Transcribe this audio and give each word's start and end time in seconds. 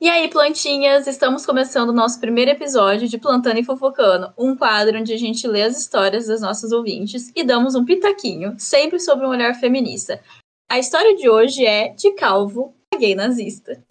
E 0.00 0.08
aí, 0.08 0.28
plantinhas, 0.28 1.08
estamos 1.08 1.44
começando 1.44 1.88
o 1.88 1.92
nosso 1.92 2.20
primeiro 2.20 2.52
episódio 2.52 3.08
de 3.08 3.18
Plantando 3.18 3.58
e 3.58 3.64
Fofocando, 3.64 4.32
um 4.38 4.54
quadro 4.54 4.96
onde 4.96 5.12
a 5.12 5.16
gente 5.16 5.44
lê 5.48 5.64
as 5.64 5.76
histórias 5.76 6.28
das 6.28 6.40
nossas 6.40 6.70
ouvintes 6.70 7.32
e 7.34 7.42
damos 7.42 7.74
um 7.74 7.84
pitaquinho, 7.84 8.54
sempre 8.58 9.00
sobre 9.00 9.26
um 9.26 9.30
olhar 9.30 9.54
feminista. 9.54 10.20
A 10.70 10.78
história 10.78 11.16
de 11.16 11.28
hoje 11.28 11.66
é 11.66 11.88
de 11.88 12.12
Calvo, 12.12 12.76
a 12.94 12.96
gay 12.96 13.16
nazista. 13.16 13.82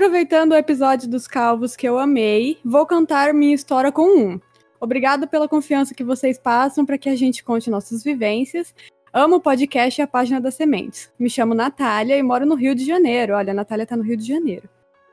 Aproveitando 0.00 0.52
o 0.52 0.56
episódio 0.56 1.10
dos 1.10 1.26
calvos 1.26 1.76
que 1.76 1.86
eu 1.86 1.98
amei, 1.98 2.56
vou 2.64 2.86
contar 2.86 3.34
minha 3.34 3.54
história 3.54 3.92
com 3.92 4.18
um. 4.18 4.40
Obrigado 4.80 5.28
pela 5.28 5.46
confiança 5.46 5.94
que 5.94 6.02
vocês 6.02 6.38
passam 6.38 6.86
para 6.86 6.96
que 6.96 7.10
a 7.10 7.14
gente 7.14 7.44
conte 7.44 7.68
nossas 7.68 8.02
vivências. 8.02 8.74
Amo 9.12 9.36
o 9.36 9.40
podcast 9.42 10.00
e 10.00 10.02
a 10.02 10.06
página 10.06 10.40
das 10.40 10.54
sementes. 10.54 11.12
Me 11.18 11.28
chamo 11.28 11.52
Natália 11.52 12.16
e 12.16 12.22
moro 12.22 12.46
no 12.46 12.54
Rio 12.54 12.74
de 12.74 12.82
Janeiro. 12.82 13.34
Olha, 13.34 13.50
a 13.50 13.54
Natália 13.54 13.84
tá 13.84 13.94
no 13.94 14.02
Rio 14.02 14.16
de 14.16 14.26
Janeiro. 14.26 14.70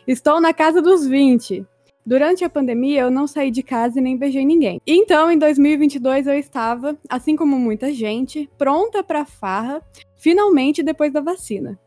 Estou 0.07 0.39
na 0.39 0.53
casa 0.53 0.81
dos 0.81 1.05
20. 1.05 1.65
Durante 2.05 2.45
a 2.45 2.49
pandemia, 2.49 3.01
eu 3.01 3.12
não 3.12 3.27
saí 3.27 3.51
de 3.51 3.63
casa 3.63 3.99
e 3.99 4.01
nem 4.01 4.15
beijei 4.15 4.45
ninguém. 4.45 4.79
Então, 4.88 5.29
em 5.29 5.38
2022, 5.38 6.27
eu 6.27 6.40
estava, 6.40 6.98
assim 7.09 7.35
como 7.35 7.59
muita 7.59 7.91
gente, 7.91 8.49
pronta 8.57 9.04
para 9.04 9.26
farra, 9.26 9.81
finalmente 10.15 10.81
depois 10.81 11.12
da 11.12 11.20
vacina. 11.20 11.77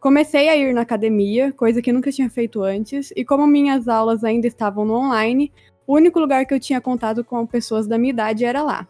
Comecei 0.00 0.48
a 0.48 0.56
ir 0.56 0.74
na 0.74 0.82
academia, 0.82 1.52
coisa 1.52 1.80
que 1.80 1.92
nunca 1.92 2.12
tinha 2.12 2.28
feito 2.28 2.62
antes, 2.62 3.12
e 3.16 3.24
como 3.24 3.46
minhas 3.46 3.88
aulas 3.88 4.22
ainda 4.22 4.46
estavam 4.46 4.84
no 4.84 4.94
online, 4.94 5.52
o 5.86 5.94
único 5.94 6.20
lugar 6.20 6.44
que 6.44 6.52
eu 6.52 6.60
tinha 6.60 6.80
contato 6.80 7.24
com 7.24 7.46
pessoas 7.46 7.86
da 7.86 7.96
minha 7.98 8.12
idade 8.12 8.44
era 8.44 8.62
lá. 8.62 8.86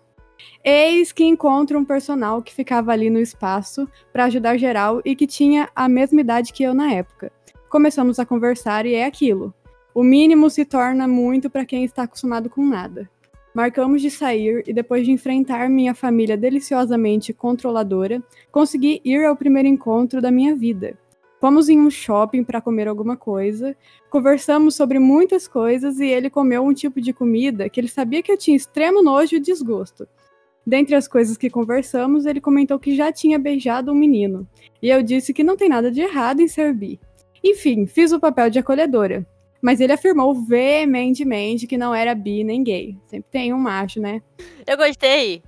Eis 0.64 1.12
que 1.12 1.24
encontro 1.24 1.78
um 1.78 1.84
personal 1.84 2.42
que 2.42 2.52
ficava 2.52 2.92
ali 2.92 3.08
no 3.08 3.20
espaço 3.20 3.88
para 4.12 4.24
ajudar 4.24 4.56
geral 4.56 5.00
e 5.04 5.14
que 5.14 5.26
tinha 5.26 5.68
a 5.74 5.88
mesma 5.88 6.20
idade 6.20 6.52
que 6.52 6.62
eu 6.62 6.74
na 6.74 6.92
época. 6.92 7.32
Começamos 7.68 8.18
a 8.18 8.26
conversar 8.26 8.84
e 8.86 8.94
é 8.94 9.04
aquilo. 9.04 9.54
O 9.94 10.02
mínimo 10.02 10.50
se 10.50 10.64
torna 10.64 11.08
muito 11.08 11.48
para 11.48 11.64
quem 11.64 11.84
está 11.84 12.02
acostumado 12.02 12.50
com 12.50 12.64
nada. 12.64 13.08
Marcamos 13.54 14.02
de 14.02 14.10
sair 14.10 14.62
e 14.66 14.72
depois 14.74 15.06
de 15.06 15.12
enfrentar 15.12 15.70
minha 15.70 15.94
família 15.94 16.36
deliciosamente 16.36 17.32
controladora, 17.32 18.22
consegui 18.52 19.00
ir 19.02 19.24
ao 19.24 19.34
primeiro 19.34 19.66
encontro 19.66 20.20
da 20.20 20.30
minha 20.30 20.54
vida. 20.54 20.98
Fomos 21.46 21.68
em 21.68 21.78
um 21.78 21.88
shopping 21.88 22.42
para 22.42 22.60
comer 22.60 22.88
alguma 22.88 23.16
coisa, 23.16 23.76
conversamos 24.10 24.74
sobre 24.74 24.98
muitas 24.98 25.46
coisas 25.46 26.00
e 26.00 26.06
ele 26.06 26.28
comeu 26.28 26.64
um 26.64 26.74
tipo 26.74 27.00
de 27.00 27.12
comida 27.12 27.68
que 27.68 27.78
ele 27.78 27.86
sabia 27.86 28.20
que 28.20 28.32
eu 28.32 28.36
tinha 28.36 28.56
extremo 28.56 29.00
nojo 29.00 29.36
e 29.36 29.38
desgosto. 29.38 30.08
Dentre 30.66 30.96
as 30.96 31.06
coisas 31.06 31.36
que 31.36 31.48
conversamos, 31.48 32.26
ele 32.26 32.40
comentou 32.40 32.80
que 32.80 32.96
já 32.96 33.12
tinha 33.12 33.38
beijado 33.38 33.92
um 33.92 33.94
menino, 33.94 34.44
e 34.82 34.90
eu 34.90 35.04
disse 35.04 35.32
que 35.32 35.44
não 35.44 35.56
tem 35.56 35.68
nada 35.68 35.88
de 35.88 36.00
errado 36.00 36.40
em 36.40 36.48
ser 36.48 36.74
bi. 36.74 36.98
Enfim, 37.44 37.86
fiz 37.86 38.10
o 38.10 38.18
papel 38.18 38.50
de 38.50 38.58
acolhedora. 38.58 39.24
Mas 39.62 39.78
ele 39.78 39.92
afirmou 39.92 40.34
veementemente 40.34 41.68
que 41.68 41.78
não 41.78 41.94
era 41.94 42.12
bi 42.12 42.42
nem 42.42 42.64
gay. 42.64 42.98
Sempre 43.06 43.30
tem 43.30 43.54
um 43.54 43.58
macho, 43.58 44.00
né? 44.00 44.20
Eu 44.66 44.76
gostei 44.76 45.44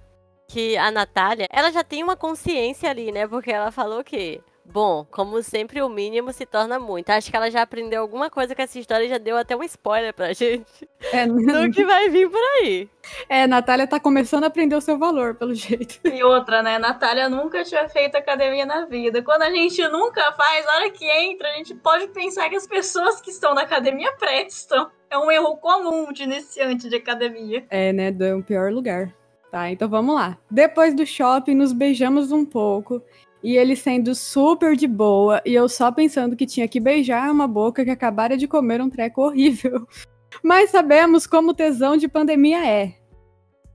que 0.47 0.77
a 0.77 0.93
Natália, 0.93 1.49
ela 1.51 1.73
já 1.73 1.83
tem 1.83 2.05
uma 2.05 2.17
consciência 2.17 2.89
ali, 2.89 3.11
né? 3.11 3.27
Porque 3.27 3.51
ela 3.51 3.73
falou 3.73 4.05
que 4.05 4.41
Bom, 4.71 5.07
como 5.11 5.43
sempre, 5.43 5.81
o 5.81 5.89
mínimo 5.89 6.31
se 6.33 6.45
torna 6.45 6.79
muito. 6.79 7.09
Acho 7.09 7.31
que 7.31 7.37
ela 7.37 7.51
já 7.51 7.63
aprendeu 7.63 8.03
alguma 8.03 8.29
coisa 8.29 8.55
com 8.55 8.61
essa 8.61 8.79
história 8.79 9.07
e 9.07 9.09
já 9.09 9.17
deu 9.17 9.37
até 9.37 9.57
um 9.57 9.63
spoiler 9.63 10.13
pra 10.13 10.35
gente 10.35 10.67
é, 11.13 11.27
do 11.27 11.71
que 11.73 11.85
vai 11.87 12.11
vir 12.11 12.31
por 12.31 12.41
aí. 12.61 12.89
É, 13.29 13.47
Natália 13.47 13.87
tá 13.87 13.99
começando 13.99 14.45
a 14.45 14.49
aprender 14.49 14.77
o 14.77 14.81
seu 14.81 14.99
valor, 14.99 15.35
pelo 15.35 15.55
jeito. 15.55 16.01
E 16.05 16.23
outra, 16.23 16.63
né? 16.63 16.79
Natália 16.79 17.31
nunca 17.31 17.65
tinha 17.65 17.89
feito 17.89 18.17
academia 18.17 18.67
na 18.67 18.85
vida. 18.85 19.23
Quando 19.23 19.43
a 19.43 19.51
gente 19.51 19.83
nunca 19.89 20.33
faz, 20.33 20.67
na 20.67 20.73
hora 20.75 20.91
que 20.91 21.05
entra, 21.05 21.49
a 21.49 21.53
gente 21.53 21.75
pode 21.75 22.09
pensar 22.09 22.51
que 22.51 22.57
as 22.57 22.67
pessoas 22.67 23.21
que 23.23 23.31
estão 23.31 23.55
na 23.55 23.63
academia 23.63 24.13
prestam. 24.19 24.91
É 25.11 25.17
um 25.17 25.31
erro 25.31 25.57
comum 25.57 26.13
de 26.13 26.25
iniciante 26.25 26.91
de 26.91 26.97
academia. 26.97 27.65
É, 27.71 27.91
né? 27.95 28.15
É 28.21 28.35
um 28.35 28.43
pior 28.43 28.71
lugar. 28.71 29.15
Tá, 29.51 29.71
então 29.71 29.89
vamos 29.89 30.15
lá. 30.15 30.37
Depois 30.51 30.95
do 30.95 31.07
shopping, 31.07 31.55
nos 31.55 31.73
beijamos 31.73 32.31
um 32.31 32.45
pouco 32.45 33.03
e 33.43 33.57
ele 33.57 33.77
sendo 33.77 34.15
super 34.15 34.77
de 34.77 34.87
boa, 34.87 35.41
e 35.45 35.55
eu 35.55 35.69
só 35.69 35.93
pensando 35.93 36.37
que 36.37 36.47
tinha 36.47 36.69
que 36.69 36.81
beijar 36.81 37.31
uma 37.31 37.47
boca 37.47 37.85
que 37.85 37.91
acabara 37.91 38.37
de 38.37 38.49
comer 38.49 38.81
um 38.81 38.91
treco 38.91 39.23
horrível. 39.23 39.87
Mas 40.43 40.71
sabemos 40.71 41.27
como 41.27 41.55
tesão 41.55 41.97
de 41.97 42.09
pandemia 42.09 42.67
é. 42.67 42.95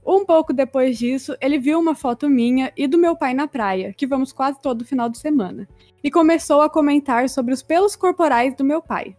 Um 0.06 0.24
pouco 0.24 0.52
depois 0.52 0.98
disso, 0.98 1.34
ele 1.40 1.58
viu 1.58 1.78
uma 1.78 1.94
foto 1.94 2.28
minha 2.28 2.70
e 2.76 2.86
do 2.86 2.98
meu 2.98 3.16
pai 3.16 3.32
na 3.32 3.48
praia, 3.48 3.94
que 3.94 4.06
vamos 4.06 4.32
quase 4.32 4.60
todo 4.60 4.84
final 4.84 5.08
de 5.08 5.18
semana, 5.18 5.66
e 6.02 6.10
começou 6.10 6.60
a 6.60 6.68
comentar 6.68 7.28
sobre 7.28 7.54
os 7.54 7.62
pelos 7.62 7.96
corporais 7.96 8.54
do 8.54 8.62
meu 8.62 8.82
pai. 8.82 9.16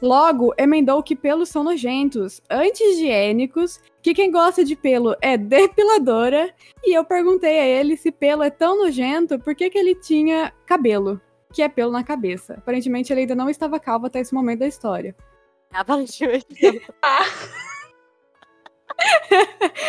Logo, 0.00 0.54
emendou 0.58 1.02
que 1.02 1.16
pelos 1.16 1.48
são 1.48 1.64
nojentos, 1.64 2.42
anti-higiênicos, 2.50 3.80
que 4.02 4.12
quem 4.12 4.30
gosta 4.30 4.62
de 4.62 4.76
pelo 4.76 5.16
é 5.22 5.38
depiladora, 5.38 6.54
e 6.84 6.96
eu 6.96 7.04
perguntei 7.04 7.58
a 7.58 7.66
ele 7.66 7.96
se 7.96 8.12
pelo 8.12 8.42
é 8.42 8.50
tão 8.50 8.76
nojento, 8.76 9.38
por 9.38 9.54
que, 9.54 9.70
que 9.70 9.78
ele 9.78 9.94
tinha 9.94 10.52
cabelo, 10.66 11.18
que 11.52 11.62
é 11.62 11.68
pelo 11.68 11.92
na 11.92 12.04
cabeça. 12.04 12.54
Aparentemente 12.54 13.12
ele 13.12 13.22
ainda 13.22 13.34
não 13.34 13.48
estava 13.48 13.80
calvo 13.80 14.06
até 14.06 14.20
esse 14.20 14.34
momento 14.34 14.60
da 14.60 14.66
história. 14.66 15.16
Aparentemente. 15.72 16.46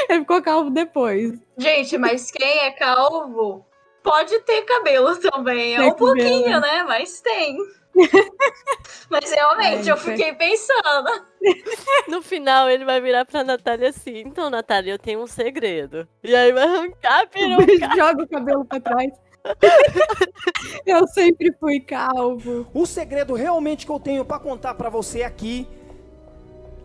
ele 0.09 0.19
ficou 0.21 0.41
calvo 0.41 0.69
depois. 0.69 1.37
Gente, 1.57 1.97
mas 1.97 2.31
quem 2.31 2.59
é 2.59 2.71
calvo 2.71 3.65
pode 4.01 4.39
ter 4.41 4.61
cabelo 4.63 5.17
também. 5.17 5.75
É 5.75 5.77
tem 5.77 5.87
um 5.87 5.91
cabelo. 5.91 6.15
pouquinho, 6.15 6.61
né? 6.61 6.83
Mas 6.83 7.21
tem. 7.21 7.57
Mas 9.09 9.31
realmente, 9.31 9.89
eu 9.89 9.97
fiquei 9.97 10.33
pensando. 10.33 11.25
No 12.07 12.21
final, 12.21 12.69
ele 12.69 12.83
vai 12.83 12.99
virar 12.99 13.25
pra 13.25 13.43
Natália 13.43 13.89
assim: 13.89 14.23
Então, 14.25 14.49
Natália, 14.49 14.93
eu 14.93 14.99
tenho 14.99 15.21
um 15.21 15.27
segredo. 15.27 16.07
E 16.23 16.35
aí 16.35 16.51
vai 16.51 16.63
arrancar 16.63 17.21
a 17.21 17.27
peruca. 17.27 17.95
Joga 17.95 18.23
o 18.23 18.27
cabelo 18.27 18.65
pra 18.65 18.79
trás. 18.79 19.13
eu 20.85 21.07
sempre 21.07 21.53
fui 21.59 21.79
calvo. 21.79 22.67
O 22.73 22.85
segredo 22.85 23.33
realmente 23.33 23.85
que 23.85 23.91
eu 23.91 23.99
tenho 23.99 24.25
para 24.25 24.39
contar 24.39 24.73
para 24.73 24.89
você 24.89 25.23
aqui 25.23 25.67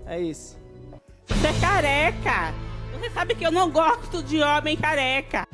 é 0.07 0.21
esse. 0.21 0.57
Você 1.27 1.47
é 1.47 1.61
careca. 1.61 2.55
Você 2.93 3.11
sabe 3.11 3.35
que 3.35 3.45
eu 3.45 3.51
não 3.51 3.71
gosto 3.71 4.23
de 4.23 4.41
homem 4.41 4.77
careca. 4.77 5.47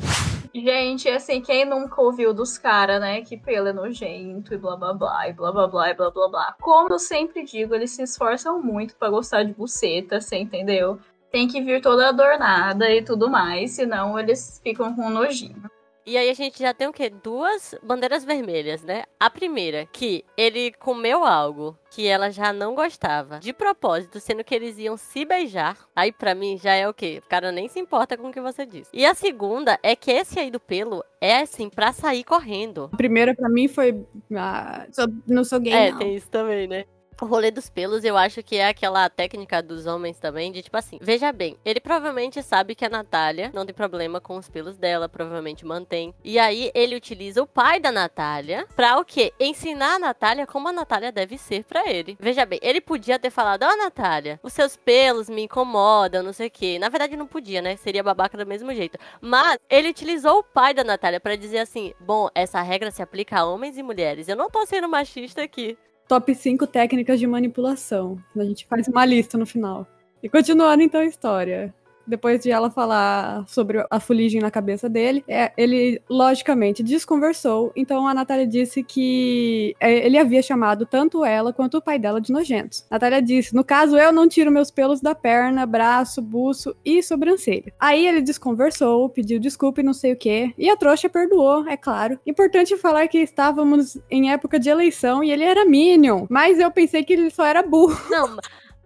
Gente, 0.54 1.08
assim, 1.08 1.40
quem 1.40 1.64
nunca 1.64 2.00
ouviu 2.00 2.32
dos 2.32 2.58
caras, 2.58 3.00
né, 3.00 3.22
que 3.22 3.36
pelo 3.36 3.68
é 3.68 3.72
nojento 3.72 4.54
e 4.54 4.56
blá 4.56 4.76
blá 4.76 4.94
blá, 4.94 5.28
e 5.28 5.32
blá 5.32 5.52
blá 5.52 5.66
blá, 5.66 5.90
e 5.90 5.94
blá 5.94 6.10
blá 6.10 6.28
blá. 6.28 6.56
Como 6.60 6.92
eu 6.92 6.98
sempre 6.98 7.44
digo, 7.44 7.74
eles 7.74 7.90
se 7.90 8.02
esforçam 8.02 8.62
muito 8.62 8.96
para 8.96 9.10
gostar 9.10 9.42
de 9.44 9.52
buceta, 9.52 10.20
você 10.20 10.36
entendeu? 10.36 10.98
Tem 11.30 11.46
que 11.46 11.60
vir 11.60 11.82
toda 11.82 12.08
adornada 12.08 12.90
e 12.90 13.02
tudo 13.02 13.28
mais, 13.28 13.72
senão 13.72 14.18
eles 14.18 14.60
ficam 14.62 14.94
com 14.94 15.10
nojinho. 15.10 15.70
E 16.08 16.16
aí 16.16 16.30
a 16.30 16.34
gente 16.34 16.58
já 16.58 16.72
tem 16.72 16.88
o 16.88 16.92
quê? 16.92 17.10
Duas 17.10 17.74
bandeiras 17.82 18.24
vermelhas, 18.24 18.82
né? 18.82 19.04
A 19.20 19.28
primeira, 19.28 19.84
que 19.92 20.24
ele 20.38 20.72
comeu 20.72 21.22
algo 21.22 21.76
que 21.90 22.06
ela 22.06 22.30
já 22.30 22.50
não 22.50 22.74
gostava, 22.74 23.38
de 23.38 23.52
propósito, 23.52 24.18
sendo 24.18 24.42
que 24.42 24.54
eles 24.54 24.78
iam 24.78 24.96
se 24.96 25.26
beijar. 25.26 25.76
Aí 25.94 26.10
para 26.10 26.34
mim 26.34 26.56
já 26.56 26.72
é 26.72 26.88
o 26.88 26.94
quê? 26.94 27.20
O 27.22 27.28
cara 27.28 27.52
nem 27.52 27.68
se 27.68 27.78
importa 27.78 28.16
com 28.16 28.28
o 28.28 28.32
que 28.32 28.40
você 28.40 28.64
diz. 28.64 28.88
E 28.90 29.04
a 29.04 29.12
segunda 29.12 29.78
é 29.82 29.94
que 29.94 30.10
esse 30.10 30.40
aí 30.40 30.50
do 30.50 30.58
pelo 30.58 31.04
é 31.20 31.40
assim 31.40 31.68
para 31.68 31.92
sair 31.92 32.24
correndo. 32.24 32.88
A 32.90 32.96
primeira 32.96 33.34
para 33.34 33.50
mim 33.50 33.68
foi 33.68 34.02
ah, 34.34 34.86
não 35.26 35.44
sou 35.44 35.60
gay 35.60 35.74
É, 35.74 35.90
não. 35.90 35.98
tem 35.98 36.16
isso 36.16 36.30
também, 36.30 36.66
né? 36.66 36.86
O 37.20 37.26
rolê 37.26 37.50
dos 37.50 37.68
pelos, 37.68 38.04
eu 38.04 38.16
acho 38.16 38.44
que 38.44 38.56
é 38.56 38.68
aquela 38.68 39.10
técnica 39.10 39.60
dos 39.60 39.86
homens 39.86 40.20
também, 40.20 40.52
de 40.52 40.62
tipo 40.62 40.76
assim, 40.76 41.00
veja 41.02 41.32
bem, 41.32 41.58
ele 41.64 41.80
provavelmente 41.80 42.40
sabe 42.44 42.76
que 42.76 42.84
a 42.84 42.88
Natália 42.88 43.50
não 43.52 43.66
tem 43.66 43.74
problema 43.74 44.20
com 44.20 44.36
os 44.36 44.48
pelos 44.48 44.78
dela, 44.78 45.08
provavelmente 45.08 45.66
mantém. 45.66 46.14
E 46.22 46.38
aí 46.38 46.70
ele 46.74 46.94
utiliza 46.94 47.42
o 47.42 47.46
pai 47.46 47.80
da 47.80 47.90
Natália 47.90 48.68
pra 48.76 49.00
o 49.00 49.04
quê? 49.04 49.32
Ensinar 49.40 49.96
a 49.96 49.98
Natália 49.98 50.46
como 50.46 50.68
a 50.68 50.72
Natália 50.72 51.10
deve 51.10 51.36
ser 51.36 51.64
para 51.64 51.90
ele. 51.90 52.16
Veja 52.20 52.46
bem, 52.46 52.60
ele 52.62 52.80
podia 52.80 53.18
ter 53.18 53.30
falado, 53.30 53.64
ó 53.64 53.72
oh, 53.72 53.76
Natália, 53.76 54.38
os 54.40 54.52
seus 54.52 54.76
pelos 54.76 55.28
me 55.28 55.42
incomodam, 55.42 56.22
não 56.22 56.32
sei 56.32 56.46
o 56.46 56.50
quê. 56.52 56.78
Na 56.78 56.88
verdade 56.88 57.16
não 57.16 57.26
podia, 57.26 57.60
né? 57.60 57.74
Seria 57.76 58.02
babaca 58.02 58.38
do 58.38 58.46
mesmo 58.46 58.72
jeito. 58.72 58.96
Mas 59.20 59.58
ele 59.68 59.88
utilizou 59.88 60.38
o 60.38 60.44
pai 60.44 60.72
da 60.72 60.84
Natália 60.84 61.18
para 61.18 61.34
dizer 61.34 61.58
assim, 61.58 61.92
bom, 61.98 62.28
essa 62.32 62.62
regra 62.62 62.92
se 62.92 63.02
aplica 63.02 63.40
a 63.40 63.44
homens 63.44 63.76
e 63.76 63.82
mulheres. 63.82 64.28
Eu 64.28 64.36
não 64.36 64.48
tô 64.48 64.64
sendo 64.64 64.88
machista 64.88 65.42
aqui 65.42 65.76
top 66.08 66.34
5 66.34 66.66
técnicas 66.66 67.20
de 67.20 67.26
manipulação. 67.26 68.18
A 68.36 68.42
gente 68.42 68.66
faz 68.66 68.88
uma 68.88 69.04
lista 69.04 69.36
no 69.36 69.46
final. 69.46 69.86
E 70.22 70.28
continuando 70.28 70.82
então 70.82 71.00
a 71.00 71.04
história. 71.04 71.72
Depois 72.08 72.40
de 72.40 72.50
ela 72.50 72.70
falar 72.70 73.46
sobre 73.46 73.84
a 73.90 74.00
fuligem 74.00 74.40
na 74.40 74.50
cabeça 74.50 74.88
dele, 74.88 75.22
é, 75.28 75.52
ele 75.56 76.00
logicamente 76.08 76.82
desconversou. 76.82 77.72
Então 77.76 78.06
a 78.06 78.14
Natália 78.14 78.46
disse 78.46 78.82
que 78.82 79.76
é, 79.78 80.06
ele 80.06 80.18
havia 80.18 80.42
chamado 80.42 80.86
tanto 80.86 81.24
ela 81.24 81.52
quanto 81.52 81.78
o 81.78 81.82
pai 81.82 81.98
dela 81.98 82.20
de 82.20 82.32
nojentos. 82.32 82.86
Natália 82.90 83.20
disse: 83.20 83.54
no 83.54 83.64
caso, 83.64 83.96
eu 83.96 84.12
não 84.12 84.28
tiro 84.28 84.50
meus 84.50 84.70
pelos 84.70 85.00
da 85.00 85.14
perna, 85.14 85.66
braço, 85.66 86.22
buço 86.22 86.74
e 86.84 87.02
sobrancelha. 87.02 87.72
Aí 87.78 88.06
ele 88.06 88.20
desconversou, 88.20 89.08
pediu 89.08 89.38
desculpa 89.38 89.80
e 89.80 89.84
não 89.84 89.92
sei 89.92 90.12
o 90.12 90.16
que. 90.16 90.54
E 90.56 90.70
a 90.70 90.76
trouxa 90.76 91.08
perdoou, 91.08 91.68
é 91.68 91.76
claro. 91.76 92.18
Importante 92.26 92.76
falar 92.76 93.06
que 93.08 93.18
estávamos 93.18 93.98
em 94.10 94.32
época 94.32 94.58
de 94.58 94.68
eleição 94.68 95.22
e 95.22 95.30
ele 95.30 95.44
era 95.44 95.64
Minion. 95.64 96.26
Mas 96.28 96.58
eu 96.58 96.70
pensei 96.70 97.04
que 97.04 97.12
ele 97.12 97.30
só 97.30 97.44
era 97.44 97.62
burro. 97.62 97.98
Não, 98.10 98.36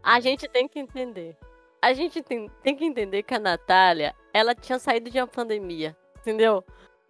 a 0.03 0.21
gente 0.21 0.49
tem 0.49 0.67
que 0.67 0.79
entender. 0.79 1.37
A 1.83 1.93
gente 1.93 2.23
tem, 2.23 2.49
tem 2.63 2.77
que 2.77 2.85
entender 2.85 3.25
que 3.25 3.35
a 3.35 3.41
Natália, 3.41 4.15
ela 4.33 4.55
tinha 4.55 4.79
saído 4.79 5.11
de 5.11 5.19
uma 5.19 5.27
pandemia, 5.27 5.97
entendeu? 6.21 6.65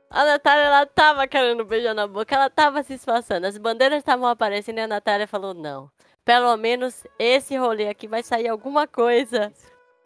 A 0.08 0.24
Natália, 0.24 0.64
ela 0.64 0.86
tava 0.86 1.26
querendo 1.26 1.62
beijar 1.62 1.94
na 1.94 2.06
boca, 2.06 2.34
ela 2.34 2.48
tava 2.48 2.82
se 2.82 2.94
esforçando. 2.94 3.46
As 3.46 3.58
bandeiras 3.58 3.98
estavam 3.98 4.26
aparecendo 4.26 4.78
e 4.78 4.80
a 4.80 4.88
Natália 4.88 5.26
falou: 5.26 5.52
não. 5.52 5.90
Pelo 6.24 6.56
menos 6.56 7.06
esse 7.18 7.54
rolê 7.54 7.88
aqui 7.88 8.08
vai 8.08 8.22
sair 8.22 8.48
alguma 8.48 8.86
coisa. 8.86 9.52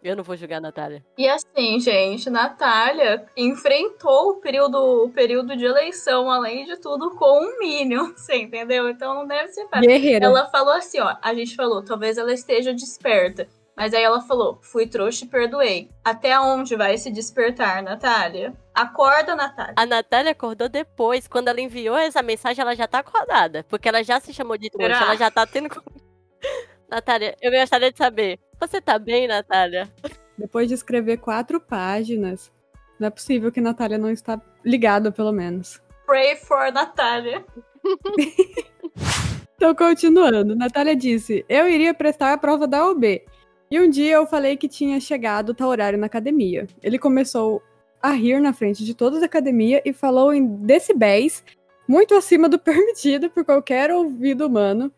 Eu 0.02 0.16
não 0.16 0.24
vou 0.24 0.36
julgar 0.36 0.58
a 0.58 0.60
Natália. 0.60 1.04
E 1.16 1.28
assim, 1.28 1.78
gente, 1.78 2.28
Natália 2.28 3.26
enfrentou 3.36 4.30
o 4.30 4.34
período, 4.36 5.04
o 5.04 5.10
período 5.10 5.56
de 5.56 5.64
eleição, 5.64 6.30
além 6.30 6.64
de 6.64 6.76
tudo, 6.76 7.16
com 7.16 7.40
um 7.40 7.58
Minion, 7.58 8.12
você 8.16 8.36
entendeu? 8.36 8.88
Então 8.88 9.14
não 9.14 9.26
deve 9.26 9.48
ser 9.48 9.68
fácil. 9.68 9.88
Guerreira. 9.88 10.26
Ela 10.26 10.46
falou 10.46 10.74
assim, 10.74 11.00
ó, 11.00 11.16
a 11.22 11.34
gente 11.34 11.54
falou, 11.54 11.84
talvez 11.84 12.18
ela 12.18 12.32
esteja 12.32 12.72
desperta. 12.72 13.48
Mas 13.76 13.92
aí 13.92 14.02
ela 14.02 14.22
falou, 14.22 14.58
fui 14.62 14.86
trouxa 14.86 15.26
e 15.26 15.28
perdoei. 15.28 15.90
Até 16.02 16.40
onde 16.40 16.74
vai 16.74 16.96
se 16.96 17.10
despertar, 17.10 17.82
Natália? 17.82 18.54
Acorda, 18.74 19.36
Natália. 19.36 19.74
A 19.76 19.84
Natália 19.84 20.32
acordou 20.32 20.66
depois. 20.66 21.28
Quando 21.28 21.48
ela 21.48 21.60
enviou 21.60 21.96
essa 21.96 22.22
mensagem, 22.22 22.62
ela 22.62 22.74
já 22.74 22.88
tá 22.88 23.00
acordada. 23.00 23.64
Porque 23.68 23.86
ela 23.86 24.02
já 24.02 24.18
se 24.18 24.32
chamou 24.32 24.56
de 24.56 24.70
trouxa. 24.70 24.94
Será? 24.94 25.06
Ela 25.06 25.16
já 25.16 25.30
tá 25.30 25.46
tendo. 25.46 25.68
Natália, 26.88 27.36
eu 27.42 27.52
gostaria 27.52 27.92
de 27.92 27.98
saber. 27.98 28.40
Você 28.58 28.80
tá 28.80 28.98
bem, 28.98 29.28
Natália? 29.28 29.92
Depois 30.38 30.68
de 30.68 30.74
escrever 30.74 31.18
quatro 31.18 31.60
páginas, 31.60 32.50
não 32.98 33.08
é 33.08 33.10
possível 33.10 33.52
que 33.52 33.60
Natália 33.60 33.98
não 33.98 34.10
está 34.10 34.40
ligada, 34.64 35.12
pelo 35.12 35.32
menos. 35.32 35.82
Pray 36.06 36.36
for 36.36 36.72
Natália. 36.72 37.44
Então, 39.56 39.74
continuando, 39.74 40.54
Natália 40.54 40.94
disse: 40.94 41.42
Eu 41.48 41.66
iria 41.66 41.94
prestar 41.94 42.34
a 42.34 42.38
prova 42.38 42.66
da 42.66 42.86
OB. 42.86 43.22
E 43.70 43.80
um 43.80 43.88
dia 43.90 44.14
eu 44.14 44.26
falei 44.26 44.56
que 44.56 44.68
tinha 44.68 45.00
chegado 45.00 45.54
tal 45.54 45.68
horário 45.68 45.98
na 45.98 46.06
academia. 46.06 46.66
Ele 46.82 46.98
começou 46.98 47.62
a 48.00 48.10
rir 48.10 48.40
na 48.40 48.52
frente 48.52 48.84
de 48.84 48.94
toda 48.94 49.18
a 49.18 49.24
academia 49.24 49.82
e 49.84 49.92
falou 49.92 50.32
em 50.32 50.46
decibéis, 50.46 51.44
muito 51.88 52.14
acima 52.14 52.48
do 52.48 52.58
permitido 52.60 53.28
por 53.28 53.44
qualquer 53.44 53.90
ouvido 53.90 54.46
humano. 54.46 54.92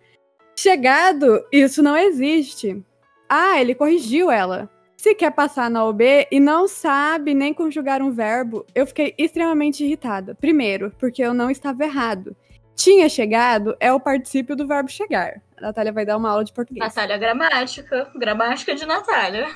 Chegado, 0.57 1.45
isso 1.53 1.83
não 1.83 1.97
existe. 1.97 2.83
Ah, 3.29 3.61
ele 3.61 3.75
corrigiu 3.75 4.31
ela. 4.31 4.69
Se 4.97 5.15
quer 5.15 5.31
passar 5.31 5.71
na 5.71 5.85
OB 5.85 6.27
e 6.31 6.41
não 6.41 6.67
sabe 6.67 7.33
nem 7.33 7.55
conjugar 7.55 8.03
um 8.03 8.11
verbo, 8.11 8.67
eu 8.75 8.85
fiquei 8.85 9.15
extremamente 9.17 9.85
irritada. 9.85 10.35
Primeiro, 10.35 10.93
porque 10.99 11.23
eu 11.23 11.33
não 11.33 11.49
estava 11.49 11.85
errado. 11.85 12.37
Tinha 12.79 13.09
chegado 13.09 13.77
é 13.81 13.93
o 13.93 13.99
particípio 13.99 14.55
do 14.55 14.65
verbo 14.65 14.89
chegar. 14.89 15.43
A 15.57 15.63
Natália 15.63 15.93
vai 15.93 16.07
dar 16.07 16.17
uma 16.17 16.31
aula 16.31 16.45
de 16.45 16.53
português. 16.53 16.87
Natália 16.87 17.19
gramática. 17.19 18.09
Gramática 18.15 18.73
de 18.73 18.87
Natália. 18.87 19.49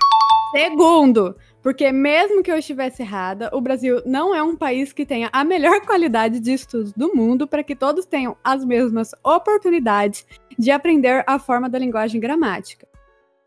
Segundo, 0.50 1.36
porque 1.62 1.92
mesmo 1.92 2.42
que 2.42 2.50
eu 2.50 2.58
estivesse 2.58 3.00
errada, 3.00 3.48
o 3.52 3.60
Brasil 3.60 4.02
não 4.04 4.34
é 4.34 4.42
um 4.42 4.56
país 4.56 4.92
que 4.92 5.06
tenha 5.06 5.30
a 5.32 5.44
melhor 5.44 5.82
qualidade 5.82 6.40
de 6.40 6.52
estudos 6.52 6.92
do 6.94 7.14
mundo 7.14 7.46
para 7.46 7.62
que 7.62 7.76
todos 7.76 8.04
tenham 8.04 8.36
as 8.42 8.64
mesmas 8.64 9.12
oportunidades 9.22 10.26
de 10.58 10.72
aprender 10.72 11.22
a 11.24 11.38
forma 11.38 11.70
da 11.70 11.78
linguagem 11.78 12.20
gramática. 12.20 12.88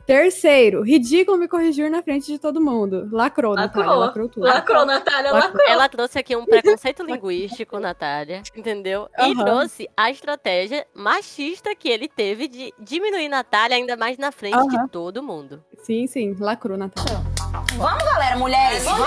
Terceiro, 0.05 0.83
ridículo 0.83 1.37
me 1.37 1.47
corrigir 1.47 1.89
na 1.89 2.03
frente 2.03 2.31
de 2.31 2.37
todo 2.37 2.61
mundo. 2.61 3.09
Lacrou, 3.11 3.55
Natália, 3.55 3.87
Lacrou. 3.87 3.99
lacrou 3.99 4.29
tudo. 4.29 4.43
Lacrou, 4.45 4.85
Natália, 4.85 5.31
lacrou. 5.31 5.67
Ela 5.67 5.89
trouxe 5.89 6.19
aqui 6.19 6.35
um 6.35 6.45
preconceito 6.45 7.03
linguístico, 7.03 7.79
Natália, 7.79 8.43
entendeu? 8.55 9.09
E 9.17 9.35
trouxe 9.35 9.89
a 9.97 10.11
estratégia 10.11 10.85
machista 10.93 11.75
que 11.75 11.89
ele 11.89 12.07
teve 12.07 12.47
de 12.47 12.71
diminuir 12.79 13.27
Natália 13.29 13.77
ainda 13.77 13.97
mais 13.97 14.17
na 14.17 14.31
frente 14.31 14.55
Aham. 14.55 14.67
de 14.67 14.89
todo 14.89 15.23
mundo. 15.23 15.63
Sim, 15.79 16.05
sim, 16.05 16.35
lacrou, 16.39 16.77
Natália. 16.77 17.19
Vamos, 17.77 18.03
galera, 18.03 18.37
mulheres. 18.37 18.83
Vamos, 18.83 19.05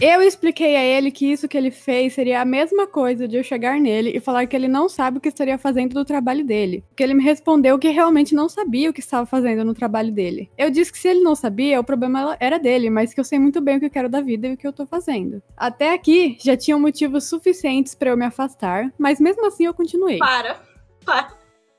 Eu 0.00 0.22
expliquei 0.22 0.76
a 0.76 0.80
ele 0.80 1.10
que 1.10 1.26
isso 1.26 1.48
que 1.48 1.58
ele 1.58 1.72
fez 1.72 2.14
seria 2.14 2.40
a 2.40 2.44
mesma 2.44 2.86
coisa 2.86 3.26
de 3.26 3.36
eu 3.36 3.42
chegar 3.42 3.80
nele 3.80 4.12
e 4.14 4.20
falar 4.20 4.46
que 4.46 4.54
ele 4.54 4.68
não 4.68 4.88
sabe 4.88 5.18
o 5.18 5.20
que 5.20 5.26
estaria 5.26 5.58
fazendo 5.58 5.92
do 5.92 6.04
trabalho 6.04 6.44
dele. 6.44 6.84
Porque 6.88 7.02
ele 7.02 7.14
me 7.14 7.24
respondeu 7.24 7.76
que 7.80 7.88
realmente 7.88 8.32
não 8.32 8.48
sabia 8.48 8.88
o 8.88 8.92
que 8.92 9.00
estava 9.00 9.26
fazendo 9.26 9.64
no 9.64 9.74
trabalho 9.74 10.12
dele. 10.12 10.48
Eu 10.56 10.70
disse 10.70 10.92
que 10.92 10.98
se 10.98 11.08
ele 11.08 11.20
não 11.20 11.34
sabia, 11.34 11.80
o 11.80 11.84
problema 11.84 12.36
era 12.38 12.60
dele, 12.60 12.88
mas 12.90 13.12
que 13.12 13.18
eu 13.18 13.24
sei 13.24 13.40
muito 13.40 13.60
bem 13.60 13.76
o 13.76 13.80
que 13.80 13.86
eu 13.86 13.90
quero 13.90 14.08
da 14.08 14.20
vida 14.20 14.46
e 14.46 14.52
o 14.52 14.56
que 14.56 14.68
eu 14.68 14.72
tô 14.72 14.86
fazendo. 14.86 15.42
Até 15.56 15.92
aqui 15.92 16.38
já 16.40 16.56
tinham 16.56 16.78
motivos 16.78 17.24
suficientes 17.24 17.96
para 17.96 18.10
eu 18.10 18.16
me 18.16 18.24
afastar, 18.24 18.92
mas 18.96 19.18
mesmo 19.18 19.44
assim 19.46 19.66
eu 19.66 19.74
continuei. 19.74 20.18
Para, 20.18 20.60
para. 21.04 21.32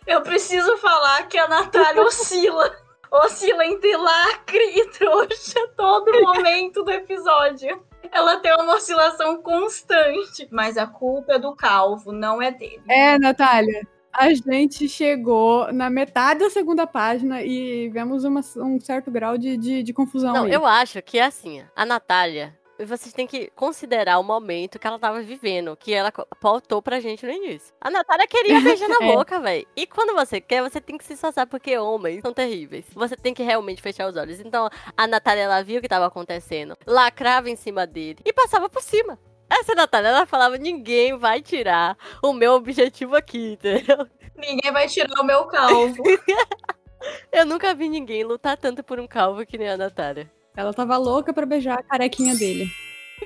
Eu 0.06 0.21
preciso 0.24 0.75
falar 0.75 1.25
que 1.30 1.38
a 1.38 1.48
Natália 1.48 2.01
oscila. 2.04 2.69
Oscila 3.10 3.66
entre 3.66 3.95
lacre 3.95 4.77
e 4.77 4.88
trouxa 4.89 5.68
todo 5.77 6.21
momento 6.21 6.83
do 6.83 6.92
episódio. 6.92 7.89
Ela 8.12 8.38
tem 8.38 8.54
uma 8.56 8.75
oscilação 8.75 9.42
constante. 9.42 10.48
Mas 10.51 10.78
a 10.78 10.88
culpa 10.88 11.34
é 11.34 11.40
do 11.40 11.56
calvo, 11.56 12.12
não 12.12 12.42
é 12.42 12.51
dele. 12.51 12.81
É, 12.88 13.18
Natália. 13.19 13.88
A 14.12 14.34
gente 14.34 14.90
chegou 14.90 15.72
na 15.72 15.88
metade 15.90 16.40
da 16.40 16.50
segunda 16.50 16.88
página 16.88 17.44
e 17.44 17.90
vemos 17.90 18.24
uma- 18.24 18.42
um 18.57 18.80
certo 18.80 19.12
grau 19.12 19.38
de, 19.38 19.56
de, 19.56 19.84
de 19.84 19.94
confusão. 19.94 20.34
Não, 20.34 20.44
aí. 20.46 20.51
eu 20.51 20.66
acho 20.66 21.00
que 21.01 21.19
é 21.19 21.25
assim, 21.25 21.63
a 21.75 21.86
Natália, 21.86 22.57
vocês 22.86 23.14
têm 23.14 23.28
que 23.28 23.50
considerar 23.56 24.20
o 24.20 24.24
momento 24.24 24.80
que 24.80 24.88
ela 24.88 24.98
tava 25.00 25.22
vivendo, 25.22 25.76
que 25.76 25.94
ela 25.94 26.12
pautou 26.40 26.81
pra 26.81 27.00
gente 27.00 27.26
no 27.26 27.31
início. 27.31 27.74
A 27.81 27.90
Natália 27.90 28.28
queria 28.28 28.60
beijar 28.62 28.88
na 28.88 29.06
É. 29.06 29.14
boca, 29.14 29.40
velho. 29.40 29.68
E 29.76 29.86
quando 29.88 30.14
você 30.16 30.40
quer, 30.42 30.62
você 30.62 30.80
tem 30.81 30.98
que 30.98 31.04
se 31.04 31.14
esforçar, 31.14 31.46
porque 31.48 31.78
homens 31.78 32.22
são 32.22 32.34
terríveis. 32.34 32.86
Você 32.94 33.16
tem 33.16 33.34
que 33.34 33.44
realmente 33.44 33.81
fechar 33.81 34.10
os 34.10 34.16
olhos. 34.16 34.40
Então, 34.40 34.70
a 34.96 35.08
Natália, 35.08 35.44
ela 35.44 35.64
viu 35.64 35.80
o 35.80 35.81
que 35.81 35.88
tava 35.90 36.06
acontecendo, 36.08 36.78
lacrava 36.86 37.50
em 37.50 37.56
cima 37.56 37.86
dele 37.86 38.20
e 38.26 38.34
passava 38.34 38.70
por 38.70 38.81
cima. 38.81 39.20
Essa 39.50 39.74
Natália, 39.74 40.10
ela 40.10 40.26
falava, 40.28 40.58
ninguém 40.58 41.18
vai 41.18 41.42
tirar 41.42 41.98
o 42.24 42.31
meu 42.34 42.54
objetivo 42.54 43.16
aqui, 43.16 43.54
entendeu? 43.54 44.08
Ninguém 44.38 44.72
vai 44.72 44.88
tirar 44.88 45.20
o 45.20 45.24
meu 45.26 45.46
calvo. 45.46 46.02
Eu 47.31 47.46
nunca 47.46 47.74
vi 47.74 47.90
ninguém 47.90 48.24
lutar 48.24 48.58
tanto 48.58 48.84
por 48.84 49.00
um 49.00 49.08
calvo 49.08 49.46
que 49.46 49.58
nem 49.58 49.70
a 49.70 49.78
Natália. 49.78 50.30
Ela 50.56 50.74
tava 50.74 50.98
louca 50.98 51.34
pra 51.34 51.46
beijar 51.46 51.80
a 51.80 51.84
carequinha 51.84 52.36
dele. 52.36 52.68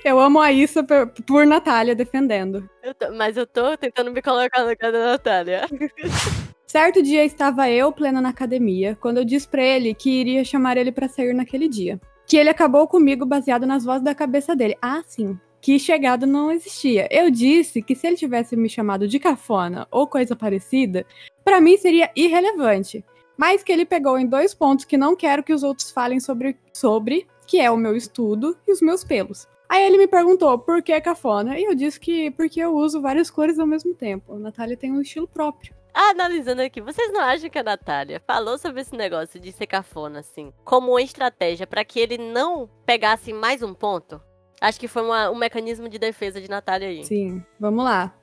Eu 0.03 0.19
amo 0.19 0.39
a 0.39 0.51
Issa 0.51 0.83
por, 0.83 1.07
por 1.25 1.45
Natália 1.45 1.95
defendendo. 1.95 2.67
Eu 2.81 2.93
tô- 2.95 3.11
mas 3.13 3.37
eu 3.37 3.45
tô 3.45 3.77
tentando 3.77 4.11
me 4.11 4.21
colocar 4.21 4.61
no 4.63 4.69
lugar 4.69 4.91
da 4.91 5.05
Natália. 5.11 5.61
Certo 6.65 7.03
dia 7.03 7.23
estava 7.23 7.69
eu 7.69 7.91
plena 7.91 8.19
na 8.19 8.29
academia, 8.29 8.97
quando 8.99 9.19
eu 9.19 9.25
disse 9.25 9.47
pra 9.47 9.61
ele 9.63 9.93
que 9.93 10.09
iria 10.09 10.43
chamar 10.43 10.75
ele 10.77 10.91
pra 10.91 11.07
sair 11.07 11.33
naquele 11.33 11.67
dia. 11.67 11.99
Que 12.25 12.35
ele 12.37 12.49
acabou 12.49 12.87
comigo 12.87 13.25
baseado 13.25 13.67
nas 13.67 13.83
vozes 13.85 14.03
da 14.03 14.15
cabeça 14.15 14.55
dele. 14.55 14.75
Ah, 14.81 15.03
sim. 15.05 15.37
Que 15.61 15.77
chegada 15.77 16.25
não 16.25 16.51
existia. 16.51 17.07
Eu 17.11 17.29
disse 17.29 17.81
que 17.81 17.93
se 17.95 18.07
ele 18.07 18.15
tivesse 18.15 18.55
me 18.55 18.67
chamado 18.67 19.07
de 19.07 19.19
cafona 19.19 19.87
ou 19.91 20.07
coisa 20.07 20.35
parecida, 20.35 21.05
pra 21.45 21.61
mim 21.61 21.77
seria 21.77 22.09
irrelevante. 22.15 23.05
Mas 23.43 23.61
que 23.61 23.73
ele 23.73 23.83
pegou 23.83 24.17
em 24.17 24.25
dois 24.25 24.53
pontos 24.53 24.85
que 24.85 24.95
não 24.95 25.17
quero 25.17 25.43
que 25.43 25.51
os 25.51 25.63
outros 25.63 25.91
falem 25.91 26.17
sobre, 26.17 26.57
sobre 26.73 27.27
que 27.45 27.59
é 27.59 27.69
o 27.69 27.75
meu 27.75 27.93
estudo 27.93 28.57
e 28.65 28.71
os 28.71 28.81
meus 28.81 29.03
pelos. 29.03 29.49
Aí 29.67 29.83
ele 29.85 29.97
me 29.97 30.07
perguntou 30.07 30.57
por 30.57 30.81
que 30.81 31.01
cafona, 31.01 31.59
e 31.59 31.65
eu 31.65 31.75
disse 31.75 31.99
que 31.99 32.31
porque 32.31 32.61
eu 32.61 32.73
uso 32.73 33.01
várias 33.01 33.29
cores 33.29 33.59
ao 33.59 33.67
mesmo 33.67 33.93
tempo. 33.93 34.33
A 34.33 34.39
Natália 34.39 34.77
tem 34.77 34.93
um 34.93 35.01
estilo 35.01 35.27
próprio. 35.27 35.75
Analisando 35.93 36.61
aqui, 36.61 36.79
vocês 36.79 37.11
não 37.11 37.19
acham 37.19 37.49
que 37.49 37.59
a 37.59 37.63
Natália 37.63 38.21
falou 38.25 38.57
sobre 38.57 38.79
esse 38.79 38.95
negócio 38.95 39.37
de 39.37 39.51
ser 39.51 39.67
cafona, 39.67 40.19
assim, 40.19 40.53
como 40.63 40.91
uma 40.91 41.01
estratégia 41.01 41.67
pra 41.67 41.83
que 41.83 41.99
ele 41.99 42.17
não 42.17 42.69
pegasse 42.85 43.33
mais 43.33 43.61
um 43.61 43.73
ponto? 43.73 44.21
Acho 44.61 44.79
que 44.79 44.87
foi 44.87 45.01
uma- 45.03 45.29
um 45.29 45.35
mecanismo 45.35 45.89
de 45.89 45.99
defesa 45.99 46.39
de 46.39 46.49
Natália 46.49 46.87
aí. 46.87 47.03
Sim, 47.03 47.43
vamos 47.59 47.83
lá. 47.83 48.15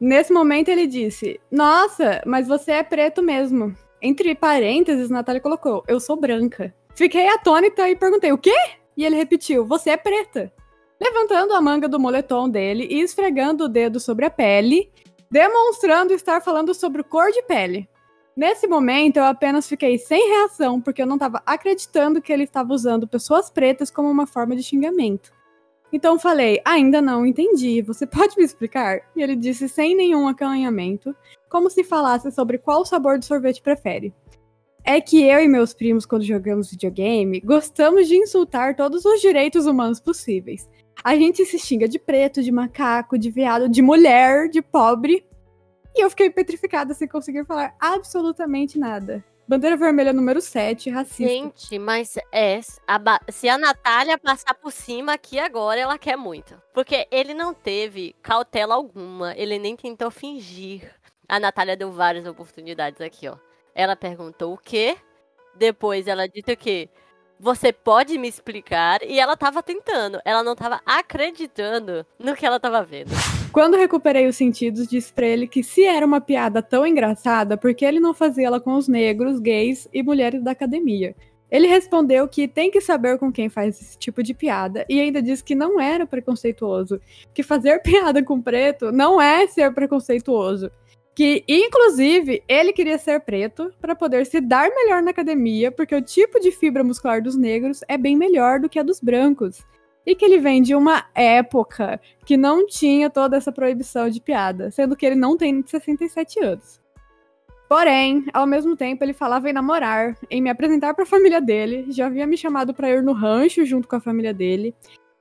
Nesse 0.00 0.32
momento 0.32 0.68
ele 0.68 0.86
disse: 0.86 1.40
Nossa, 1.50 2.22
mas 2.24 2.46
você 2.46 2.70
é 2.70 2.82
preto 2.84 3.20
mesmo. 3.20 3.74
Entre 4.02 4.34
parênteses, 4.34 5.08
Natália 5.08 5.40
colocou: 5.40 5.84
Eu 5.86 6.00
sou 6.00 6.16
branca. 6.16 6.74
Fiquei 6.92 7.28
atônita 7.28 7.88
e 7.88 7.94
perguntei: 7.94 8.32
O 8.32 8.38
quê? 8.38 8.56
E 8.96 9.04
ele 9.04 9.14
repetiu: 9.14 9.64
Você 9.64 9.90
é 9.90 9.96
preta. 9.96 10.52
Levantando 11.00 11.54
a 11.54 11.60
manga 11.60 11.88
do 11.88 12.00
moletom 12.00 12.48
dele 12.48 12.86
e 12.90 13.00
esfregando 13.00 13.64
o 13.64 13.68
dedo 13.68 14.00
sobre 14.00 14.24
a 14.24 14.30
pele, 14.30 14.90
demonstrando 15.30 16.12
estar 16.12 16.40
falando 16.40 16.74
sobre 16.74 17.04
cor 17.04 17.30
de 17.30 17.42
pele. 17.42 17.88
Nesse 18.36 18.66
momento, 18.66 19.18
eu 19.18 19.24
apenas 19.24 19.68
fiquei 19.68 19.98
sem 19.98 20.28
reação, 20.28 20.80
porque 20.80 21.02
eu 21.02 21.06
não 21.06 21.16
estava 21.16 21.42
acreditando 21.46 22.20
que 22.20 22.32
ele 22.32 22.44
estava 22.44 22.72
usando 22.72 23.06
pessoas 23.06 23.50
pretas 23.50 23.90
como 23.90 24.10
uma 24.10 24.26
forma 24.26 24.56
de 24.56 24.62
xingamento. 24.62 25.30
Então 25.92 26.18
falei, 26.18 26.60
ainda 26.64 27.02
não 27.02 27.26
entendi, 27.26 27.82
você 27.82 28.06
pode 28.06 28.34
me 28.38 28.44
explicar? 28.44 29.02
E 29.14 29.22
ele 29.22 29.36
disse 29.36 29.68
sem 29.68 29.94
nenhum 29.94 30.26
acanhamento, 30.26 31.14
como 31.50 31.68
se 31.68 31.84
falasse 31.84 32.30
sobre 32.30 32.56
qual 32.56 32.86
sabor 32.86 33.18
de 33.18 33.26
sorvete 33.26 33.60
prefere. 33.60 34.14
É 34.84 35.00
que 35.00 35.22
eu 35.22 35.38
e 35.38 35.46
meus 35.46 35.74
primos, 35.74 36.06
quando 36.06 36.24
jogamos 36.24 36.70
videogame, 36.70 37.40
gostamos 37.40 38.08
de 38.08 38.16
insultar 38.16 38.74
todos 38.74 39.04
os 39.04 39.20
direitos 39.20 39.66
humanos 39.66 40.00
possíveis. 40.00 40.68
A 41.04 41.14
gente 41.14 41.44
se 41.44 41.58
xinga 41.58 41.86
de 41.86 41.98
preto, 41.98 42.42
de 42.42 42.50
macaco, 42.50 43.18
de 43.18 43.30
viado, 43.30 43.68
de 43.68 43.82
mulher, 43.82 44.48
de 44.48 44.62
pobre. 44.62 45.24
E 45.94 46.02
eu 46.02 46.10
fiquei 46.10 46.30
petrificada 46.30 46.94
sem 46.94 47.06
conseguir 47.06 47.44
falar 47.44 47.76
absolutamente 47.78 48.78
nada. 48.78 49.22
Bandeira 49.52 49.76
vermelha 49.76 50.14
número 50.14 50.40
7, 50.40 50.88
racista. 50.88 51.30
Gente, 51.30 51.78
mas 51.78 52.16
é. 52.32 52.58
A. 52.88 52.98
Se 53.30 53.50
a 53.50 53.58
Natália 53.58 54.16
passar 54.16 54.54
por 54.54 54.72
cima 54.72 55.12
aqui 55.12 55.38
agora, 55.38 55.78
ela 55.78 55.98
quer 55.98 56.16
muito. 56.16 56.58
Porque 56.72 57.06
ele 57.10 57.34
não 57.34 57.52
teve 57.52 58.16
cautela 58.22 58.74
alguma. 58.74 59.34
Ele 59.36 59.58
nem 59.58 59.76
tentou 59.76 60.10
fingir. 60.10 60.90
A 61.28 61.38
Natália 61.38 61.76
deu 61.76 61.92
várias 61.92 62.24
oportunidades 62.24 63.02
aqui, 63.02 63.28
ó. 63.28 63.36
Ela 63.74 63.94
perguntou 63.94 64.54
o 64.54 64.58
quê? 64.58 64.96
Depois 65.54 66.08
ela 66.08 66.26
disse 66.26 66.50
o 66.50 66.56
quê? 66.56 66.88
Você 67.38 67.74
pode 67.74 68.16
me 68.16 68.28
explicar? 68.28 69.02
E 69.02 69.20
ela 69.20 69.36
tava 69.36 69.62
tentando. 69.62 70.18
Ela 70.24 70.42
não 70.42 70.56
tava 70.56 70.80
acreditando 70.86 72.06
no 72.18 72.34
que 72.34 72.46
ela 72.46 72.58
tava 72.58 72.82
vendo. 72.82 73.10
Quando 73.52 73.76
recuperei 73.76 74.26
os 74.26 74.36
sentidos, 74.36 74.88
disse 74.88 75.12
pra 75.12 75.26
ele 75.26 75.46
que 75.46 75.62
se 75.62 75.84
era 75.84 76.06
uma 76.06 76.22
piada 76.22 76.62
tão 76.62 76.86
engraçada, 76.86 77.56
por 77.56 77.74
que 77.74 77.84
ele 77.84 78.00
não 78.00 78.14
fazia 78.14 78.46
ela 78.46 78.58
com 78.58 78.74
os 78.74 78.88
negros, 78.88 79.38
gays 79.38 79.86
e 79.92 80.02
mulheres 80.02 80.42
da 80.42 80.52
academia? 80.52 81.14
Ele 81.50 81.66
respondeu 81.66 82.26
que 82.26 82.48
tem 82.48 82.70
que 82.70 82.80
saber 82.80 83.18
com 83.18 83.30
quem 83.30 83.50
faz 83.50 83.78
esse 83.78 83.98
tipo 83.98 84.22
de 84.22 84.32
piada 84.32 84.86
e 84.88 84.98
ainda 84.98 85.20
disse 85.20 85.44
que 85.44 85.54
não 85.54 85.78
era 85.78 86.06
preconceituoso, 86.06 86.98
que 87.34 87.42
fazer 87.42 87.82
piada 87.84 88.24
com 88.24 88.40
preto 88.40 88.90
não 88.90 89.20
é 89.20 89.46
ser 89.46 89.72
preconceituoso 89.74 90.70
que 91.14 91.44
inclusive 91.46 92.42
ele 92.48 92.72
queria 92.72 92.98
ser 92.98 93.20
preto 93.20 93.70
para 93.80 93.94
poder 93.94 94.24
se 94.26 94.40
dar 94.40 94.70
melhor 94.70 95.02
na 95.02 95.10
academia, 95.10 95.70
porque 95.70 95.94
o 95.94 96.02
tipo 96.02 96.40
de 96.40 96.50
fibra 96.50 96.82
muscular 96.82 97.22
dos 97.22 97.36
negros 97.36 97.80
é 97.86 97.98
bem 97.98 98.16
melhor 98.16 98.58
do 98.58 98.68
que 98.68 98.78
a 98.78 98.82
dos 98.82 99.00
brancos. 99.00 99.62
E 100.04 100.14
que 100.14 100.24
ele 100.24 100.38
vem 100.38 100.60
de 100.60 100.74
uma 100.74 101.04
época 101.14 102.00
que 102.26 102.36
não 102.36 102.66
tinha 102.66 103.08
toda 103.08 103.36
essa 103.36 103.52
proibição 103.52 104.10
de 104.10 104.20
piada, 104.20 104.70
sendo 104.70 104.96
que 104.96 105.06
ele 105.06 105.14
não 105.14 105.36
tem 105.36 105.62
67 105.64 106.42
anos. 106.42 106.82
Porém, 107.68 108.26
ao 108.34 108.46
mesmo 108.46 108.76
tempo, 108.76 109.02
ele 109.02 109.14
falava 109.14 109.48
em 109.48 109.52
namorar, 109.52 110.14
em 110.30 110.42
me 110.42 110.50
apresentar 110.50 110.92
para 110.92 111.04
a 111.04 111.06
família 111.06 111.40
dele, 111.40 111.86
já 111.88 112.06
havia 112.06 112.26
me 112.26 112.36
chamado 112.36 112.74
para 112.74 112.90
ir 112.90 113.02
no 113.02 113.14
rancho 113.14 113.64
junto 113.64 113.88
com 113.88 113.96
a 113.96 114.00
família 114.00 114.34
dele, 114.34 114.74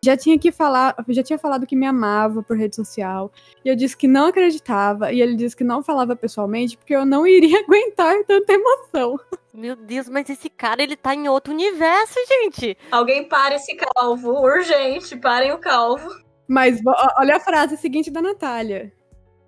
já 0.03 0.17
tinha 0.17 0.37
que 0.37 0.51
falar, 0.51 0.95
já 1.09 1.21
tinha 1.21 1.37
falado 1.37 1.67
que 1.67 1.75
me 1.75 1.85
amava 1.85 2.41
por 2.41 2.57
rede 2.57 2.75
social. 2.75 3.31
E 3.63 3.69
eu 3.69 3.75
disse 3.75 3.95
que 3.95 4.07
não 4.07 4.27
acreditava. 4.27 5.13
E 5.13 5.21
ele 5.21 5.35
disse 5.35 5.55
que 5.55 5.63
não 5.63 5.83
falava 5.83 6.15
pessoalmente 6.15 6.75
porque 6.75 6.95
eu 6.95 7.05
não 7.05 7.27
iria 7.27 7.59
aguentar 7.61 8.15
tanta 8.25 8.53
emoção. 8.53 9.19
Meu 9.53 9.75
Deus, 9.75 10.09
mas 10.09 10.29
esse 10.29 10.49
cara, 10.49 10.81
ele 10.81 10.95
tá 10.95 11.13
em 11.13 11.27
outro 11.29 11.53
universo, 11.53 12.15
gente. 12.27 12.77
Alguém 12.91 13.27
para 13.27 13.55
esse 13.55 13.75
calvo, 13.75 14.31
urgente, 14.31 15.15
parem 15.17 15.51
o 15.51 15.59
calvo. 15.59 16.09
Mas 16.47 16.81
olha 17.17 17.35
a 17.35 17.39
frase 17.39 17.77
seguinte 17.77 18.09
da 18.09 18.21
Natália. 18.21 18.91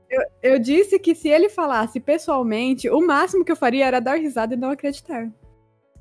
Eu, 0.10 0.22
eu 0.43 0.60
disse 0.60 1.00
que 1.00 1.15
se 1.15 1.27
ele 1.27 1.50
falasse 1.50 2.00
pessoalmente, 2.00 2.88
o 2.89 3.01
máximo 3.01 3.43
que 3.43 3.51
eu 3.51 3.55
faria 3.55 3.88
era 3.88 4.00
dar 4.00 4.19
risada 4.19 4.53
e 4.53 4.57
não 4.57 4.69
acreditar. 4.69 5.31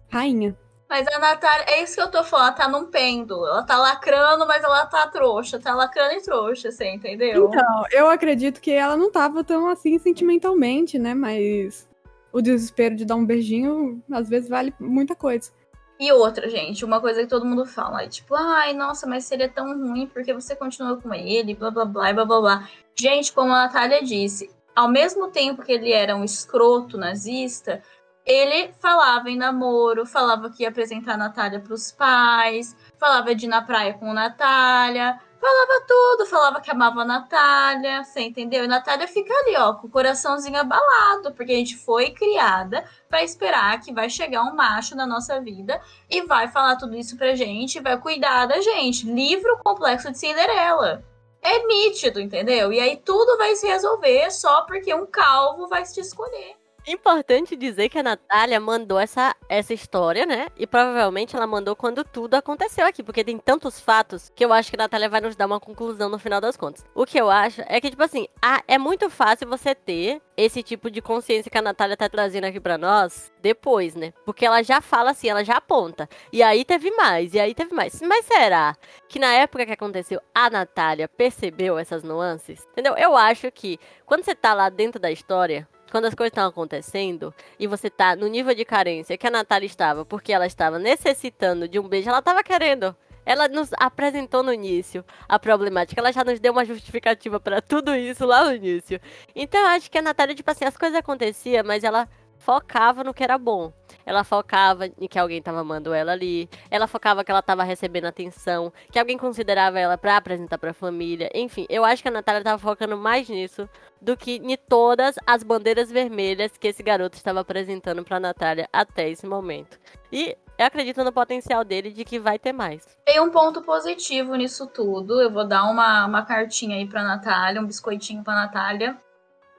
Rainha. 0.09 0.55
Mas 0.93 1.09
a 1.09 1.19
Natália, 1.19 1.65
é 1.71 1.83
isso 1.83 1.95
que 1.95 2.03
eu 2.03 2.11
tô 2.11 2.23
falando, 2.23 2.49
ela 2.49 2.53
tá 2.53 2.69
num 2.69 2.85
pêndulo. 2.85 3.47
Ela 3.47 3.63
tá 3.63 3.79
lacrando, 3.79 4.47
mas 4.47 4.63
ela 4.63 4.85
tá 4.85 5.07
trouxa. 5.07 5.59
Tá 5.59 5.75
lacrando 5.75 6.13
e 6.13 6.21
trouxa, 6.21 6.71
você 6.71 6.87
entendeu? 6.87 7.49
Então, 7.49 7.85
eu 7.91 8.11
acredito 8.11 8.61
que 8.61 8.71
ela 8.71 8.95
não 8.95 9.11
tava 9.11 9.43
tão 9.43 9.69
assim 9.69 9.99
sentimentalmente, 9.99 10.99
né? 10.99 11.15
Mas 11.15 11.89
o 12.31 12.43
desespero 12.43 12.95
de 12.95 13.07
dar 13.07 13.17
um 13.17 13.25
beijinho, 13.25 14.03
às 14.13 14.29
vezes, 14.29 14.51
vale 14.51 14.75
muita 14.79 15.15
coisa. 15.15 15.51
E 15.99 16.13
outra, 16.13 16.51
gente, 16.51 16.85
uma 16.85 17.01
coisa 17.01 17.23
que 17.23 17.27
todo 17.27 17.47
mundo 17.47 17.65
fala, 17.65 18.03
é 18.03 18.09
tipo, 18.09 18.35
ai, 18.35 18.75
nossa, 18.75 19.07
mas 19.07 19.25
seria 19.25 19.49
tão 19.49 19.73
ruim 19.75 20.07
porque 20.07 20.35
você 20.35 20.55
continua 20.55 21.01
com 21.01 21.15
ele, 21.15 21.55
blá 21.55 21.71
blá 21.71 21.87
blá, 21.87 22.13
blá 22.13 22.25
blá 22.27 22.41
blá. 22.43 22.69
Gente, 22.95 23.33
como 23.33 23.51
a 23.51 23.65
Natália 23.65 24.03
disse, 24.05 24.51
ao 24.77 24.89
mesmo 24.89 25.29
tempo 25.29 25.63
que 25.63 25.73
ele 25.73 25.91
era 25.91 26.15
um 26.15 26.23
escroto 26.23 26.99
nazista, 26.99 27.83
ele 28.25 28.73
falava 28.81 29.29
em 29.29 29.37
namoro, 29.37 30.07
falava 30.07 30.51
que 30.51 30.63
ia 30.63 30.69
apresentar 30.69 31.15
a 31.15 31.17
Natália 31.17 31.61
pros 31.61 31.91
pais, 31.91 32.77
falava 32.99 33.35
de 33.35 33.47
ir 33.47 33.49
na 33.49 33.63
praia 33.63 33.95
com 33.95 34.11
a 34.11 34.15
Natália, 34.15 35.19
falava 35.41 35.85
tudo, 35.89 36.27
falava 36.27 36.61
que 36.61 36.71
amava 36.71 37.03
a 37.03 37.05
Natália, 37.05 38.05
você 38.05 38.21
entendeu? 38.21 38.63
E 38.63 38.67
a 38.67 38.69
Natália 38.69 39.09
fica 39.09 39.35
ali, 39.35 39.57
ó, 39.57 39.75
com 39.75 39.89
o 39.89 39.91
coraçãozinho 39.91 40.57
abalado, 40.57 41.35
porque 41.35 41.51
a 41.51 41.57
gente 41.57 41.77
foi 41.77 42.11
criada 42.11 42.85
para 43.09 43.25
esperar 43.25 43.81
que 43.81 43.93
vai 43.93 44.09
chegar 44.09 44.45
um 44.45 44.55
macho 44.55 44.95
na 44.95 45.05
nossa 45.05 45.41
vida 45.41 45.81
e 46.09 46.23
vai 46.23 46.47
falar 46.47 46.77
tudo 46.77 46.97
isso 46.97 47.17
pra 47.17 47.35
gente, 47.35 47.81
vai 47.81 47.99
cuidar 47.99 48.47
da 48.47 48.61
gente. 48.61 49.05
Livro 49.05 49.59
complexo 49.65 50.13
de 50.13 50.19
Cinderela. 50.19 51.05
É 51.43 51.67
nítido, 51.67 52.21
entendeu? 52.21 52.73
E 52.73 52.79
aí 52.79 52.97
tudo 52.97 53.37
vai 53.37 53.57
se 53.57 53.67
resolver 53.67 54.31
só 54.31 54.63
porque 54.63 54.95
um 54.95 55.07
calvo 55.07 55.67
vai 55.67 55.83
te 55.83 55.99
escolher. 55.99 56.62
Importante 56.87 57.55
dizer 57.55 57.89
que 57.89 57.99
a 57.99 58.03
Natália 58.03 58.59
mandou 58.59 58.99
essa, 58.99 59.37
essa 59.49 59.73
história, 59.73 60.27
né? 60.27 60.49
E 60.57 60.67
provavelmente 60.67 61.37
ela 61.37 61.47
mandou 61.47 61.77
quando 61.77 62.03
tudo 62.03 62.35
aconteceu 62.35 62.85
aqui, 62.85 63.05
porque 63.05 63.23
tem 63.23 63.39
tantos 63.39 63.79
fatos 63.79 64.33
que 64.35 64.45
eu 64.45 64.53
acho 64.53 64.69
que 64.69 64.77
a 64.77 64.83
Natália 64.83 65.09
vai 65.09 65.21
nos 65.21 65.37
dar 65.37 65.47
uma 65.47 65.61
conclusão 65.61 66.09
no 66.09 66.19
final 66.19 66.41
das 66.41 66.57
contas. 66.57 66.85
O 66.93 67.07
que 67.07 67.19
eu 67.19 67.31
acho 67.31 67.63
é 67.67 67.81
que, 67.81 67.91
tipo 67.91 68.03
assim, 68.03 68.27
a, 68.41 68.63
é 68.67 68.79
muito 68.79 69.09
fácil 69.09 69.49
você 69.49 69.77
ter 69.77 70.21
esse 70.37 70.61
tipo 70.61 70.91
de 70.91 71.01
consciência 71.01 71.51
que 71.51 71.59
a 71.59 71.63
Natália 71.63 71.97
tá 71.97 72.09
trazendo 72.09 72.45
aqui 72.45 72.59
para 72.59 72.77
nós 72.77 73.31
depois, 73.41 73.95
né? 73.95 74.13
Porque 74.25 74.45
ela 74.45 74.63
já 74.63 74.81
fala 74.81 75.11
assim, 75.13 75.29
ela 75.29 75.45
já 75.45 75.59
aponta. 75.59 76.09
E 76.33 76.43
aí 76.43 76.65
teve 76.65 76.91
mais, 76.93 77.33
e 77.33 77.39
aí 77.39 77.55
teve 77.55 77.73
mais. 77.73 78.01
Mas 78.03 78.25
será 78.27 78.77
que 79.09 79.21
na 79.21 79.33
época 79.33 79.67
que 79.67 79.73
aconteceu, 79.73 80.21
a 80.35 80.51
Natália 80.51 81.07
percebeu 81.07 81.79
essas 81.79 82.03
nuances? 82.03 82.67
Entendeu? 82.73 82.97
Eu 82.97 83.17
acho 83.17 83.53
que 83.53 83.79
quando 84.05 84.25
você 84.25 84.35
tá 84.35 84.53
lá 84.53 84.69
dentro 84.69 85.01
da 85.01 85.11
história, 85.11 85.69
quando 85.93 86.07
as 86.07 86.15
coisas 86.15 86.31
estão 86.31 86.49
acontecendo 86.49 87.35
e 87.59 87.67
você 87.67 87.91
tá 87.91 88.17
no 88.17 88.27
nível 88.27 88.55
de 88.55 88.65
carência 88.65 89.19
que 89.19 89.27
a 89.27 89.31
Natália 89.31 89.67
estava, 89.67 90.07
porque 90.07 90.33
ela 90.33 90.47
estava 90.47 90.79
necessitando 90.79 91.69
de 91.69 91.79
um 91.79 91.87
beijo, 91.87 92.09
ela 92.09 92.21
estava 92.21 92.43
querendo. 92.43 92.97
Ela 93.27 93.47
nos 93.47 93.71
apresentou 93.75 94.43
no 94.43 94.55
início 94.55 95.05
a 95.29 95.39
problemática, 95.39 96.01
ela 96.01 96.11
já 96.11 96.25
nos 96.25 96.41
deu 96.41 96.51
uma 96.53 96.65
justificativa 96.65 97.39
para 97.39 97.61
tudo 97.61 97.95
isso 97.95 98.25
lá 98.25 98.43
no 98.43 98.55
início. 98.55 98.99
Então 99.37 99.65
acho 99.67 99.91
que 99.91 99.99
a 99.99 100.03
Natália, 100.03 100.35
tipo 100.35 100.51
assim, 100.51 100.65
as 100.65 100.79
coisas 100.79 100.99
aconteciam, 100.99 101.63
mas 101.63 101.85
ela 101.85 102.09
focava 102.43 103.05
no 103.05 103.15
que 103.15 103.23
era 103.23 103.39
bom. 103.39 103.73
Ela 104.05 104.25
focava 104.25 104.87
em 104.87 105.09
que 105.09 105.19
alguém 105.19 105.39
estava 105.39 105.61
amando 105.61 105.95
ela 105.95 106.13
ali. 106.13 106.49
Ela 106.71 106.87
focava 106.87 107.23
que 107.25 107.31
ela 107.31 107.41
estava 107.41 107.63
recebendo 107.63 108.07
atenção, 108.07 108.73
que 108.91 108.99
alguém 108.99 109.17
considerava 109.17 109.79
ela 109.79 109.97
para 109.97 110.17
apresentar 110.17 110.59
para 110.59 110.71
a 110.71 110.75
família. 110.75 111.31
Enfim, 111.35 111.67
eu 111.69 111.85
acho 111.85 112.03
que 112.03 112.09
a 112.09 112.13
Natália 112.13 112.41
estava 112.41 112.59
focando 112.59 112.97
mais 112.97 113.29
nisso 113.29 113.69
do 114.01 114.17
que 114.17 114.37
em 114.37 114.57
todas 114.57 115.15
as 115.25 115.45
bandeiras 115.45 115.91
vermelhas 115.91 116.57
que 116.59 116.69
esse 116.69 116.83
garoto 116.83 117.17
estava 117.17 117.41
apresentando 117.41 118.05
para 118.05 118.19
Natália 118.19 118.69
até 118.73 119.09
esse 119.09 119.27
momento. 119.27 119.79
E 120.11 120.37
eu 120.59 120.67
acredito 120.67 121.03
no 121.05 121.13
potencial 121.13 121.65
dele 121.65 121.93
de 121.93 122.05
que 122.05 122.19
vai 122.19 122.39
ter 122.39 122.53
mais. 122.53 122.85
Tem 123.05 123.21
um 123.21 123.31
ponto 123.31 123.63
positivo 123.63 124.35
nisso 124.35 124.67
tudo. 124.67 125.21
Eu 125.21 125.31
vou 125.31 125.47
dar 125.47 125.65
uma, 125.65 126.07
uma 126.07 126.25
cartinha 126.25 126.77
aí 126.77 126.87
pra 126.87 127.05
Natália, 127.05 127.61
um 127.61 127.67
biscoitinho 127.67 128.25
pra 128.25 128.35
Natália. 128.35 128.97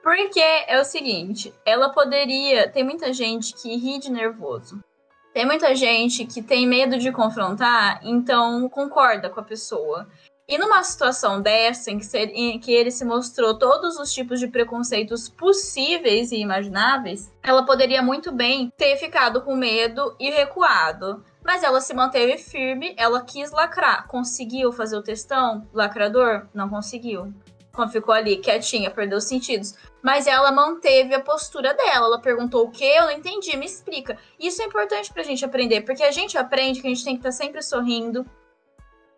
Porque 0.04 0.38
é 0.38 0.78
o 0.78 0.84
seguinte, 0.84 1.54
ela 1.64 1.88
poderia. 1.88 2.68
Tem 2.68 2.84
muita 2.84 3.10
gente 3.10 3.54
que 3.54 3.74
ri 3.74 3.98
de 3.98 4.12
nervoso. 4.12 4.78
Tem 5.32 5.46
muita 5.46 5.74
gente 5.74 6.26
que 6.26 6.42
tem 6.42 6.66
medo 6.66 6.98
de 6.98 7.10
confrontar, 7.10 8.00
então 8.04 8.68
concorda 8.68 9.30
com 9.30 9.40
a 9.40 9.42
pessoa. 9.42 10.06
E 10.46 10.58
numa 10.58 10.84
situação 10.84 11.40
dessa, 11.40 11.90
em 11.90 11.98
que, 11.98 12.18
em 12.18 12.58
que 12.60 12.70
ele 12.70 12.90
se 12.90 13.02
mostrou 13.02 13.58
todos 13.58 13.98
os 13.98 14.12
tipos 14.12 14.38
de 14.38 14.46
preconceitos 14.46 15.30
possíveis 15.30 16.30
e 16.32 16.36
imagináveis, 16.36 17.32
ela 17.42 17.64
poderia 17.64 18.02
muito 18.02 18.30
bem 18.30 18.70
ter 18.76 18.96
ficado 18.96 19.40
com 19.40 19.56
medo 19.56 20.14
e 20.20 20.28
recuado. 20.30 21.24
Mas 21.42 21.62
ela 21.62 21.80
se 21.80 21.94
manteve 21.94 22.36
firme, 22.36 22.94
ela 22.98 23.22
quis 23.22 23.50
lacrar. 23.50 24.06
Conseguiu 24.06 24.70
fazer 24.70 24.98
o 24.98 25.02
testão? 25.02 25.66
Lacrador? 25.72 26.46
Não 26.52 26.68
conseguiu 26.68 27.32
ficou 27.90 28.14
ali 28.14 28.36
quietinha, 28.36 28.90
perdeu 28.90 29.18
os 29.18 29.24
sentidos. 29.24 29.74
Mas 30.04 30.26
ela 30.26 30.52
manteve 30.52 31.14
a 31.14 31.20
postura 31.20 31.72
dela. 31.72 32.06
Ela 32.06 32.20
perguntou 32.20 32.66
o 32.66 32.70
que? 32.70 32.84
Eu 32.84 33.04
não 33.04 33.10
entendi, 33.12 33.56
me 33.56 33.64
explica. 33.64 34.18
Isso 34.38 34.60
é 34.60 34.66
importante 34.66 35.10
pra 35.10 35.22
gente 35.22 35.42
aprender, 35.46 35.80
porque 35.80 36.02
a 36.02 36.10
gente 36.10 36.36
aprende 36.36 36.82
que 36.82 36.86
a 36.86 36.90
gente 36.90 37.02
tem 37.02 37.14
que 37.14 37.26
estar 37.26 37.30
tá 37.30 37.44
sempre 37.44 37.62
sorrindo, 37.62 38.22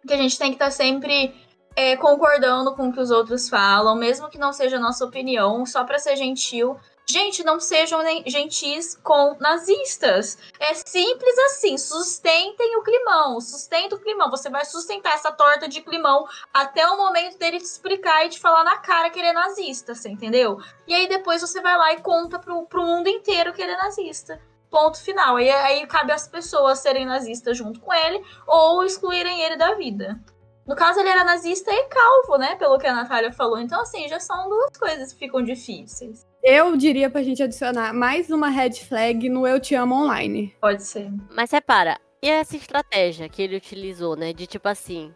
que 0.07 0.15
a 0.15 0.17
gente 0.17 0.39
tem 0.39 0.51
que 0.51 0.55
estar 0.55 0.67
tá 0.67 0.71
sempre 0.71 1.35
é, 1.75 1.97
concordando 1.97 2.73
com 2.77 2.89
o 2.89 2.93
que 2.93 3.01
os 3.01 3.11
outros 3.11 3.49
falam, 3.49 3.97
mesmo 3.97 4.31
que 4.31 4.39
não 4.39 4.53
seja 4.53 4.77
a 4.77 4.81
nossa 4.81 5.05
opinião, 5.05 5.67
só 5.67 5.83
para 5.83 5.99
ser 5.99 6.15
gentil. 6.15 6.77
Gente, 7.09 7.45
não 7.45 7.61
sejam 7.61 8.01
gentis 8.27 8.97
com 8.97 9.37
nazistas. 9.39 10.37
É 10.59 10.75
simples 10.75 11.39
assim. 11.39 11.79
Sustentem 11.79 12.77
o 12.77 12.83
climão. 12.83 13.41
Sustenta 13.41 13.95
o 13.95 14.01
climão. 14.01 14.29
Você 14.29 14.51
vai 14.51 14.65
sustentar 14.65 15.15
essa 15.15 15.31
torta 15.31 15.69
de 15.69 15.81
climão 15.83 16.27
até 16.53 16.85
o 16.89 16.97
momento 16.97 17.39
dele 17.39 17.59
te 17.59 17.65
explicar 17.65 18.27
e 18.27 18.31
te 18.31 18.41
falar 18.41 18.65
na 18.65 18.79
cara 18.79 19.09
que 19.09 19.21
ele 19.21 19.29
é 19.29 19.33
nazista, 19.33 19.95
você 19.95 20.09
entendeu? 20.09 20.59
E 20.85 20.95
aí 20.95 21.09
depois 21.09 21.41
você 21.41 21.61
vai 21.61 21.79
lá 21.79 21.93
e 21.93 22.01
conta 22.01 22.41
pro, 22.41 22.67
pro 22.67 22.83
mundo 22.83 23.09
inteiro 23.09 23.53
que 23.53 23.63
ele 23.63 23.73
é 23.73 23.77
nazista. 23.77 24.41
Ponto 24.69 25.01
final. 25.01 25.39
E 25.39 25.49
aí 25.49 25.87
cabe 25.87 26.11
às 26.11 26.27
pessoas 26.27 26.81
serem 26.81 27.07
nazistas 27.07 27.57
junto 27.57 27.79
com 27.79 27.95
ele 27.95 28.21
ou 28.49 28.83
excluírem 28.83 29.43
ele 29.43 29.57
da 29.57 29.75
vida. 29.75 30.21
No 30.67 30.75
caso, 30.75 30.99
ele 30.99 31.09
era 31.09 31.23
nazista 31.23 31.73
e 31.73 31.85
calvo, 31.85 32.37
né? 32.37 32.57
Pelo 32.57 32.77
que 32.77 32.89
a 32.89 32.93
Natália 32.93 33.33
falou. 33.33 33.61
Então, 33.61 33.81
assim, 33.81 34.09
já 34.09 34.19
são 34.19 34.49
duas 34.49 34.77
coisas 34.77 35.13
que 35.13 35.21
ficam 35.21 35.41
difíceis. 35.45 36.26
Eu 36.49 36.77
diria 36.77 37.11
pra 37.11 37.25
gente 37.25 37.43
adicionar 37.43 37.93
mais 37.93 38.31
uma 38.31 38.49
red 38.49 38.75
flag 38.75 39.29
no 39.29 39.45
Eu 39.49 39.59
Te 39.59 39.75
Amo 39.75 39.97
Online. 39.97 40.55
Pode 40.61 40.85
ser. 40.85 41.11
Mas 41.29 41.51
repara, 41.51 41.99
e 42.23 42.31
essa 42.31 42.57
estratégia 42.57 43.29
que 43.29 43.43
ele 43.43 43.57
utilizou, 43.57 44.15
né? 44.15 44.33
De 44.33 44.47
tipo 44.47 44.69
assim, 44.69 45.13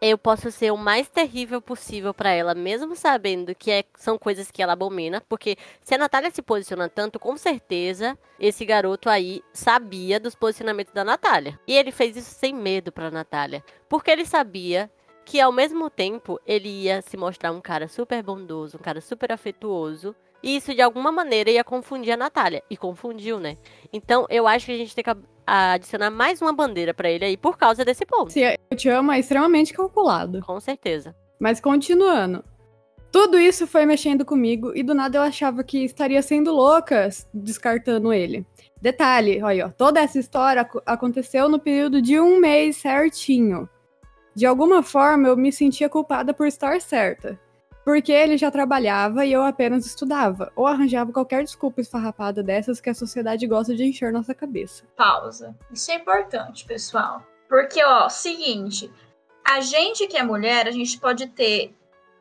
eu 0.00 0.18
posso 0.18 0.50
ser 0.50 0.72
o 0.72 0.76
mais 0.76 1.08
terrível 1.08 1.62
possível 1.62 2.12
para 2.12 2.32
ela, 2.32 2.52
mesmo 2.52 2.96
sabendo 2.96 3.54
que 3.54 3.70
é, 3.70 3.84
são 3.94 4.18
coisas 4.18 4.50
que 4.50 4.60
ela 4.60 4.72
abomina, 4.72 5.22
porque 5.28 5.56
se 5.84 5.94
a 5.94 5.98
Natália 5.98 6.32
se 6.32 6.42
posiciona 6.42 6.88
tanto, 6.88 7.16
com 7.16 7.36
certeza 7.36 8.18
esse 8.40 8.64
garoto 8.64 9.08
aí 9.08 9.40
sabia 9.52 10.18
dos 10.18 10.34
posicionamentos 10.34 10.92
da 10.92 11.04
Natália. 11.04 11.60
E 11.64 11.76
ele 11.76 11.92
fez 11.92 12.16
isso 12.16 12.34
sem 12.34 12.52
medo 12.52 12.90
pra 12.90 13.08
Natália, 13.08 13.62
porque 13.88 14.10
ele 14.10 14.26
sabia 14.26 14.90
que 15.24 15.40
ao 15.40 15.52
mesmo 15.52 15.88
tempo 15.88 16.40
ele 16.44 16.68
ia 16.68 17.00
se 17.02 17.16
mostrar 17.16 17.52
um 17.52 17.60
cara 17.60 17.86
super 17.86 18.20
bondoso, 18.20 18.78
um 18.78 18.82
cara 18.82 19.00
super 19.00 19.30
afetuoso, 19.30 20.12
e 20.42 20.56
isso 20.56 20.74
de 20.74 20.82
alguma 20.82 21.12
maneira 21.12 21.50
ia 21.50 21.64
confundir 21.64 22.12
a 22.12 22.16
Natália. 22.16 22.62
E 22.68 22.76
confundiu, 22.76 23.38
né? 23.38 23.56
Então 23.92 24.26
eu 24.28 24.46
acho 24.46 24.66
que 24.66 24.72
a 24.72 24.76
gente 24.76 24.94
tem 24.94 25.04
que 25.04 25.10
adicionar 25.46 26.10
mais 26.10 26.40
uma 26.40 26.52
bandeira 26.52 26.94
para 26.94 27.10
ele 27.10 27.24
aí 27.24 27.36
por 27.36 27.56
causa 27.56 27.84
desse 27.84 28.06
ponto. 28.06 28.32
Se 28.32 28.40
eu 28.40 28.76
te 28.76 28.88
amo 28.88 29.12
é 29.12 29.18
extremamente 29.18 29.72
calculado. 29.72 30.40
Com 30.40 30.58
certeza. 30.60 31.14
Mas 31.38 31.60
continuando. 31.60 32.44
Tudo 33.10 33.38
isso 33.38 33.66
foi 33.66 33.84
mexendo 33.84 34.24
comigo 34.24 34.72
e 34.74 34.82
do 34.82 34.94
nada 34.94 35.18
eu 35.18 35.22
achava 35.22 35.62
que 35.62 35.84
estaria 35.84 36.22
sendo 36.22 36.50
louca 36.50 37.10
descartando 37.34 38.10
ele. 38.10 38.46
Detalhe, 38.80 39.42
olha, 39.42 39.66
ó, 39.66 39.70
toda 39.70 40.00
essa 40.00 40.18
história 40.18 40.66
aconteceu 40.86 41.48
no 41.48 41.58
período 41.58 42.00
de 42.00 42.18
um 42.18 42.40
mês 42.40 42.76
certinho. 42.76 43.68
De 44.34 44.46
alguma 44.46 44.82
forma 44.82 45.28
eu 45.28 45.36
me 45.36 45.52
sentia 45.52 45.90
culpada 45.90 46.32
por 46.32 46.46
estar 46.46 46.80
certa. 46.80 47.38
Porque 47.84 48.12
ele 48.12 48.38
já 48.38 48.50
trabalhava 48.50 49.26
e 49.26 49.32
eu 49.32 49.42
apenas 49.42 49.84
estudava, 49.84 50.52
ou 50.54 50.66
arranjava 50.66 51.12
qualquer 51.12 51.42
desculpa 51.42 51.80
esfarrapada 51.80 52.42
dessas 52.42 52.80
que 52.80 52.90
a 52.90 52.94
sociedade 52.94 53.46
gosta 53.46 53.74
de 53.74 53.84
encher 53.84 54.12
nossa 54.12 54.34
cabeça. 54.34 54.84
Pausa. 54.96 55.56
Isso 55.72 55.90
é 55.90 55.96
importante, 55.96 56.64
pessoal. 56.64 57.26
Porque, 57.48 57.82
ó, 57.84 58.08
seguinte, 58.08 58.90
a 59.44 59.60
gente 59.60 60.06
que 60.06 60.16
é 60.16 60.22
mulher, 60.22 60.68
a 60.68 60.70
gente 60.70 60.98
pode 60.98 61.26
ter 61.26 61.74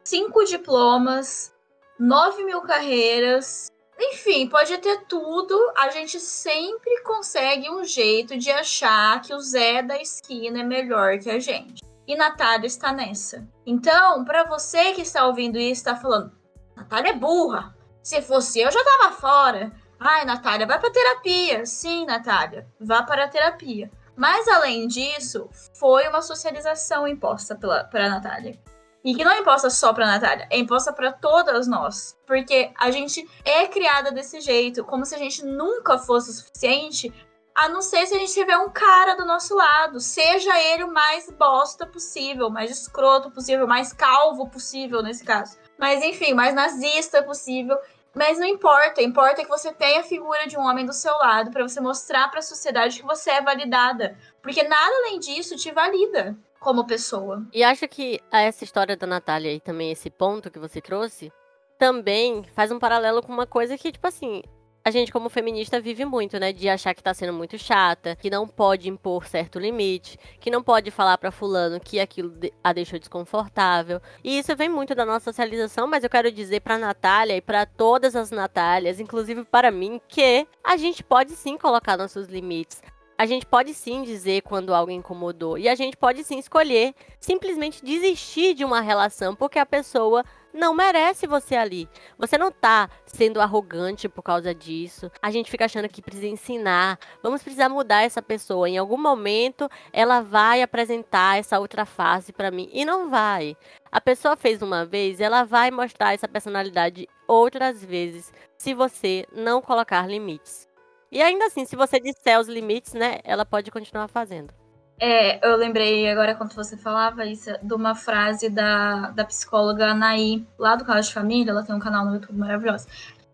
cinco 0.04 0.44
diplomas, 0.44 1.54
nove 2.00 2.44
mil 2.44 2.62
carreiras, 2.62 3.72
enfim, 4.00 4.48
pode 4.48 4.76
ter 4.80 5.06
tudo. 5.06 5.56
A 5.78 5.90
gente 5.90 6.20
sempre 6.20 7.02
consegue 7.04 7.70
um 7.70 7.84
jeito 7.84 8.36
de 8.36 8.50
achar 8.50 9.22
que 9.22 9.34
o 9.34 9.40
Zé 9.40 9.84
da 9.84 10.02
esquina 10.02 10.62
é 10.62 10.64
melhor 10.64 11.20
que 11.20 11.30
a 11.30 11.40
gente. 11.40 11.82
E 12.12 12.16
Natália 12.18 12.68
está 12.68 12.92
nessa. 12.92 13.48
Então, 13.66 14.26
para 14.26 14.44
você 14.44 14.92
que 14.92 15.02
está 15.02 15.26
ouvindo 15.26 15.58
isso, 15.58 15.80
está 15.80 15.96
falando, 15.96 16.30
Natália 16.76 17.12
é 17.12 17.16
burra. 17.16 17.74
Se 18.04 18.22
fosse 18.22 18.60
eu, 18.60 18.70
já 18.70 18.84
tava 18.84 19.14
fora. 19.14 19.72
Ai, 19.98 20.26
Natália, 20.26 20.68
vai 20.68 20.78
para 20.78 20.92
terapia. 20.92 21.66
Sim, 21.66 22.06
Natália, 22.06 22.68
vá 22.82 23.02
para 23.04 23.24
a 23.24 23.28
terapia. 23.30 23.90
Mas 24.14 24.46
além 24.50 24.90
disso, 24.90 25.50
foi 25.80 26.06
uma 26.10 26.22
socialização 26.22 27.08
imposta 27.08 27.56
pela, 27.56 27.86
pela 27.86 28.10
Natália. 28.10 28.60
E 29.06 29.16
que 29.16 29.24
não 29.24 29.32
é 29.32 29.40
imposta 29.40 29.70
só 29.70 29.94
pra 29.94 30.06
Natália, 30.06 30.50
é 30.50 30.58
imposta 30.60 30.92
para 30.92 31.14
todas 31.14 31.66
nós. 31.66 32.18
Porque 32.28 32.74
a 32.78 32.92
gente 32.92 33.26
é 33.46 33.68
criada 33.68 34.12
desse 34.12 34.42
jeito, 34.42 34.84
como 34.84 35.06
se 35.06 35.16
a 35.16 35.18
gente 35.18 35.46
nunca 35.46 35.98
fosse 35.98 36.30
o 36.30 36.34
suficiente 36.34 37.10
a 37.56 37.68
não 37.70 37.82
ser 37.82 38.06
se 38.08 38.16
a 38.16 38.20
gente 38.20 38.34
tiver 38.34 38.58
um 38.58 38.70
cara 38.70 39.16
do 39.16 39.26
nosso 39.26 39.56
lado, 39.56 40.00
seja 40.00 40.58
ele 40.60 40.84
o 40.84 40.94
mais 40.94 41.30
bosta 41.32 41.86
possível, 41.86 42.50
mais 42.50 42.72
escroto 42.72 43.30
possível, 43.32 43.68
mais 43.68 43.94
calvo 43.94 44.50
possível 44.50 45.02
nesse 45.02 45.24
caso. 45.24 45.58
Mas 45.78 46.04
enfim, 46.04 46.34
mais 46.34 46.54
nazista 46.54 47.22
possível. 47.22 47.78
Mas 48.14 48.38
não 48.38 48.46
importa, 48.46 49.02
importa 49.02 49.42
que 49.42 49.50
você 49.50 49.74
tenha 49.74 50.02
a 50.02 50.04
figura 50.04 50.46
de 50.46 50.58
um 50.58 50.62
homem 50.62 50.86
do 50.86 50.92
seu 50.92 51.14
lado 51.18 51.50
para 51.50 51.68
você 51.68 51.80
mostrar 51.80 52.30
para 52.30 52.40
a 52.40 52.44
sociedade 52.44 53.00
que 53.00 53.06
você 53.06 53.32
é 53.32 53.42
validada, 53.42 54.18
porque 54.42 54.64
nada 54.64 54.94
além 54.98 55.18
disso 55.18 55.56
te 55.56 55.72
valida 55.72 56.38
como 56.60 56.86
pessoa. 56.86 57.46
E 57.54 57.64
acho 57.64 57.88
que 57.88 58.20
essa 58.32 58.64
história 58.64 58.98
da 58.98 59.08
Natália 59.08 59.54
e 59.54 59.60
também 59.60 59.92
esse 59.92 60.10
ponto 60.10 60.52
que 60.52 60.60
você 60.60 60.82
trouxe 60.82 61.32
também 61.78 62.44
faz 62.54 62.72
um 62.72 62.80
paralelo 62.80 63.24
com 63.24 63.32
uma 63.32 63.48
coisa 63.48 63.78
que 63.78 63.92
tipo 63.92 64.06
assim, 64.06 64.44
a 64.84 64.90
gente, 64.90 65.12
como 65.12 65.30
feminista, 65.30 65.80
vive 65.80 66.06
muito, 66.06 66.40
né? 66.40 66.52
De 66.52 66.68
achar 66.68 66.94
que 66.96 67.04
tá 67.04 67.14
sendo 67.14 67.34
muito 67.34 67.58
chata, 67.58 68.16
que 68.16 68.30
não 68.30 68.48
pode 68.48 68.90
impor 68.90 69.28
certo 69.28 69.60
limite, 69.60 70.18
que 70.40 70.50
não 70.50 70.64
pode 70.64 70.90
falar 70.90 71.18
para 71.18 71.32
fulano 71.32 71.80
que 71.80 72.00
aquilo 72.00 72.34
a 72.64 72.74
deixou 72.74 72.98
desconfortável. 72.98 74.02
E 74.24 74.40
isso 74.40 74.56
vem 74.56 74.70
muito 74.70 74.96
da 74.96 75.06
nossa 75.06 75.26
socialização, 75.26 75.86
mas 75.86 76.04
eu 76.04 76.10
quero 76.10 76.32
dizer 76.32 76.62
pra 76.62 76.80
Natália 76.80 77.38
e 77.38 77.42
para 77.42 77.66
todas 77.66 78.16
as 78.16 78.32
Natálias, 78.32 79.00
inclusive 79.00 79.44
para 79.44 79.70
mim, 79.70 80.02
que 80.08 80.48
a 80.64 80.76
gente 80.78 81.04
pode 81.04 81.34
sim 81.34 81.58
colocar 81.58 81.96
nossos 81.96 82.28
limites. 82.28 82.82
A 83.22 83.28
gente 83.28 83.46
pode 83.46 83.76
sim 83.76 84.02
dizer 84.02 84.42
quando 84.42 84.74
algo 84.74 84.92
incomodou. 84.92 85.56
E 85.56 85.70
a 85.70 85.76
gente 85.76 85.96
pode 85.96 86.24
sim 86.24 86.40
escolher 86.40 86.96
simplesmente 87.20 87.86
desistir 87.86 88.56
de 88.56 88.66
uma 88.66 88.82
relação 88.82 89.36
porque 89.36 89.60
a 89.60 89.66
pessoa 89.66 90.24
não 90.54 90.74
merece 90.74 91.28
você 91.28 91.56
ali. 91.56 91.90
Você 92.18 92.38
não 92.38 92.52
tá 92.52 92.90
sendo 93.06 93.42
arrogante 93.42 94.10
por 94.10 94.22
causa 94.22 94.54
disso. 94.54 95.12
A 95.22 95.32
gente 95.32 95.50
fica 95.50 95.66
achando 95.66 95.90
que 95.90 96.02
precisa 96.02 96.28
ensinar. 96.28 97.00
Vamos 97.22 97.42
precisar 97.42 97.70
mudar 97.70 98.04
essa 98.04 98.22
pessoa. 98.22 98.70
Em 98.70 98.78
algum 98.78 98.98
momento 98.98 99.70
ela 99.92 100.22
vai 100.22 100.62
apresentar 100.62 101.40
essa 101.40 101.60
outra 101.60 101.86
face 101.86 102.32
para 102.34 102.52
mim 102.52 102.70
e 102.72 102.86
não 102.86 103.10
vai. 103.10 103.56
A 103.92 104.00
pessoa 104.00 104.38
fez 104.38 104.62
uma 104.62 104.86
vez, 104.86 105.20
ela 105.20 105.44
vai 105.44 105.70
mostrar 105.70 106.14
essa 106.14 106.28
personalidade 106.28 107.08
outras 107.28 107.84
vezes, 107.84 108.34
se 108.58 108.74
você 108.74 109.26
não 109.34 109.62
colocar 109.62 110.08
limites. 110.08 110.68
E 111.12 111.22
ainda 111.22 111.46
assim, 111.46 111.66
se 111.66 111.76
você 111.76 112.00
disser 112.00 112.40
os 112.40 112.48
limites, 112.48 112.94
né, 112.94 113.20
ela 113.24 113.46
pode 113.46 113.70
continuar 113.70 114.08
fazendo. 114.08 114.61
É, 115.04 115.44
eu 115.44 115.56
lembrei 115.56 116.08
agora 116.08 116.36
quando 116.36 116.54
você 116.54 116.78
falava 116.78 117.26
isso, 117.26 117.50
de 117.64 117.74
uma 117.74 117.96
frase 117.96 118.52
da, 118.52 119.10
da 119.10 119.26
psicóloga 119.26 119.88
Anaí, 119.88 120.46
lá 120.60 120.76
do 120.76 120.86
Caso 120.86 121.08
de 121.08 121.14
Família, 121.16 121.50
ela 121.50 121.64
tem 121.64 121.74
um 121.74 121.80
canal 121.80 122.06
no 122.06 122.14
YouTube 122.14 122.38
maravilhoso. 122.38 122.86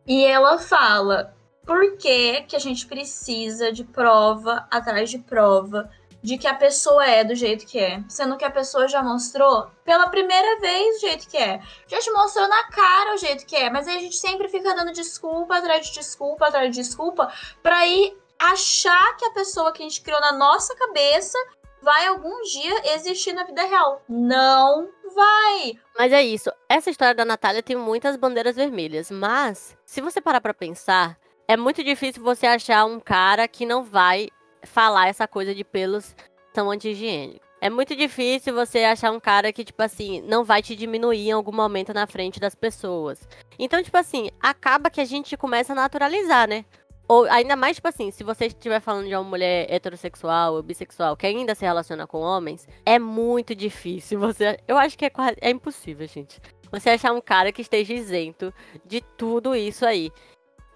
E 0.08 0.23
ela 0.23 0.58
fala: 0.60 1.36
por 1.65 1.97
que, 1.97 2.43
que 2.43 2.56
a 2.56 2.60
gente 2.60 2.88
precisa 2.88 3.69
de 3.69 3.84
prova 3.84 4.65
atrás 4.71 5.10
de 5.10 5.19
prova 5.19 5.91
de 6.23 6.38
que 6.38 6.47
a 6.47 6.53
pessoa 6.53 7.06
é 7.06 7.25
do 7.25 7.36
jeito 7.36 7.65
que 7.65 7.77
é? 7.77 8.01
Sendo 8.08 8.38
que 8.38 8.45
a 8.45 8.49
pessoa 8.49 8.88
já 8.88 9.03
mostrou 9.03 9.69
pela 9.84 10.08
primeira 10.08 10.62
vez 10.62 10.95
o 10.95 10.99
jeito 11.01 11.27
que 11.27 11.36
é. 11.36 11.60
Já 11.86 11.99
te 11.99 12.10
mostrou 12.12 12.47
na 12.47 12.63
cara 12.69 13.13
o 13.13 13.17
jeito 13.17 13.45
que 13.45 13.58
é, 13.58 13.69
mas 13.69 13.89
aí 13.89 13.97
a 13.97 13.99
gente 13.99 14.15
sempre 14.15 14.47
fica 14.47 14.73
dando 14.73 14.93
desculpa 14.93 15.58
atrás 15.58 15.86
de 15.86 15.93
desculpa 15.93 16.47
atrás 16.47 16.71
de 16.71 16.82
desculpa 16.82 17.30
pra 17.62 17.86
ir 17.86 18.17
achar 18.39 19.15
que 19.17 19.26
a 19.26 19.32
pessoa 19.32 19.71
que 19.71 19.82
a 19.82 19.88
gente 19.88 20.02
criou 20.02 20.19
na 20.21 20.34
nossa 20.34 20.76
cabeça 20.76 21.38
vai 21.82 22.08
algum 22.08 22.41
dia 22.41 22.93
existir 22.93 23.34
na 23.34 23.43
vida 23.43 23.63
real. 23.63 24.02
Não 24.10 24.89
vai. 25.15 25.73
Mas 25.97 26.12
é 26.12 26.21
isso. 26.21 26.52
Essa 26.67 26.89
história 26.89 27.15
da 27.15 27.26
Natália 27.26 27.63
tem 27.63 27.76
muitas 27.76 28.15
bandeiras 28.15 28.56
vermelhas. 28.56 29.10
Mas, 29.12 29.78
se 29.86 30.02
você 30.02 30.19
parar 30.19 30.41
pra 30.41 30.54
pensar, 30.54 31.17
é 31.47 31.56
muito 31.56 31.84
difícil 31.84 32.23
você 32.23 32.45
achar 32.45 32.86
um 32.86 33.00
cara 33.00 33.47
que 33.47 33.65
não 33.65 33.84
vai 33.84 34.30
falar 34.63 35.08
essa 35.08 35.28
coisa 35.28 35.56
de 35.56 35.63
pelos 35.63 36.15
tão 36.54 36.69
anti-higiênicos. 36.69 37.47
É 37.60 37.69
muito 37.69 37.95
difícil 37.95 38.54
você 38.54 38.84
achar 38.84 39.12
um 39.12 39.19
cara 39.19 39.52
que, 39.52 39.63
tipo 39.63 39.82
assim, 39.82 40.21
não 40.21 40.43
vai 40.43 40.62
te 40.62 40.76
diminuir 40.76 41.30
em 41.30 41.32
algum 41.32 41.52
momento 41.52 41.91
na 41.93 42.06
frente 42.06 42.39
das 42.39 42.54
pessoas. 42.54 43.28
Então, 43.58 43.82
tipo 43.82 43.97
assim, 43.97 44.30
acaba 44.39 44.91
que 44.91 45.02
a 45.02 45.06
gente 45.06 45.36
começa 45.36 45.73
a 45.73 45.76
naturalizar, 45.76 46.47
né? 46.47 46.65
Ou 47.08 47.24
ainda 47.26 47.56
mais, 47.56 47.78
tipo 47.78 47.88
assim, 47.88 48.12
se 48.12 48.24
você 48.24 48.48
estiver 48.48 48.82
falando 48.82 49.08
de 49.08 49.15
uma 49.15 49.24
mulher 49.24 49.65
heterossexual 49.72 50.56
ou 50.56 50.63
bissexual 50.63 51.15
que 51.15 51.26
ainda 51.26 51.56
se 51.56 51.65
relaciona 51.65 52.06
com 52.06 52.20
homens, 52.20 52.67
é 52.86 53.00
muito 53.00 53.56
difícil 53.56 54.20
você. 54.20 54.60
Eu 54.67 54.78
acho 54.78 54.98
que 54.98 55.06
é 55.06 55.10
quase. 55.10 55.38
É 55.39 55.50
impossível, 55.50 56.08
gente. 56.08 56.41
Você 56.70 56.89
achar 56.89 57.13
um 57.13 57.22
cara 57.22 57.52
que 57.52 57.62
esteja 57.62 57.93
isento 57.93 58.54
de 58.86 59.02
tudo 59.17 59.56
isso 59.56 59.86
aí. 59.86 60.12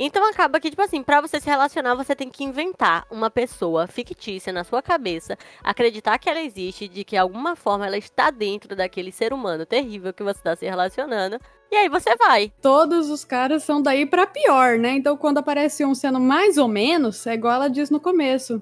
Então 0.04 0.28
acaba 0.28 0.60
que, 0.60 0.72
tipo 0.72 0.82
assim, 0.82 1.04
pra 1.04 1.22
você 1.22 1.40
se 1.40 1.48
relacionar, 1.48 1.94
você 1.94 2.16
tem 2.16 2.28
que 2.28 2.44
inventar 2.44 3.06
uma 3.12 3.30
pessoa 3.30 3.86
fictícia 3.86 4.52
na 4.52 4.64
sua 4.64 4.82
cabeça, 4.82 5.38
acreditar 5.64 6.18
que 6.18 6.28
ela 6.28 6.42
existe, 6.42 6.88
de 6.88 7.04
que 7.04 7.16
alguma 7.16 7.56
forma 7.56 7.86
ela 7.86 8.00
está 8.00 8.32
dentro 8.32 8.76
daquele 8.76 9.12
ser 9.12 9.32
humano 9.32 9.64
terrível 9.64 10.12
que 10.12 10.24
você 10.24 10.40
está 10.40 10.56
se 10.56 10.66
relacionando. 10.66 11.40
E 11.72 11.76
aí 11.76 11.88
você 11.88 12.16
vai. 12.16 12.52
Todos 12.60 13.12
os 13.12 13.24
caras 13.24 13.64
são 13.64 13.80
daí 13.80 14.08
pra 14.08 14.26
pior, 14.26 14.80
né? 14.80 14.94
Então 14.94 15.16
quando 15.16 15.38
aparece 15.38 15.86
um 15.86 15.94
sendo 15.94 16.20
mais 16.20 16.58
ou 16.58 16.68
menos, 16.68 17.28
é 17.28 17.36
igual 17.36 17.54
ela 17.54 17.70
diz 17.70 17.92
no 17.92 18.00
começo. 18.00 18.60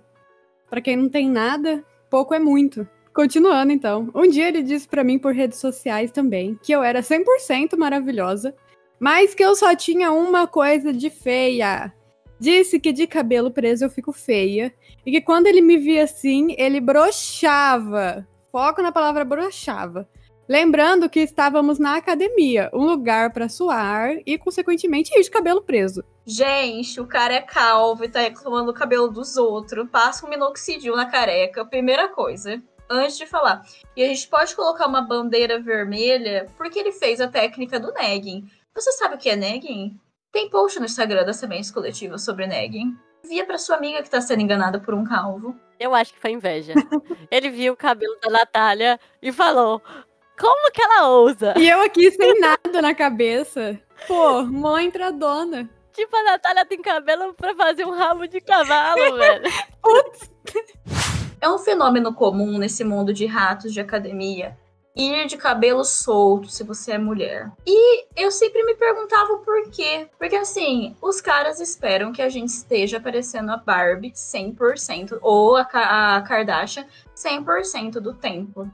Pra 0.69 0.81
quem 0.81 0.97
não 0.97 1.07
tem 1.07 1.29
nada, 1.29 1.85
pouco 2.09 2.33
é 2.33 2.39
muito. 2.39 2.85
Continuando 3.13 3.71
então. 3.71 4.09
Um 4.13 4.27
dia 4.29 4.49
ele 4.49 4.61
disse 4.61 4.89
pra 4.89 5.05
mim 5.05 5.17
por 5.17 5.33
redes 5.33 5.57
sociais 5.57 6.11
também 6.11 6.59
que 6.61 6.73
eu 6.73 6.83
era 6.83 6.99
100% 6.99 7.77
maravilhosa, 7.77 8.53
mas 8.99 9.33
que 9.33 9.43
eu 9.43 9.55
só 9.55 9.75
tinha 9.75 10.11
uma 10.11 10.45
coisa 10.47 10.91
de 10.91 11.09
feia. 11.09 11.93
Disse 12.39 12.79
que 12.79 12.93
de 12.93 13.05
cabelo 13.05 13.51
preso 13.51 13.85
eu 13.85 13.89
fico 13.89 14.11
feia 14.11 14.73
e 15.05 15.11
que 15.11 15.21
quando 15.21 15.47
ele 15.47 15.61
me 15.61 15.77
via 15.77 16.03
assim, 16.03 16.55
ele 16.57 16.79
brochava. 16.79 18.27
Foco 18.51 18.81
na 18.81 18.91
palavra 18.91 19.25
brochava. 19.25 20.07
Lembrando 20.49 21.07
que 21.07 21.19
estávamos 21.19 21.77
na 21.77 21.97
academia, 21.97 22.71
um 22.73 22.83
lugar 22.83 23.31
para 23.31 23.47
suar 23.47 24.15
e, 24.25 24.35
consequentemente, 24.35 25.11
ir 25.15 25.21
de 25.21 25.29
cabelo 25.29 25.61
preso. 25.61 26.03
Gente, 26.25 26.99
o 26.99 27.05
cara 27.05 27.35
é 27.35 27.41
calvo 27.41 28.03
e 28.03 28.09
tá 28.09 28.21
reclamando 28.21 28.71
do 28.71 28.73
cabelo 28.73 29.09
dos 29.09 29.37
outros. 29.37 29.87
Passa 29.91 30.25
um 30.25 30.29
minoxidil 30.29 30.95
na 30.95 31.05
careca. 31.05 31.63
Primeira 31.63 32.07
coisa. 32.07 32.59
Antes 32.89 33.19
de 33.19 33.27
falar. 33.27 33.61
E 33.95 34.03
a 34.03 34.07
gente 34.07 34.27
pode 34.27 34.55
colocar 34.55 34.87
uma 34.87 35.01
bandeira 35.01 35.61
vermelha 35.61 36.47
porque 36.57 36.79
ele 36.79 36.93
fez 36.93 37.21
a 37.21 37.27
técnica 37.27 37.79
do 37.79 37.93
negging. 37.93 38.43
Você 38.75 38.91
sabe 38.93 39.15
o 39.15 39.17
que 39.17 39.29
é 39.29 39.35
negging? 39.35 39.99
Tem 40.31 40.49
post 40.49 40.79
no 40.79 40.85
Instagram 40.85 41.25
da 41.25 41.33
Sementes 41.33 41.71
Coletiva 41.71 42.17
sobre 42.17 42.47
negging. 42.47 42.95
Via 43.27 43.45
pra 43.45 43.57
sua 43.57 43.75
amiga 43.75 44.01
que 44.01 44.09
tá 44.09 44.21
sendo 44.21 44.41
enganada 44.41 44.79
por 44.79 44.93
um 44.93 45.03
calvo. 45.03 45.55
Eu 45.79 45.93
acho 45.93 46.13
que 46.13 46.19
foi 46.19 46.31
inveja. 46.31 46.73
ele 47.29 47.49
viu 47.49 47.73
o 47.73 47.77
cabelo 47.77 48.15
da 48.21 48.29
Natália 48.29 48.99
e 49.21 49.31
falou: 49.31 49.81
Como 50.39 50.71
que 50.71 50.81
ela 50.81 51.09
ousa? 51.09 51.53
E 51.57 51.67
eu 51.67 51.81
aqui 51.81 52.11
sem 52.11 52.39
nada 52.39 52.81
na 52.81 52.93
cabeça. 52.93 53.79
Pô, 54.07 54.43
mó 54.43 54.77
entradona. 54.79 55.69
Tipo, 55.91 56.15
a 56.15 56.23
Natália 56.23 56.65
tem 56.65 56.81
cabelo 56.81 57.33
pra 57.33 57.53
fazer 57.55 57.85
um 57.85 57.91
rabo 57.91 58.27
de 58.27 58.39
cavalo, 58.39 59.17
velho. 59.17 59.51
Putz. 59.81 60.31
É 61.41 61.49
um 61.49 61.57
fenômeno 61.57 62.13
comum 62.13 62.57
nesse 62.57 62.83
mundo 62.83 63.13
de 63.13 63.25
ratos 63.25 63.73
de 63.73 63.81
academia 63.81 64.57
ir 64.95 65.27
de 65.27 65.37
cabelo 65.37 65.83
solto 65.83 66.49
se 66.49 66.63
você 66.63 66.93
é 66.93 66.97
mulher. 66.97 67.51
E 67.65 68.05
eu 68.15 68.31
sempre 68.31 68.63
me 68.63 68.75
perguntava 68.75 69.33
o 69.33 69.39
porquê. 69.39 70.07
Porque 70.17 70.35
assim, 70.35 70.95
os 71.01 71.21
caras 71.21 71.59
esperam 71.59 72.11
que 72.11 72.21
a 72.21 72.29
gente 72.29 72.49
esteja 72.49 72.99
parecendo 72.99 73.51
a 73.51 73.57
Barbie 73.57 74.11
100% 74.11 75.19
ou 75.21 75.55
a, 75.57 76.17
a 76.17 76.21
Kardashian 76.21 76.85
100% 77.15 77.99
do 77.99 78.13
tempo. 78.13 78.69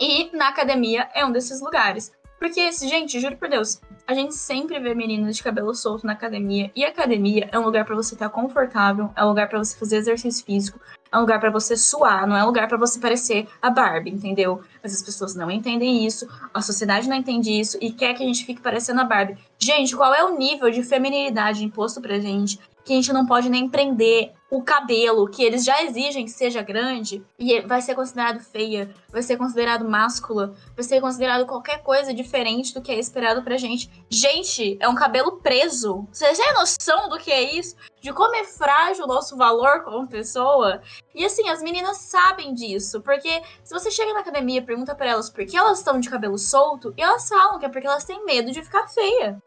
E 0.00 0.34
na 0.36 0.48
academia 0.48 1.08
é 1.14 1.24
um 1.24 1.32
desses 1.32 1.60
lugares. 1.60 2.12
Porque, 2.38 2.70
gente, 2.72 3.20
juro 3.20 3.36
por 3.36 3.48
Deus, 3.48 3.80
a 4.06 4.12
gente 4.12 4.34
sempre 4.34 4.78
vê 4.78 4.94
meninas 4.94 5.36
de 5.36 5.42
cabelo 5.42 5.74
solto 5.74 6.06
na 6.06 6.12
academia. 6.12 6.70
E 6.76 6.84
academia 6.84 7.48
é 7.50 7.58
um 7.58 7.64
lugar 7.64 7.84
para 7.84 7.94
você 7.94 8.14
estar 8.14 8.28
tá 8.28 8.34
confortável, 8.34 9.10
é 9.16 9.24
um 9.24 9.28
lugar 9.28 9.48
para 9.48 9.58
você 9.58 9.74
fazer 9.76 9.96
exercício 9.96 10.44
físico, 10.44 10.78
é 11.14 11.18
um 11.18 11.20
lugar 11.20 11.38
para 11.38 11.50
você 11.50 11.76
suar, 11.76 12.26
não 12.26 12.36
é 12.36 12.42
um 12.42 12.46
lugar 12.46 12.66
para 12.66 12.76
você 12.76 12.98
parecer 12.98 13.46
a 13.62 13.70
Barbie, 13.70 14.10
entendeu? 14.10 14.60
Mas 14.82 14.92
as 14.92 15.02
pessoas 15.02 15.34
não 15.34 15.48
entendem 15.50 16.04
isso, 16.04 16.28
a 16.52 16.60
sociedade 16.60 17.08
não 17.08 17.16
entende 17.16 17.52
isso 17.52 17.78
e 17.80 17.92
quer 17.92 18.14
que 18.14 18.22
a 18.22 18.26
gente 18.26 18.44
fique 18.44 18.60
parecendo 18.60 19.00
a 19.00 19.04
Barbie. 19.04 19.38
Gente, 19.58 19.96
qual 19.96 20.12
é 20.12 20.24
o 20.24 20.36
nível 20.36 20.70
de 20.70 20.82
feminilidade 20.82 21.64
imposto 21.64 22.00
pra 22.00 22.18
gente 22.18 22.58
que 22.84 22.92
a 22.92 22.96
gente 22.96 23.12
não 23.12 23.26
pode 23.26 23.48
nem 23.48 23.68
prender 23.68 24.32
o 24.50 24.62
cabelo, 24.62 25.28
que 25.28 25.42
eles 25.42 25.64
já 25.64 25.82
exigem 25.82 26.24
que 26.24 26.30
seja 26.30 26.62
grande, 26.62 27.24
e 27.36 27.60
vai 27.62 27.82
ser 27.82 27.94
considerado 27.94 28.38
feia, 28.38 28.94
vai 29.10 29.20
ser 29.20 29.36
considerado 29.36 29.88
máscula, 29.88 30.54
vai 30.76 30.84
ser 30.84 31.00
considerado 31.00 31.44
qualquer 31.44 31.82
coisa 31.82 32.14
diferente 32.14 32.72
do 32.72 32.80
que 32.80 32.92
é 32.92 32.98
esperado 32.98 33.42
pra 33.42 33.56
gente. 33.56 33.90
Gente, 34.08 34.76
é 34.78 34.88
um 34.88 34.94
cabelo 34.94 35.38
preso. 35.38 36.06
Vocês 36.12 36.38
têm 36.38 36.54
noção 36.54 37.08
do 37.08 37.18
que 37.18 37.32
é 37.32 37.56
isso? 37.56 37.74
De 38.00 38.12
como 38.12 38.36
é 38.36 38.44
frágil 38.44 39.04
o 39.04 39.08
nosso 39.08 39.36
valor 39.36 39.82
como 39.82 40.06
pessoa? 40.06 40.80
E 41.12 41.24
assim, 41.24 41.48
as 41.48 41.60
meninas 41.60 41.96
sabem 41.98 42.54
disso, 42.54 43.00
porque 43.00 43.42
se 43.64 43.74
você 43.74 43.90
chega 43.90 44.12
na 44.12 44.20
academia 44.20 44.58
e 44.58 44.64
pergunta 44.64 44.94
para 44.94 45.10
elas 45.10 45.30
por 45.30 45.44
que 45.44 45.56
elas 45.56 45.78
estão 45.78 45.98
de 45.98 46.08
cabelo 46.08 46.38
solto, 46.38 46.94
elas 46.96 47.28
falam 47.28 47.58
que 47.58 47.66
é 47.66 47.68
porque 47.68 47.86
elas 47.86 48.04
têm 48.04 48.24
medo 48.24 48.52
de 48.52 48.62
ficar 48.62 48.86
feia. 48.86 49.42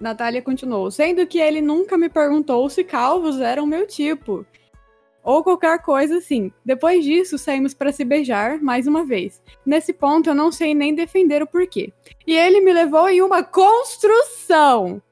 Natália 0.00 0.40
continuou, 0.40 0.90
sendo 0.90 1.26
que 1.26 1.38
ele 1.38 1.60
nunca 1.60 1.98
me 1.98 2.08
perguntou 2.08 2.68
se 2.70 2.82
calvos 2.82 3.38
eram 3.38 3.66
meu 3.66 3.86
tipo. 3.86 4.46
Ou 5.22 5.44
qualquer 5.44 5.82
coisa 5.82 6.16
assim. 6.16 6.50
Depois 6.64 7.04
disso, 7.04 7.36
saímos 7.36 7.74
para 7.74 7.92
se 7.92 8.02
beijar 8.04 8.58
mais 8.62 8.86
uma 8.86 9.04
vez. 9.04 9.42
Nesse 9.66 9.92
ponto, 9.92 10.30
eu 10.30 10.34
não 10.34 10.50
sei 10.50 10.74
nem 10.74 10.94
defender 10.94 11.42
o 11.42 11.46
porquê. 11.46 11.92
E 12.26 12.34
ele 12.34 12.62
me 12.62 12.72
levou 12.72 13.08
em 13.10 13.20
uma 13.20 13.42
construção. 13.42 15.02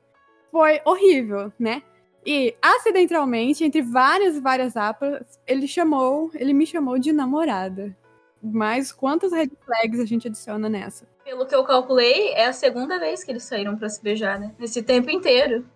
Foi 0.50 0.80
horrível, 0.86 1.52
né? 1.58 1.82
E 2.24 2.56
acidentalmente, 2.60 3.64
entre 3.64 3.82
várias 3.82 4.36
e 4.36 4.40
várias 4.40 4.76
apas, 4.76 5.38
ele 5.46 5.68
chamou, 5.68 6.30
ele 6.34 6.54
me 6.54 6.66
chamou 6.66 6.98
de 6.98 7.12
namorada. 7.12 7.94
Mas 8.42 8.92
quantas 8.92 9.32
red 9.32 9.50
flags 9.64 10.00
a 10.00 10.04
gente 10.04 10.28
adiciona 10.28 10.68
nessa? 10.68 11.06
Pelo 11.24 11.46
que 11.46 11.54
eu 11.54 11.64
calculei, 11.64 12.32
é 12.32 12.46
a 12.46 12.52
segunda 12.52 12.98
vez 12.98 13.24
que 13.24 13.30
eles 13.30 13.42
saíram 13.42 13.76
para 13.76 13.88
se 13.88 14.02
beijar, 14.02 14.38
né? 14.38 14.54
Nesse 14.58 14.82
tempo 14.82 15.10
inteiro. 15.10 15.66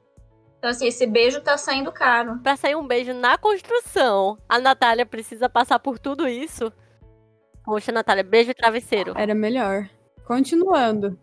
Então, 0.59 0.71
assim, 0.71 0.87
esse 0.87 1.07
beijo 1.07 1.41
tá 1.41 1.59
saindo 1.59 1.91
caro. 1.91 2.39
Pra 2.39 2.57
sair 2.57 2.77
um 2.77 2.87
beijo 2.87 3.13
na 3.13 3.37
construção, 3.37 4.39
a 4.49 4.61
Natália 4.61 5.05
precisa 5.05 5.49
passar 5.49 5.81
por 5.81 5.99
tudo 5.99 6.29
isso. 6.29 6.73
Poxa, 7.65 7.91
Natália, 7.91 8.23
beijo 8.23 8.53
e 8.53 8.55
travesseiro. 8.55 9.13
Era 9.17 9.35
melhor. 9.35 9.89
Continuando. 10.25 11.19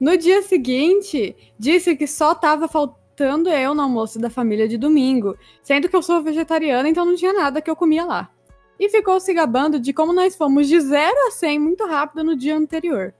No 0.00 0.16
dia 0.16 0.42
seguinte, 0.42 1.36
disse 1.58 1.96
que 1.96 2.06
só 2.06 2.34
tava 2.34 2.68
faltando 2.68 3.50
eu 3.50 3.74
no 3.74 3.82
almoço 3.82 4.18
da 4.18 4.30
família 4.30 4.68
de 4.68 4.78
domingo, 4.78 5.36
sendo 5.62 5.88
que 5.88 5.96
eu 5.96 6.02
sou 6.02 6.22
vegetariana, 6.22 6.88
então 6.88 7.04
não 7.04 7.16
tinha 7.16 7.32
nada 7.32 7.60
que 7.60 7.70
eu 7.70 7.76
comia 7.76 8.04
lá 8.04 8.33
e 8.78 8.88
ficou 8.88 9.20
se 9.20 9.32
gabando 9.32 9.78
de 9.78 9.92
como 9.92 10.12
nós 10.12 10.36
fomos 10.36 10.68
de 10.68 10.80
0 10.80 11.14
a 11.28 11.30
100 11.30 11.58
muito 11.58 11.86
rápido 11.86 12.24
no 12.24 12.36
dia 12.36 12.56
anterior. 12.56 13.14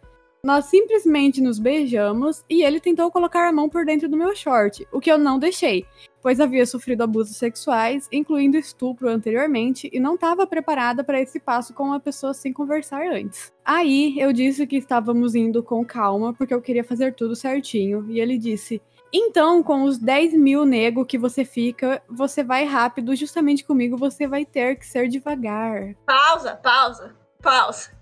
Nós 0.45 0.67
simplesmente 0.67 1.41
nos 1.41 1.59
beijamos 1.59 2.45
e 2.51 2.63
ele 2.63 2.79
tentou 2.79 3.11
colocar 3.11 3.49
a 3.49 3.53
mão 3.53 3.67
por 3.67 3.87
dentro 3.87 4.11
do 4.11 4.17
meu 4.17 4.37
short, 4.37 4.87
o 4.93 5.01
que 5.01 5.11
eu 5.11 5.17
não 5.17 5.39
deixei, 5.39 5.87
pois 6.21 6.39
havia 6.39 6.67
sofrido 6.67 7.03
abusos 7.03 7.39
sexuais, 7.39 8.07
incluindo 8.13 8.59
estupro 8.59 9.09
anteriormente, 9.09 9.89
e 9.91 9.99
não 9.99 10.17
estava 10.17 10.47
preparada 10.47 11.03
para 11.03 11.19
esse 11.19 11.41
passo 11.41 11.73
com 11.73 11.85
uma 11.85 11.99
pessoa 11.99 12.35
sem 12.35 12.53
conversar 12.53 13.07
antes. 13.07 13.55
Aí 13.65 14.21
eu 14.21 14.35
disse 14.35 14.67
que 14.67 14.77
estávamos 14.77 15.35
indo 15.35 15.63
com 15.63 15.83
calma 15.83 16.35
porque 16.35 16.53
eu 16.53 16.61
queria 16.61 16.85
fazer 16.85 17.15
tudo 17.15 17.35
certinho, 17.35 18.05
e 18.11 18.21
ele 18.21 18.37
disse: 18.37 18.83
então, 19.17 19.63
com 19.63 19.85
os 19.85 19.97
10 19.97 20.35
mil 20.35 20.65
nego 20.65 21.07
que 21.07 21.17
você 21.17 21.45
fica, 21.45 22.03
você 22.11 22.43
vai 22.43 22.65
rápido. 22.65 23.15
Justamente 23.15 23.65
comigo, 23.65 23.97
você 23.97 24.27
vai 24.27 24.45
ter 24.45 24.75
que 24.75 24.85
ser 24.85 25.07
devagar. 25.07 25.95
Pausa, 26.05 26.57
pausa, 26.57 27.15
pausa. 27.41 27.93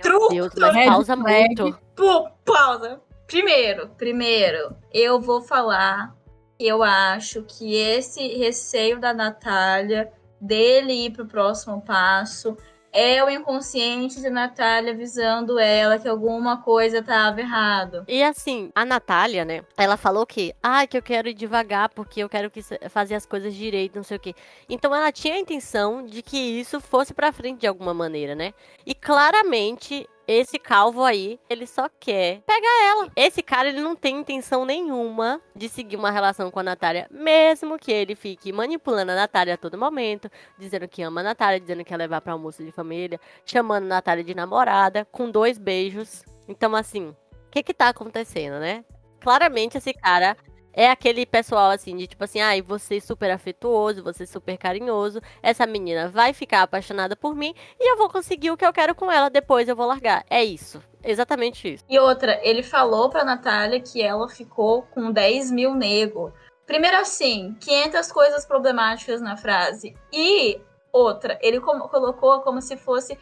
Truco! 0.00 0.30
Deus, 0.30 0.54
mas 0.56 0.86
pausa 0.86 1.14
muito. 1.16 1.78
Pô, 1.94 2.30
pausa. 2.46 2.98
Primeiro, 3.26 3.90
primeiro, 3.98 4.74
eu 4.90 5.20
vou 5.20 5.42
falar 5.42 6.16
que 6.58 6.66
eu 6.66 6.82
acho 6.82 7.42
que 7.42 7.74
esse 7.74 8.26
receio 8.38 8.98
da 8.98 9.12
Natália 9.12 10.10
dele 10.40 10.94
ir 10.94 11.10
pro 11.10 11.26
próximo 11.26 11.82
passo 11.82 12.56
é 12.94 13.22
o 13.24 13.28
inconsciente 13.28 14.20
de 14.20 14.30
Natália 14.30 14.92
avisando 14.92 15.58
ela 15.58 15.98
que 15.98 16.08
alguma 16.08 16.62
coisa 16.62 16.98
estava 16.98 17.40
errado. 17.40 18.04
E 18.06 18.22
assim, 18.22 18.70
a 18.72 18.84
Natália, 18.84 19.44
né? 19.44 19.62
Ela 19.76 19.96
falou 19.96 20.24
que, 20.24 20.54
ah, 20.62 20.86
que 20.86 20.96
eu 20.96 21.02
quero 21.02 21.28
ir 21.28 21.34
devagar 21.34 21.88
porque 21.88 22.20
eu 22.20 22.28
quero 22.28 22.50
que 22.50 22.62
fazer 22.88 23.16
as 23.16 23.26
coisas 23.26 23.52
direito, 23.52 23.96
não 23.96 24.04
sei 24.04 24.16
o 24.16 24.20
quê. 24.20 24.34
Então 24.68 24.94
ela 24.94 25.10
tinha 25.10 25.34
a 25.34 25.38
intenção 25.38 26.06
de 26.06 26.22
que 26.22 26.38
isso 26.38 26.80
fosse 26.80 27.12
para 27.12 27.32
frente 27.32 27.60
de 27.60 27.66
alguma 27.66 27.92
maneira, 27.92 28.36
né? 28.36 28.54
E 28.86 28.94
claramente 28.94 30.08
esse 30.26 30.58
calvo 30.58 31.04
aí, 31.04 31.38
ele 31.48 31.66
só 31.66 31.88
quer 31.88 32.40
pegar 32.46 32.84
ela. 32.90 33.10
Esse 33.16 33.42
cara, 33.42 33.68
ele 33.68 33.80
não 33.80 33.96
tem 33.96 34.18
intenção 34.18 34.64
nenhuma 34.64 35.40
de 35.54 35.68
seguir 35.68 35.96
uma 35.96 36.10
relação 36.10 36.50
com 36.50 36.60
a 36.60 36.62
Natália, 36.62 37.06
mesmo 37.10 37.78
que 37.78 37.92
ele 37.92 38.14
fique 38.14 38.52
manipulando 38.52 39.12
a 39.12 39.14
Natália 39.14 39.54
a 39.54 39.58
todo 39.58 39.78
momento, 39.78 40.30
dizendo 40.58 40.88
que 40.88 41.02
ama 41.02 41.20
a 41.20 41.24
Natália, 41.24 41.60
dizendo 41.60 41.78
que 41.78 41.84
quer 41.84 41.96
levar 41.96 42.20
para 42.20 42.32
almoço 42.32 42.64
de 42.64 42.72
família, 42.72 43.20
chamando 43.44 43.84
a 43.84 43.88
Natália 43.88 44.24
de 44.24 44.34
namorada, 44.34 45.06
com 45.12 45.30
dois 45.30 45.58
beijos. 45.58 46.24
Então, 46.48 46.74
assim, 46.74 47.08
o 47.08 47.50
que 47.50 47.62
que 47.62 47.74
tá 47.74 47.88
acontecendo, 47.88 48.58
né? 48.58 48.84
Claramente 49.20 49.78
esse 49.78 49.94
cara 49.94 50.36
é 50.74 50.90
aquele 50.90 51.24
pessoal 51.24 51.70
assim, 51.70 51.96
de 51.96 52.06
tipo 52.06 52.24
assim, 52.24 52.40
ai, 52.40 52.60
ah, 52.60 52.64
você 52.66 53.00
super 53.00 53.30
afetuoso, 53.30 54.02
você 54.02 54.26
super 54.26 54.58
carinhoso, 54.58 55.20
essa 55.42 55.66
menina 55.66 56.08
vai 56.08 56.32
ficar 56.32 56.62
apaixonada 56.62 57.16
por 57.16 57.34
mim 57.34 57.54
e 57.78 57.90
eu 57.90 57.96
vou 57.96 58.10
conseguir 58.10 58.50
o 58.50 58.56
que 58.56 58.66
eu 58.66 58.72
quero 58.72 58.94
com 58.94 59.10
ela, 59.10 59.30
depois 59.30 59.68
eu 59.68 59.76
vou 59.76 59.86
largar. 59.86 60.24
É 60.28 60.44
isso. 60.44 60.82
Exatamente 61.02 61.74
isso. 61.74 61.84
E 61.88 61.98
outra, 61.98 62.40
ele 62.42 62.62
falou 62.62 63.10
pra 63.10 63.24
Natália 63.24 63.80
que 63.80 64.02
ela 64.02 64.28
ficou 64.28 64.82
com 64.82 65.12
10 65.12 65.50
mil 65.50 65.74
nego. 65.74 66.32
Primeiro 66.66 66.96
assim, 66.96 67.54
500 67.60 68.10
coisas 68.10 68.46
problemáticas 68.46 69.20
na 69.20 69.36
frase. 69.36 69.94
E 70.10 70.58
outra, 70.90 71.38
ele 71.42 71.60
colocou 71.60 72.40
como 72.40 72.62
se 72.62 72.76
fosse 72.76 73.18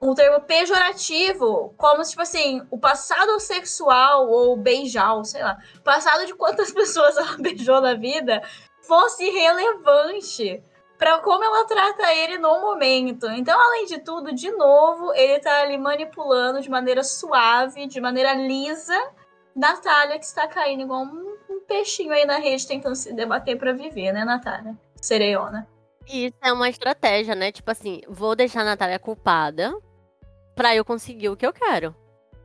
um 0.00 0.14
termo 0.14 0.40
pejorativo, 0.40 1.74
como 1.76 2.02
se, 2.02 2.10
tipo 2.10 2.22
assim, 2.22 2.62
o 2.70 2.78
passado 2.78 3.38
sexual 3.38 4.28
ou 4.28 4.56
beijal, 4.56 5.24
sei 5.24 5.42
lá, 5.42 5.58
passado 5.84 6.24
de 6.24 6.34
quantas 6.34 6.72
pessoas 6.72 7.16
ela 7.16 7.36
beijou 7.38 7.80
na 7.80 7.94
vida 7.94 8.42
fosse 8.80 9.28
relevante 9.30 10.62
para 10.98 11.18
como 11.20 11.44
ela 11.44 11.66
trata 11.66 12.12
ele 12.14 12.38
no 12.38 12.60
momento. 12.60 13.26
Então, 13.30 13.58
além 13.58 13.86
de 13.86 13.98
tudo, 13.98 14.34
de 14.34 14.50
novo, 14.50 15.12
ele 15.14 15.38
tá 15.38 15.62
ali 15.62 15.78
manipulando 15.78 16.60
de 16.60 16.68
maneira 16.68 17.04
suave, 17.04 17.86
de 17.86 18.00
maneira 18.00 18.34
lisa, 18.34 18.98
Natália, 19.54 20.18
que 20.18 20.24
está 20.24 20.48
caindo 20.48 20.82
igual 20.82 21.02
um, 21.02 21.36
um 21.48 21.60
peixinho 21.66 22.12
aí 22.12 22.24
na 22.24 22.38
rede 22.38 22.66
tentando 22.66 22.96
se 22.96 23.12
debater 23.12 23.56
para 23.56 23.72
viver, 23.72 24.12
né, 24.12 24.24
Natália? 24.24 24.76
Sereiona. 25.00 25.68
Isso 26.06 26.36
é 26.42 26.52
uma 26.52 26.68
estratégia, 26.68 27.34
né? 27.34 27.52
Tipo 27.52 27.70
assim, 27.70 28.00
vou 28.08 28.34
deixar 28.34 28.62
a 28.62 28.64
Natália 28.64 28.98
culpada 28.98 29.72
pra 30.60 30.76
eu 30.76 30.84
conseguir 30.84 31.30
o 31.30 31.36
que 31.38 31.46
eu 31.46 31.54
quero. 31.54 31.96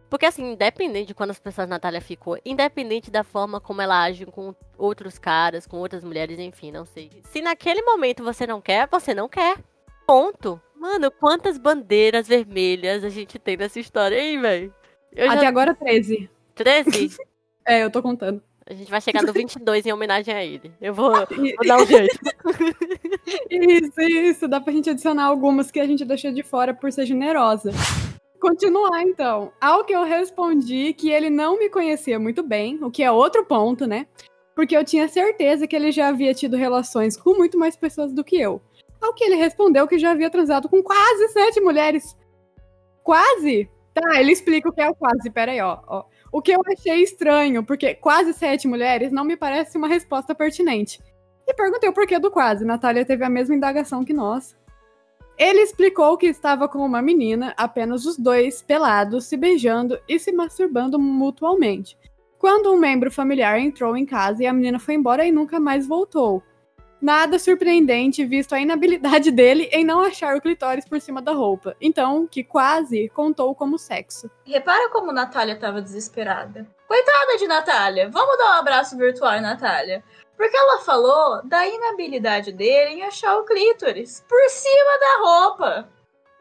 Porque, 0.10 0.26
assim, 0.26 0.54
independente 0.54 1.08
de 1.08 1.14
quando 1.14 1.32
as 1.32 1.40
pessoas 1.40 1.68
Natália 1.68 2.00
ficou, 2.00 2.40
independente 2.46 3.12
da 3.12 3.26
forma 3.26 3.60
como 3.60 3.82
ela 3.82 4.02
age 4.02 4.26
com 4.26 4.56
outros 4.78 5.20
caras, 5.20 5.68
com 5.68 5.80
outras 5.80 6.02
mulheres, 6.02 6.40
enfim, 6.40 6.72
não 6.72 6.86
sei. 6.86 7.10
Se 7.26 7.42
naquele 7.42 7.82
momento 7.82 8.24
você 8.24 8.48
não 8.48 8.62
quer, 8.62 8.88
você 8.90 9.14
não 9.14 9.28
quer. 9.28 9.58
Ponto. 10.08 10.62
Mano, 10.78 11.12
quantas 11.12 11.58
bandeiras 11.58 12.26
vermelhas 12.26 13.04
a 13.04 13.10
gente 13.10 13.38
tem 13.38 13.58
nessa 13.58 13.82
história 13.82 14.18
aí, 14.18 14.38
velho? 14.38 14.74
Até 15.12 15.42
já... 15.42 15.48
agora 15.50 15.76
13. 15.76 16.30
13? 16.54 17.18
é, 17.68 17.84
eu 17.84 17.92
tô 17.92 18.02
contando. 18.02 18.42
A 18.68 18.74
gente 18.74 18.90
vai 18.90 19.00
chegar 19.00 19.22
no 19.22 19.32
22 19.34 19.86
em 19.86 19.94
homenagem 19.94 20.34
a 20.34 20.44
ele. 20.44 20.72
Eu 20.82 20.94
vou, 20.94 21.12
vou 21.14 21.68
dar 21.68 21.82
um 21.82 21.86
jeito. 21.86 22.20
isso, 23.50 24.02
isso. 24.02 24.48
Dá 24.48 24.60
pra 24.60 24.74
gente 24.74 24.90
adicionar 24.90 25.26
algumas 25.26 25.70
que 25.70 25.80
a 25.80 25.86
gente 25.86 26.04
deixou 26.04 26.32
de 26.32 26.44
fora 26.44 26.74
por 26.74 26.92
ser 26.92 27.06
generosa. 27.06 27.72
Continuar, 28.40 29.02
então. 29.02 29.52
Ao 29.62 29.84
que 29.84 29.94
eu 29.94 30.04
respondi 30.04 30.94
que 30.94 31.10
ele 31.10 31.30
não 31.30 31.58
me 31.58 31.70
conhecia 31.70 32.20
muito 32.20 32.44
bem, 32.44 32.84
o 32.84 32.92
que 32.92 33.04
é 33.04 33.12
outro 33.12 33.46
ponto, 33.46 33.88
né? 33.88 34.08
Porque 34.56 34.76
eu 34.76 34.84
tinha 34.84 35.08
certeza 35.08 35.68
que 35.68 35.76
ele 35.76 35.92
já 35.92 36.08
havia 36.08 36.34
tido 36.34 36.56
relações 36.56 37.18
com 37.18 37.36
muito 37.36 37.58
mais 37.58 37.76
pessoas 37.76 38.14
do 38.14 38.24
que 38.24 38.40
eu. 38.40 38.62
Ao 39.02 39.14
que 39.14 39.24
ele 39.24 39.36
respondeu 39.36 39.88
que 39.88 40.00
já 40.00 40.12
havia 40.12 40.30
transado 40.30 40.70
com 40.70 40.82
quase 40.82 41.28
sete 41.30 41.60
mulheres. 41.60 42.16
Quase? 43.04 43.70
Tá, 43.94 44.20
ele 44.20 44.32
explica 44.32 44.70
o 44.70 44.74
que 44.74 44.82
é 44.82 44.90
o 44.90 44.96
quase. 44.96 45.30
Pera 45.30 45.52
aí, 45.52 45.62
ó. 45.62 45.80
ó. 45.88 46.06
O 46.36 46.42
que 46.42 46.52
eu 46.52 46.62
achei 46.68 47.02
estranho, 47.02 47.64
porque 47.64 47.96
quase 47.96 48.34
sete 48.34 48.68
mulheres 48.68 49.10
não 49.10 49.24
me 49.24 49.38
parece 49.38 49.78
uma 49.78 49.88
resposta 49.88 50.36
pertinente. 50.36 51.00
E 51.48 51.54
perguntei 51.54 51.88
o 51.88 51.94
porquê 51.94 52.20
do 52.20 52.30
quase. 52.30 52.66
Natália 52.66 53.06
teve 53.06 53.24
a 53.24 53.30
mesma 53.30 53.56
indagação 53.56 54.04
que 54.04 54.12
nós. 54.12 54.54
Ele 55.38 55.62
explicou 55.62 56.18
que 56.18 56.26
estava 56.26 56.68
com 56.68 56.80
uma 56.80 57.02
menina, 57.02 57.54
apenas 57.56 58.06
os 58.06 58.18
dois, 58.18 58.62
pelados, 58.62 59.28
se 59.28 59.38
beijando 59.38 59.98
e 60.10 60.20
se 60.20 60.34
masturbando 60.34 61.00
mutualmente. 61.00 61.98
Quando 62.38 62.70
um 62.70 62.78
membro 62.78 63.10
familiar 63.10 63.58
entrou 63.58 63.96
em 63.96 64.06
casa 64.06 64.44
e 64.44 64.46
a 64.46 64.52
menina 64.52 64.78
foi 64.78 64.96
embora 64.96 65.26
e 65.26 65.32
nunca 65.32 65.58
mais 65.58 65.88
voltou. 65.88 66.44
Nada 67.06 67.38
surpreendente 67.38 68.26
visto 68.26 68.56
a 68.56 68.60
inabilidade 68.60 69.30
dele 69.30 69.70
em 69.72 69.86
não 69.86 70.00
achar 70.00 70.36
o 70.36 70.42
clitóris 70.42 70.86
por 70.86 71.00
cima 71.00 71.22
da 71.22 71.34
roupa. 71.34 71.76
Então, 71.80 72.26
que 72.26 72.44
quase 72.44 73.10
contou 73.10 73.54
como 73.54 73.78
sexo. 73.78 74.28
Repara 74.44 74.90
como 74.90 75.12
Natália 75.12 75.54
estava 75.54 75.84
desesperada. 75.84 76.68
Coitada 76.88 77.38
de 77.38 77.46
Natália. 77.46 78.10
Vamos 78.10 78.36
dar 78.40 78.56
um 78.56 78.60
abraço 78.60 78.98
virtual, 78.98 79.40
Natália. 79.40 80.04
Porque 80.36 80.58
ela 80.58 80.80
falou 80.80 81.46
da 81.46 81.68
inabilidade 81.68 82.52
dele 82.52 82.96
em 82.96 83.04
achar 83.04 83.38
o 83.38 83.46
clítoris 83.46 84.26
por 84.28 84.50
cima 84.50 85.00
da 85.00 85.20
roupa. 85.20 85.90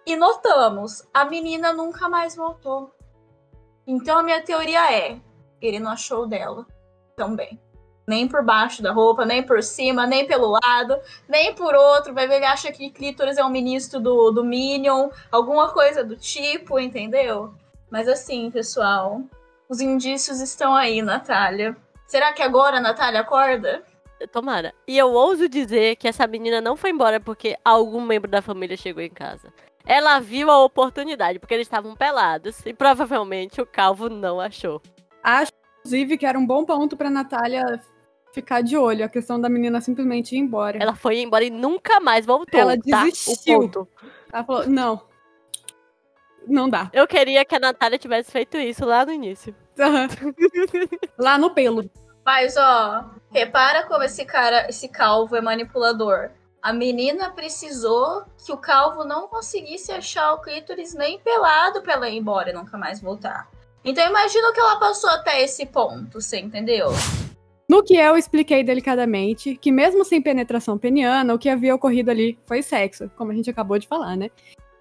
E 0.07 0.17
notamos, 0.17 1.07
a 1.13 1.27
menina 1.27 1.75
nunca 1.75 2.09
mais 2.09 2.35
voltou. 2.35 2.91
Então 3.87 4.17
a 4.17 4.23
minha 4.23 4.43
teoria 4.43 4.91
é: 4.91 5.21
ele 5.61 5.79
não 5.79 5.91
achou 5.91 6.27
dela 6.27 6.67
também 7.15 7.61
nem 8.07 8.29
por 8.29 8.43
baixo 8.45 8.83
da 8.83 8.93
roupa, 8.93 9.25
nem 9.25 9.43
por 9.43 9.63
cima, 9.63 10.07
nem 10.07 10.27
pelo 10.27 10.59
lado, 10.63 10.99
nem 11.29 11.55
por 11.55 11.75
outro. 11.75 12.15
Vai 12.15 12.27
ver, 12.27 12.37
ele 12.37 12.45
acha 12.45 12.71
que 12.71 12.91
Clítoris 12.91 13.39
é 13.39 13.45
um 13.45 13.51
ministro 13.51 14.01
do, 14.01 14.31
do 14.31 14.45
Minion, 14.45 15.09
alguma 15.31 15.71
coisa 15.71 16.05
do 16.05 16.17
tipo, 16.17 16.79
entendeu? 16.79 17.55
Mas 17.91 18.09
assim, 18.09 18.51
pessoal, 18.51 19.23
os 19.69 19.81
indícios 19.81 20.41
estão 20.41 20.75
aí, 20.75 21.01
Natália. 21.01 21.77
Será 22.07 22.33
que 22.33 22.43
agora 22.43 22.77
a 22.77 22.81
Natália 22.81 23.21
acorda? 23.21 23.83
Tomara. 24.33 24.75
E 24.87 24.97
eu 24.97 25.13
ouso 25.13 25.49
dizer 25.49 25.97
que 25.97 26.09
essa 26.09 26.27
menina 26.27 26.61
não 26.61 26.77
foi 26.77 26.91
embora 26.91 27.21
porque 27.21 27.57
algum 27.65 28.01
membro 28.01 28.31
da 28.31 28.41
família 28.41 28.77
chegou 28.77 29.03
em 29.03 29.11
casa. 29.11 29.53
Ela 29.87 30.19
viu 30.19 30.51
a 30.51 30.65
oportunidade, 30.65 31.39
porque 31.39 31.53
eles 31.53 31.67
estavam 31.67 31.95
pelados 31.95 32.65
e 32.65 32.73
provavelmente 32.73 33.61
o 33.61 33.67
calvo 33.67 34.09
não 34.09 34.41
achou. 34.41 34.81
Acho, 35.23 35.53
inclusive, 35.81 36.17
que 36.17 36.25
era 36.25 36.39
um 36.39 36.47
bom 36.47 36.65
ponto 36.65 36.97
pra 36.97 37.11
Natália 37.11 37.81
ficar 38.35 38.61
de 38.63 38.77
olho. 38.77 39.05
A 39.05 39.09
questão 39.09 39.41
da 39.41 39.49
menina 39.49 39.81
simplesmente 39.81 40.35
ir 40.35 40.39
embora. 40.39 40.79
Ela 40.81 40.95
foi 40.95 41.21
embora 41.21 41.45
e 41.45 41.51
nunca 41.51 42.01
mais 42.01 42.27
voltou. 42.27 42.61
Ela 42.61 42.77
tá? 42.77 43.05
desistiu. 43.05 43.89
Ela 44.33 44.45
falou: 44.45 44.67
não. 44.67 45.03
Não 46.47 46.69
dá. 46.69 46.91
Eu 46.93 47.07
queria 47.07 47.45
que 47.45 47.55
a 47.55 47.61
Natália 47.61 47.99
tivesse 47.99 48.31
feito 48.31 48.59
isso 48.59 48.85
lá 48.85 49.07
no 49.07 49.13
início. 49.13 49.55
Uhum. 49.79 50.35
lá 51.19 51.39
no 51.39 51.51
pelo. 51.51 51.89
Mas, 52.25 52.57
ó, 52.57 53.11
repara 53.31 53.85
como 53.85 54.03
esse 54.03 54.25
cara, 54.25 54.69
esse 54.69 54.89
calvo 54.89 55.37
é 55.37 55.41
manipulador. 55.41 56.31
A 56.61 56.73
menina 56.73 57.31
precisou 57.31 58.25
que 58.45 58.51
o 58.53 58.57
calvo 58.57 59.05
não 59.05 59.29
conseguisse 59.29 59.93
achar 59.93 60.33
o 60.33 60.41
clítoris 60.41 60.95
nem 60.95 61.19
pelado 61.19 61.83
pra 61.83 61.95
ela 61.95 62.09
ir 62.09 62.17
embora 62.17 62.51
e 62.51 62.55
nunca 62.55 62.79
mais 62.79 63.01
voltar. 63.01 63.49
Então 63.85 64.07
imagina 64.09 64.49
o 64.49 64.53
que 64.53 64.61
ela 64.61 64.79
passou 64.79 65.11
até 65.11 65.43
esse 65.43 65.67
ponto, 65.67 66.21
você 66.21 66.39
entendeu? 66.39 66.89
No 67.69 67.83
que 67.83 67.97
eu 67.97 68.17
expliquei 68.17 68.63
delicadamente 68.63 69.57
que, 69.57 69.73
mesmo 69.73 70.05
sem 70.05 70.21
penetração 70.21 70.77
peniana, 70.77 71.35
o 71.35 71.39
que 71.39 71.49
havia 71.49 71.75
ocorrido 71.75 72.11
ali 72.11 72.39
foi 72.45 72.63
sexo, 72.63 73.11
como 73.17 73.33
a 73.33 73.35
gente 73.35 73.49
acabou 73.49 73.79
de 73.79 73.89
falar, 73.89 74.17
né? 74.17 74.31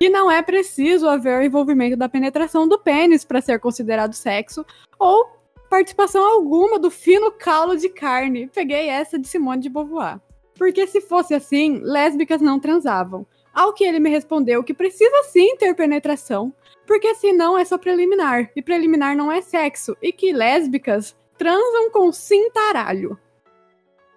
E 0.02 0.10
não 0.10 0.30
é 0.30 0.42
preciso 0.42 1.08
haver 1.08 1.40
o 1.40 1.44
envolvimento 1.44 1.96
da 1.96 2.10
penetração 2.10 2.68
do 2.68 2.78
pênis 2.78 3.24
para 3.24 3.40
ser 3.40 3.60
considerado 3.60 4.14
sexo, 4.14 4.66
ou 5.00 5.28
participação 5.70 6.26
alguma 6.26 6.78
do 6.78 6.92
fino 6.92 7.32
calo 7.32 7.78
de 7.78 7.88
carne. 7.88 8.50
Peguei 8.54 8.90
essa 8.90 9.18
de 9.18 9.28
Simone 9.28 9.62
de 9.62 9.70
Beauvoir. 9.70 10.20
Porque 10.56 10.86
se 10.86 11.00
fosse 11.00 11.34
assim, 11.34 11.80
lésbicas 11.82 12.42
não 12.42 12.60
transavam. 12.60 13.26
Ao 13.54 13.72
que 13.72 13.84
ele 13.86 14.00
me 14.00 14.10
respondeu 14.10 14.64
que 14.64 14.74
precisa 14.74 15.24
sim 15.24 15.56
ter 15.56 15.74
penetração, 15.74 16.54
porque 16.86 17.16
senão 17.16 17.58
é 17.58 17.64
só 17.64 17.78
preliminar, 17.78 18.52
e 18.56 18.62
preliminar 18.62 19.16
não 19.16 19.32
é 19.32 19.42
sexo, 19.42 19.96
e 20.02 20.12
que 20.12 20.34
lésbicas 20.34 21.16
transam 21.38 21.92
com 21.92 22.12
cintaralho. 22.12 23.18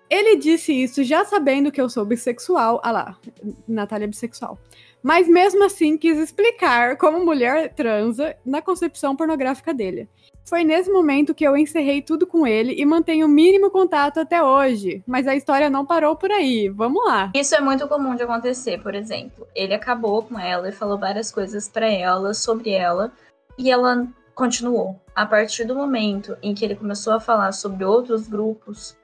Ele 0.08 0.36
disse 0.36 0.72
isso 0.72 1.02
já 1.02 1.24
sabendo 1.24 1.72
que 1.72 1.80
eu 1.80 1.88
sou 1.88 2.04
bissexual. 2.04 2.80
Ah 2.82 2.92
lá, 2.92 3.18
Natália 3.66 4.04
é 4.04 4.08
bissexual. 4.08 4.58
Mas 5.02 5.28
mesmo 5.28 5.64
assim 5.64 5.96
quis 5.96 6.18
explicar 6.18 6.96
como 6.96 7.24
mulher 7.24 7.72
transa 7.74 8.36
na 8.44 8.62
concepção 8.62 9.14
pornográfica 9.14 9.74
dele. 9.74 10.08
Foi 10.44 10.62
nesse 10.62 10.90
momento 10.90 11.34
que 11.34 11.44
eu 11.44 11.56
encerrei 11.56 12.00
tudo 12.00 12.24
com 12.24 12.46
ele 12.46 12.74
e 12.80 12.86
mantenho 12.86 13.26
o 13.26 13.28
mínimo 13.28 13.68
contato 13.68 14.20
até 14.20 14.40
hoje. 14.40 15.02
Mas 15.04 15.26
a 15.26 15.34
história 15.34 15.68
não 15.68 15.84
parou 15.84 16.14
por 16.14 16.30
aí. 16.30 16.68
Vamos 16.68 17.04
lá. 17.04 17.32
Isso 17.34 17.54
é 17.56 17.60
muito 17.60 17.88
comum 17.88 18.14
de 18.14 18.22
acontecer, 18.22 18.80
por 18.80 18.94
exemplo. 18.94 19.46
Ele 19.56 19.74
acabou 19.74 20.22
com 20.22 20.38
ela 20.38 20.68
e 20.68 20.72
falou 20.72 20.98
várias 20.98 21.32
coisas 21.32 21.68
para 21.68 21.88
ela, 21.88 22.32
sobre 22.32 22.70
ela. 22.70 23.12
E 23.58 23.72
ela 23.72 24.06
continuou. 24.36 25.00
A 25.14 25.24
partir 25.24 25.64
do 25.64 25.74
momento 25.74 26.36
em 26.42 26.54
que 26.54 26.62
ele 26.62 26.76
começou 26.76 27.14
a 27.14 27.18
falar 27.18 27.50
sobre 27.52 27.84
outros 27.84 28.28
grupos 28.28 28.94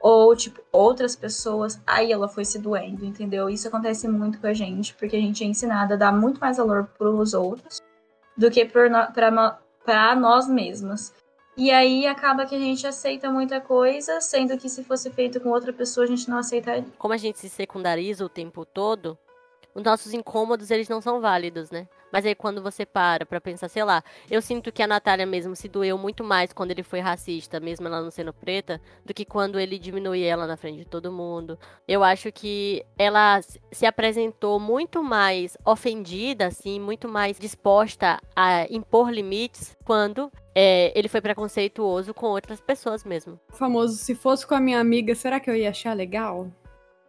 ou 0.00 0.34
tipo 0.34 0.62
outras 0.72 1.14
pessoas, 1.14 1.78
aí 1.86 2.10
ela 2.10 2.26
foi 2.26 2.44
se 2.44 2.58
doendo, 2.58 3.04
entendeu? 3.04 3.50
Isso 3.50 3.68
acontece 3.68 4.08
muito 4.08 4.40
com 4.40 4.46
a 4.46 4.54
gente, 4.54 4.94
porque 4.94 5.14
a 5.16 5.20
gente 5.20 5.44
é 5.44 5.46
ensinada 5.46 5.94
a 5.94 5.96
dar 5.98 6.12
muito 6.12 6.40
mais 6.40 6.56
valor 6.56 6.88
para 6.96 7.10
os 7.10 7.34
outros 7.34 7.82
do 8.34 8.50
que 8.50 8.64
para 8.64 10.16
nós 10.16 10.48
mesmas. 10.48 11.12
E 11.54 11.70
aí 11.70 12.06
acaba 12.06 12.46
que 12.46 12.54
a 12.54 12.58
gente 12.58 12.86
aceita 12.86 13.30
muita 13.30 13.60
coisa, 13.60 14.20
sendo 14.20 14.56
que 14.56 14.68
se 14.70 14.82
fosse 14.84 15.10
feito 15.10 15.38
com 15.40 15.50
outra 15.50 15.72
pessoa 15.72 16.04
a 16.04 16.08
gente 16.08 16.30
não 16.30 16.38
aceitaria. 16.38 16.86
Como 16.96 17.12
a 17.12 17.16
gente 17.18 17.38
se 17.38 17.48
secundariza 17.48 18.24
o 18.24 18.28
tempo 18.28 18.64
todo, 18.64 19.18
os 19.74 19.82
nossos 19.82 20.14
incômodos 20.14 20.70
eles 20.70 20.88
não 20.88 21.02
são 21.02 21.20
válidos, 21.20 21.70
né? 21.70 21.88
Mas 22.12 22.24
aí 22.24 22.34
quando 22.34 22.62
você 22.62 22.86
para 22.86 23.26
pra 23.26 23.40
pensar, 23.40 23.68
sei 23.68 23.84
lá, 23.84 24.02
eu 24.30 24.40
sinto 24.40 24.72
que 24.72 24.82
a 24.82 24.86
Natália 24.86 25.26
mesmo 25.26 25.54
se 25.54 25.68
doeu 25.68 25.98
muito 25.98 26.24
mais 26.24 26.52
quando 26.52 26.70
ele 26.70 26.82
foi 26.82 27.00
racista, 27.00 27.60
mesmo 27.60 27.86
ela 27.86 28.02
não 28.02 28.10
sendo 28.10 28.32
preta, 28.32 28.80
do 29.04 29.14
que 29.14 29.24
quando 29.24 29.58
ele 29.58 29.78
diminui 29.78 30.22
ela 30.22 30.46
na 30.46 30.56
frente 30.56 30.78
de 30.78 30.84
todo 30.84 31.12
mundo. 31.12 31.58
Eu 31.86 32.02
acho 32.02 32.32
que 32.32 32.84
ela 32.98 33.40
se 33.70 33.86
apresentou 33.86 34.58
muito 34.58 35.02
mais 35.02 35.56
ofendida, 35.64 36.46
assim, 36.46 36.80
muito 36.80 37.08
mais 37.08 37.38
disposta 37.38 38.20
a 38.34 38.66
impor 38.70 39.10
limites 39.10 39.76
quando 39.84 40.30
é, 40.54 40.92
ele 40.98 41.08
foi 41.08 41.20
preconceituoso 41.20 42.12
com 42.12 42.26
outras 42.26 42.60
pessoas 42.60 43.04
mesmo. 43.04 43.38
O 43.52 43.56
famoso, 43.56 43.96
se 43.96 44.14
fosse 44.14 44.46
com 44.46 44.54
a 44.54 44.60
minha 44.60 44.80
amiga, 44.80 45.14
será 45.14 45.38
que 45.38 45.48
eu 45.48 45.54
ia 45.54 45.70
achar 45.70 45.94
legal? 45.94 46.50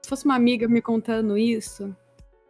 Se 0.03 0.09
fosse 0.09 0.25
uma 0.25 0.35
amiga 0.35 0.67
me 0.67 0.81
contando 0.81 1.38
isso, 1.38 1.95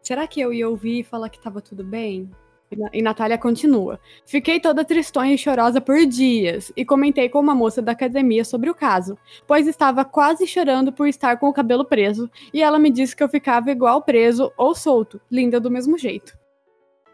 será 0.09 0.25
que 0.25 0.41
eu 0.41 0.51
ia 0.51 0.67
ouvir 0.67 1.01
e 1.01 1.03
falar 1.03 1.29
que 1.29 1.39
tava 1.39 1.61
tudo 1.61 1.83
bem? 1.83 2.27
E 2.71 2.75
Na- 2.75 2.89
Natália 3.11 3.37
continua. 3.37 3.99
Fiquei 4.25 4.59
toda 4.59 4.83
tristonha 4.83 5.35
e 5.35 5.37
chorosa 5.37 5.79
por 5.79 6.03
dias 6.07 6.71
e 6.75 6.83
comentei 6.83 7.29
com 7.29 7.39
uma 7.39 7.53
moça 7.53 7.79
da 7.79 7.91
academia 7.91 8.43
sobre 8.43 8.71
o 8.71 8.73
caso, 8.73 9.15
pois 9.45 9.67
estava 9.67 10.03
quase 10.03 10.47
chorando 10.47 10.91
por 10.91 11.07
estar 11.07 11.37
com 11.37 11.47
o 11.47 11.53
cabelo 11.53 11.85
preso 11.85 12.27
e 12.51 12.63
ela 12.63 12.79
me 12.79 12.89
disse 12.89 13.15
que 13.15 13.21
eu 13.21 13.29
ficava 13.29 13.69
igual 13.69 14.01
preso 14.01 14.51
ou 14.57 14.73
solto, 14.73 15.21
linda 15.29 15.59
do 15.59 15.69
mesmo 15.69 15.95
jeito. 15.95 16.35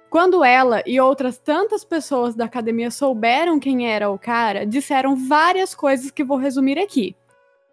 Quando 0.10 0.42
ela 0.42 0.82
e 0.86 0.98
outras 0.98 1.38
tantas 1.38 1.84
pessoas 1.84 2.34
da 2.34 2.46
academia 2.46 2.90
souberam 2.90 3.60
quem 3.60 3.92
era 3.92 4.10
o 4.10 4.18
cara, 4.18 4.66
disseram 4.66 5.18
várias 5.18 5.76
coisas 5.76 6.12
que 6.12 6.24
vou 6.24 6.38
resumir 6.38 6.80
aqui. 6.80 7.14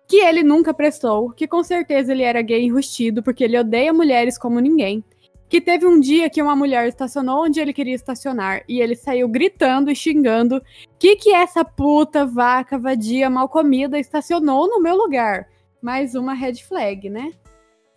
Que 0.08 0.16
ele 0.16 0.42
nunca 0.42 0.74
prestou, 0.74 1.30
que 1.30 1.46
com 1.46 1.62
certeza 1.62 2.12
ele 2.12 2.22
era 2.22 2.42
gay 2.42 2.62
enrustido 2.64 3.22
porque 3.22 3.44
ele 3.44 3.58
odeia 3.58 3.92
mulheres 3.92 4.38
como 4.38 4.60
ninguém. 4.60 5.04
Que 5.48 5.60
teve 5.60 5.86
um 5.86 6.00
dia 6.00 6.30
que 6.30 6.40
uma 6.40 6.56
mulher 6.56 6.88
estacionou 6.88 7.44
onde 7.44 7.60
ele 7.60 7.74
queria 7.74 7.94
estacionar 7.94 8.64
e 8.66 8.80
ele 8.80 8.96
saiu 8.96 9.28
gritando 9.28 9.90
e 9.90 9.94
xingando: 9.94 10.62
Que 10.98 11.16
que 11.16 11.34
essa 11.34 11.64
puta, 11.64 12.24
vaca, 12.24 12.78
vadia, 12.78 13.28
mal 13.28 13.48
comida 13.48 13.98
estacionou 13.98 14.68
no 14.68 14.80
meu 14.80 14.96
lugar? 14.96 15.48
Mais 15.82 16.14
uma 16.14 16.32
red 16.32 16.54
flag, 16.54 17.10
né? 17.10 17.32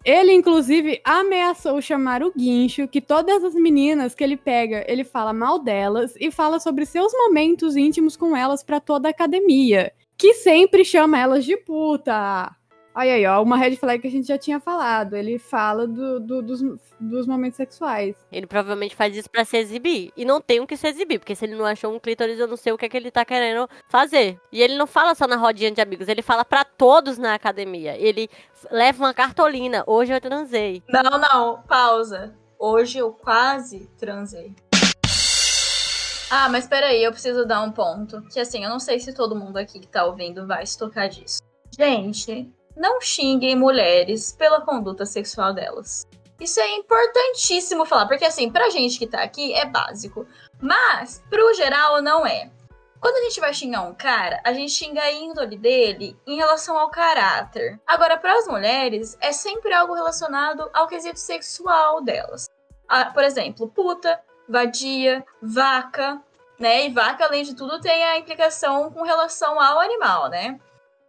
Ele, 0.06 0.34
inclusive, 0.34 1.02
ameaçou 1.04 1.82
chamar 1.82 2.22
o 2.22 2.32
guincho, 2.32 2.88
que 2.88 3.02
todas 3.02 3.44
as 3.44 3.56
meninas 3.56 4.14
que 4.14 4.24
ele 4.24 4.38
pega, 4.38 4.86
ele 4.88 5.04
fala 5.04 5.34
mal 5.34 5.58
delas 5.58 6.14
e 6.20 6.30
fala 6.30 6.60
sobre 6.60 6.86
seus 6.86 7.12
momentos 7.12 7.76
íntimos 7.76 8.16
com 8.16 8.38
elas 8.38 8.64
pra 8.64 8.80
toda 8.80 9.08
a 9.08 9.12
academia. 9.12 9.92
Que 10.18 10.34
sempre 10.34 10.84
chama 10.86 11.20
elas 11.20 11.44
de 11.46 11.58
puta. 11.58 12.56
Aí, 12.94 13.12
aí, 13.12 13.26
ó, 13.26 13.44
uma 13.44 13.58
red 13.58 13.76
flag 13.76 14.02
que 14.02 14.08
a 14.08 14.12
gente 14.12 14.28
já 14.28 14.38
tinha 14.38 14.58
falado. 14.58 15.18
Ele 15.18 15.38
fala 15.38 15.86
do- 15.86 16.18
do- 16.18 16.42
dos, 16.42 16.62
dos 16.98 17.28
momentos 17.28 17.58
sexuais. 17.58 18.16
Ele 18.32 18.48
provavelmente 18.48 18.96
faz 18.96 19.14
isso 19.18 19.30
pra 19.30 19.44
se 19.44 19.58
exibir. 19.58 20.14
E 20.16 20.24
não 20.24 20.40
tem 20.40 20.62
o 20.62 20.66
que 20.68 20.78
se 20.78 20.88
exibir, 20.88 21.20
porque 21.20 21.36
se 21.36 21.44
ele 21.44 21.56
não 21.56 21.66
achou 21.66 21.94
um 21.94 22.00
clítoris, 22.00 22.40
eu 22.40 22.48
não 22.48 22.56
sei 22.56 22.72
o 22.72 22.78
que 22.78 22.86
é 22.86 22.90
que 22.90 22.96
ele 22.96 23.12
tá 23.12 23.26
querendo 23.26 23.68
fazer. 23.90 24.40
E 24.50 24.62
ele 24.62 24.78
não 24.78 24.88
fala 24.88 25.14
só 25.14 25.28
na 25.28 25.36
rodinha 25.36 25.72
de 25.72 25.82
amigos, 25.82 26.08
ele 26.08 26.22
fala 26.22 26.46
pra 26.46 26.64
todos 26.64 27.18
na 27.18 27.34
academia. 27.34 27.98
Ele 27.98 28.30
leva 28.72 29.04
uma 29.04 29.14
cartolina. 29.14 29.84
Hoje 29.86 30.14
eu 30.14 30.22
transei. 30.22 30.82
Não, 30.88 31.20
não, 31.20 31.64
pausa. 31.64 32.34
Hoje 32.58 33.00
eu 33.00 33.12
quase 33.12 33.90
transei. 33.98 34.56
Ah, 36.30 36.50
mas 36.50 36.68
peraí, 36.68 37.04
eu 37.04 37.12
preciso 37.12 37.46
dar 37.46 37.62
um 37.62 37.72
ponto. 37.72 38.22
Que 38.24 38.40
assim, 38.40 38.64
eu 38.64 38.70
não 38.70 38.80
sei 38.80 39.00
se 39.00 39.14
todo 39.14 39.36
mundo 39.36 39.58
aqui 39.58 39.80
que 39.80 39.88
tá 39.88 40.06
ouvindo 40.06 40.48
vai 40.48 40.66
se 40.66 40.78
tocar 40.78 41.08
disso. 41.08 41.40
Gente, 41.78 42.52
não 42.76 43.00
xinguem 43.00 43.56
mulheres 43.56 44.32
pela 44.32 44.62
conduta 44.62 45.06
sexual 45.06 45.54
delas. 45.54 46.06
Isso 46.40 46.60
é 46.60 46.70
importantíssimo 46.76 47.86
falar, 47.86 48.08
porque 48.08 48.26
assim, 48.26 48.52
pra 48.52 48.70
gente 48.70 49.00
que 49.00 49.08
tá 49.08 49.24
aqui 49.24 49.54
é 49.54 49.66
básico. 49.66 50.28
Mas, 50.60 51.24
pro 51.30 51.54
geral, 51.54 52.02
não 52.02 52.26
é. 52.26 52.50
Quando 53.00 53.18
a 53.18 53.22
gente 53.30 53.40
vai 53.40 53.54
xingar 53.54 53.82
um 53.84 53.94
cara, 53.94 54.42
a 54.44 54.52
gente 54.52 54.72
xinga 54.72 55.02
a 55.02 55.12
índole 55.12 55.58
dele 55.58 56.18
em 56.26 56.38
relação 56.38 56.78
ao 56.78 56.90
caráter. 56.90 57.80
Agora, 57.86 58.18
para 58.18 58.38
as 58.38 58.48
mulheres, 58.48 59.16
é 59.22 59.32
sempre 59.32 59.74
algo 59.74 59.94
relacionado 59.94 60.70
ao 60.74 60.88
quesito 60.88 61.20
sexual 61.20 62.02
delas. 62.04 62.48
Ah, 62.88 63.06
por 63.06 63.24
exemplo, 63.24 63.68
puta, 63.70 64.20
vadia, 64.48 65.26
vaca, 65.42 66.22
né? 66.60 66.86
E 66.86 66.90
vaca, 66.90 67.26
além 67.26 67.44
de 67.44 67.56
tudo, 67.56 67.80
tem 67.80 68.04
a 68.04 68.18
implicação 68.18 68.92
com 68.92 69.04
relação 69.04 69.60
ao 69.60 69.80
animal, 69.80 70.30
né? 70.30 70.60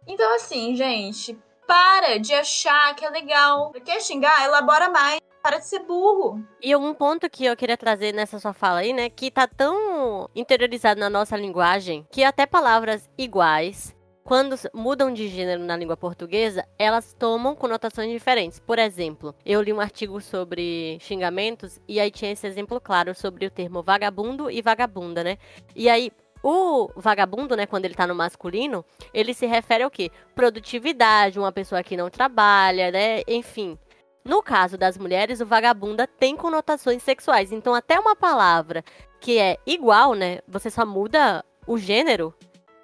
Então, 0.05 0.35
assim, 0.35 0.75
gente, 0.75 1.37
para 1.67 2.17
de 2.17 2.33
achar 2.33 2.95
que 2.95 3.05
é 3.05 3.09
legal. 3.09 3.71
Quer 3.83 4.01
xingar? 4.01 4.45
Elabora 4.45 4.89
mais. 4.89 5.19
Para 5.43 5.59
de 5.59 5.67
ser 5.67 5.79
burro. 5.79 6.43
E 6.61 6.75
um 6.75 6.93
ponto 6.93 7.29
que 7.29 7.45
eu 7.45 7.55
queria 7.55 7.77
trazer 7.77 8.13
nessa 8.13 8.39
sua 8.39 8.53
fala 8.53 8.79
aí, 8.79 8.91
né, 8.91 9.09
que 9.09 9.31
tá 9.31 9.47
tão 9.47 10.29
interiorizado 10.35 10.99
na 10.99 11.09
nossa 11.09 11.37
linguagem 11.37 12.05
que 12.11 12.23
até 12.23 12.45
palavras 12.45 13.09
iguais, 13.17 13.95
quando 14.27 14.57
mudam 14.73 15.13
de 15.13 15.29
gênero 15.29 15.63
na 15.63 15.77
língua 15.77 15.95
portuguesa, 15.95 16.67
elas 16.77 17.13
tomam 17.13 17.55
conotações 17.55 18.11
diferentes. 18.11 18.59
Por 18.59 18.77
exemplo, 18.77 19.33
eu 19.45 19.61
li 19.61 19.71
um 19.71 19.79
artigo 19.79 20.19
sobre 20.19 20.97
xingamentos 20.99 21.79
e 21.87 21.97
aí 21.97 22.11
tinha 22.11 22.33
esse 22.33 22.45
exemplo 22.45 22.81
claro 22.81 23.15
sobre 23.15 23.45
o 23.45 23.49
termo 23.49 23.81
vagabundo 23.81 24.51
e 24.51 24.61
vagabunda, 24.61 25.23
né? 25.23 25.37
E 25.73 25.87
aí 25.87 26.11
o 26.43 26.89
vagabundo, 26.97 27.55
né, 27.55 27.65
quando 27.65 27.85
ele 27.85 27.95
tá 27.95 28.05
no 28.05 28.13
masculino, 28.13 28.83
ele 29.13 29.33
se 29.33 29.45
refere 29.45 29.85
ao 29.85 29.89
quê? 29.89 30.11
Produtividade, 30.35 31.39
uma 31.39 31.53
pessoa 31.53 31.81
que 31.81 31.95
não 31.95 32.09
trabalha, 32.09 32.91
né? 32.91 33.21
Enfim, 33.29 33.79
no 34.25 34.43
caso 34.43 34.77
das 34.77 34.97
mulheres, 34.97 35.39
o 35.39 35.45
vagabunda 35.45 36.05
tem 36.05 36.35
conotações 36.35 37.01
sexuais. 37.01 37.53
Então, 37.53 37.73
até 37.73 37.97
uma 37.97 38.13
palavra 38.13 38.83
que 39.21 39.39
é 39.39 39.55
igual, 39.65 40.15
né? 40.15 40.39
Você 40.49 40.69
só 40.69 40.85
muda 40.85 41.45
o 41.67 41.77
gênero, 41.77 42.33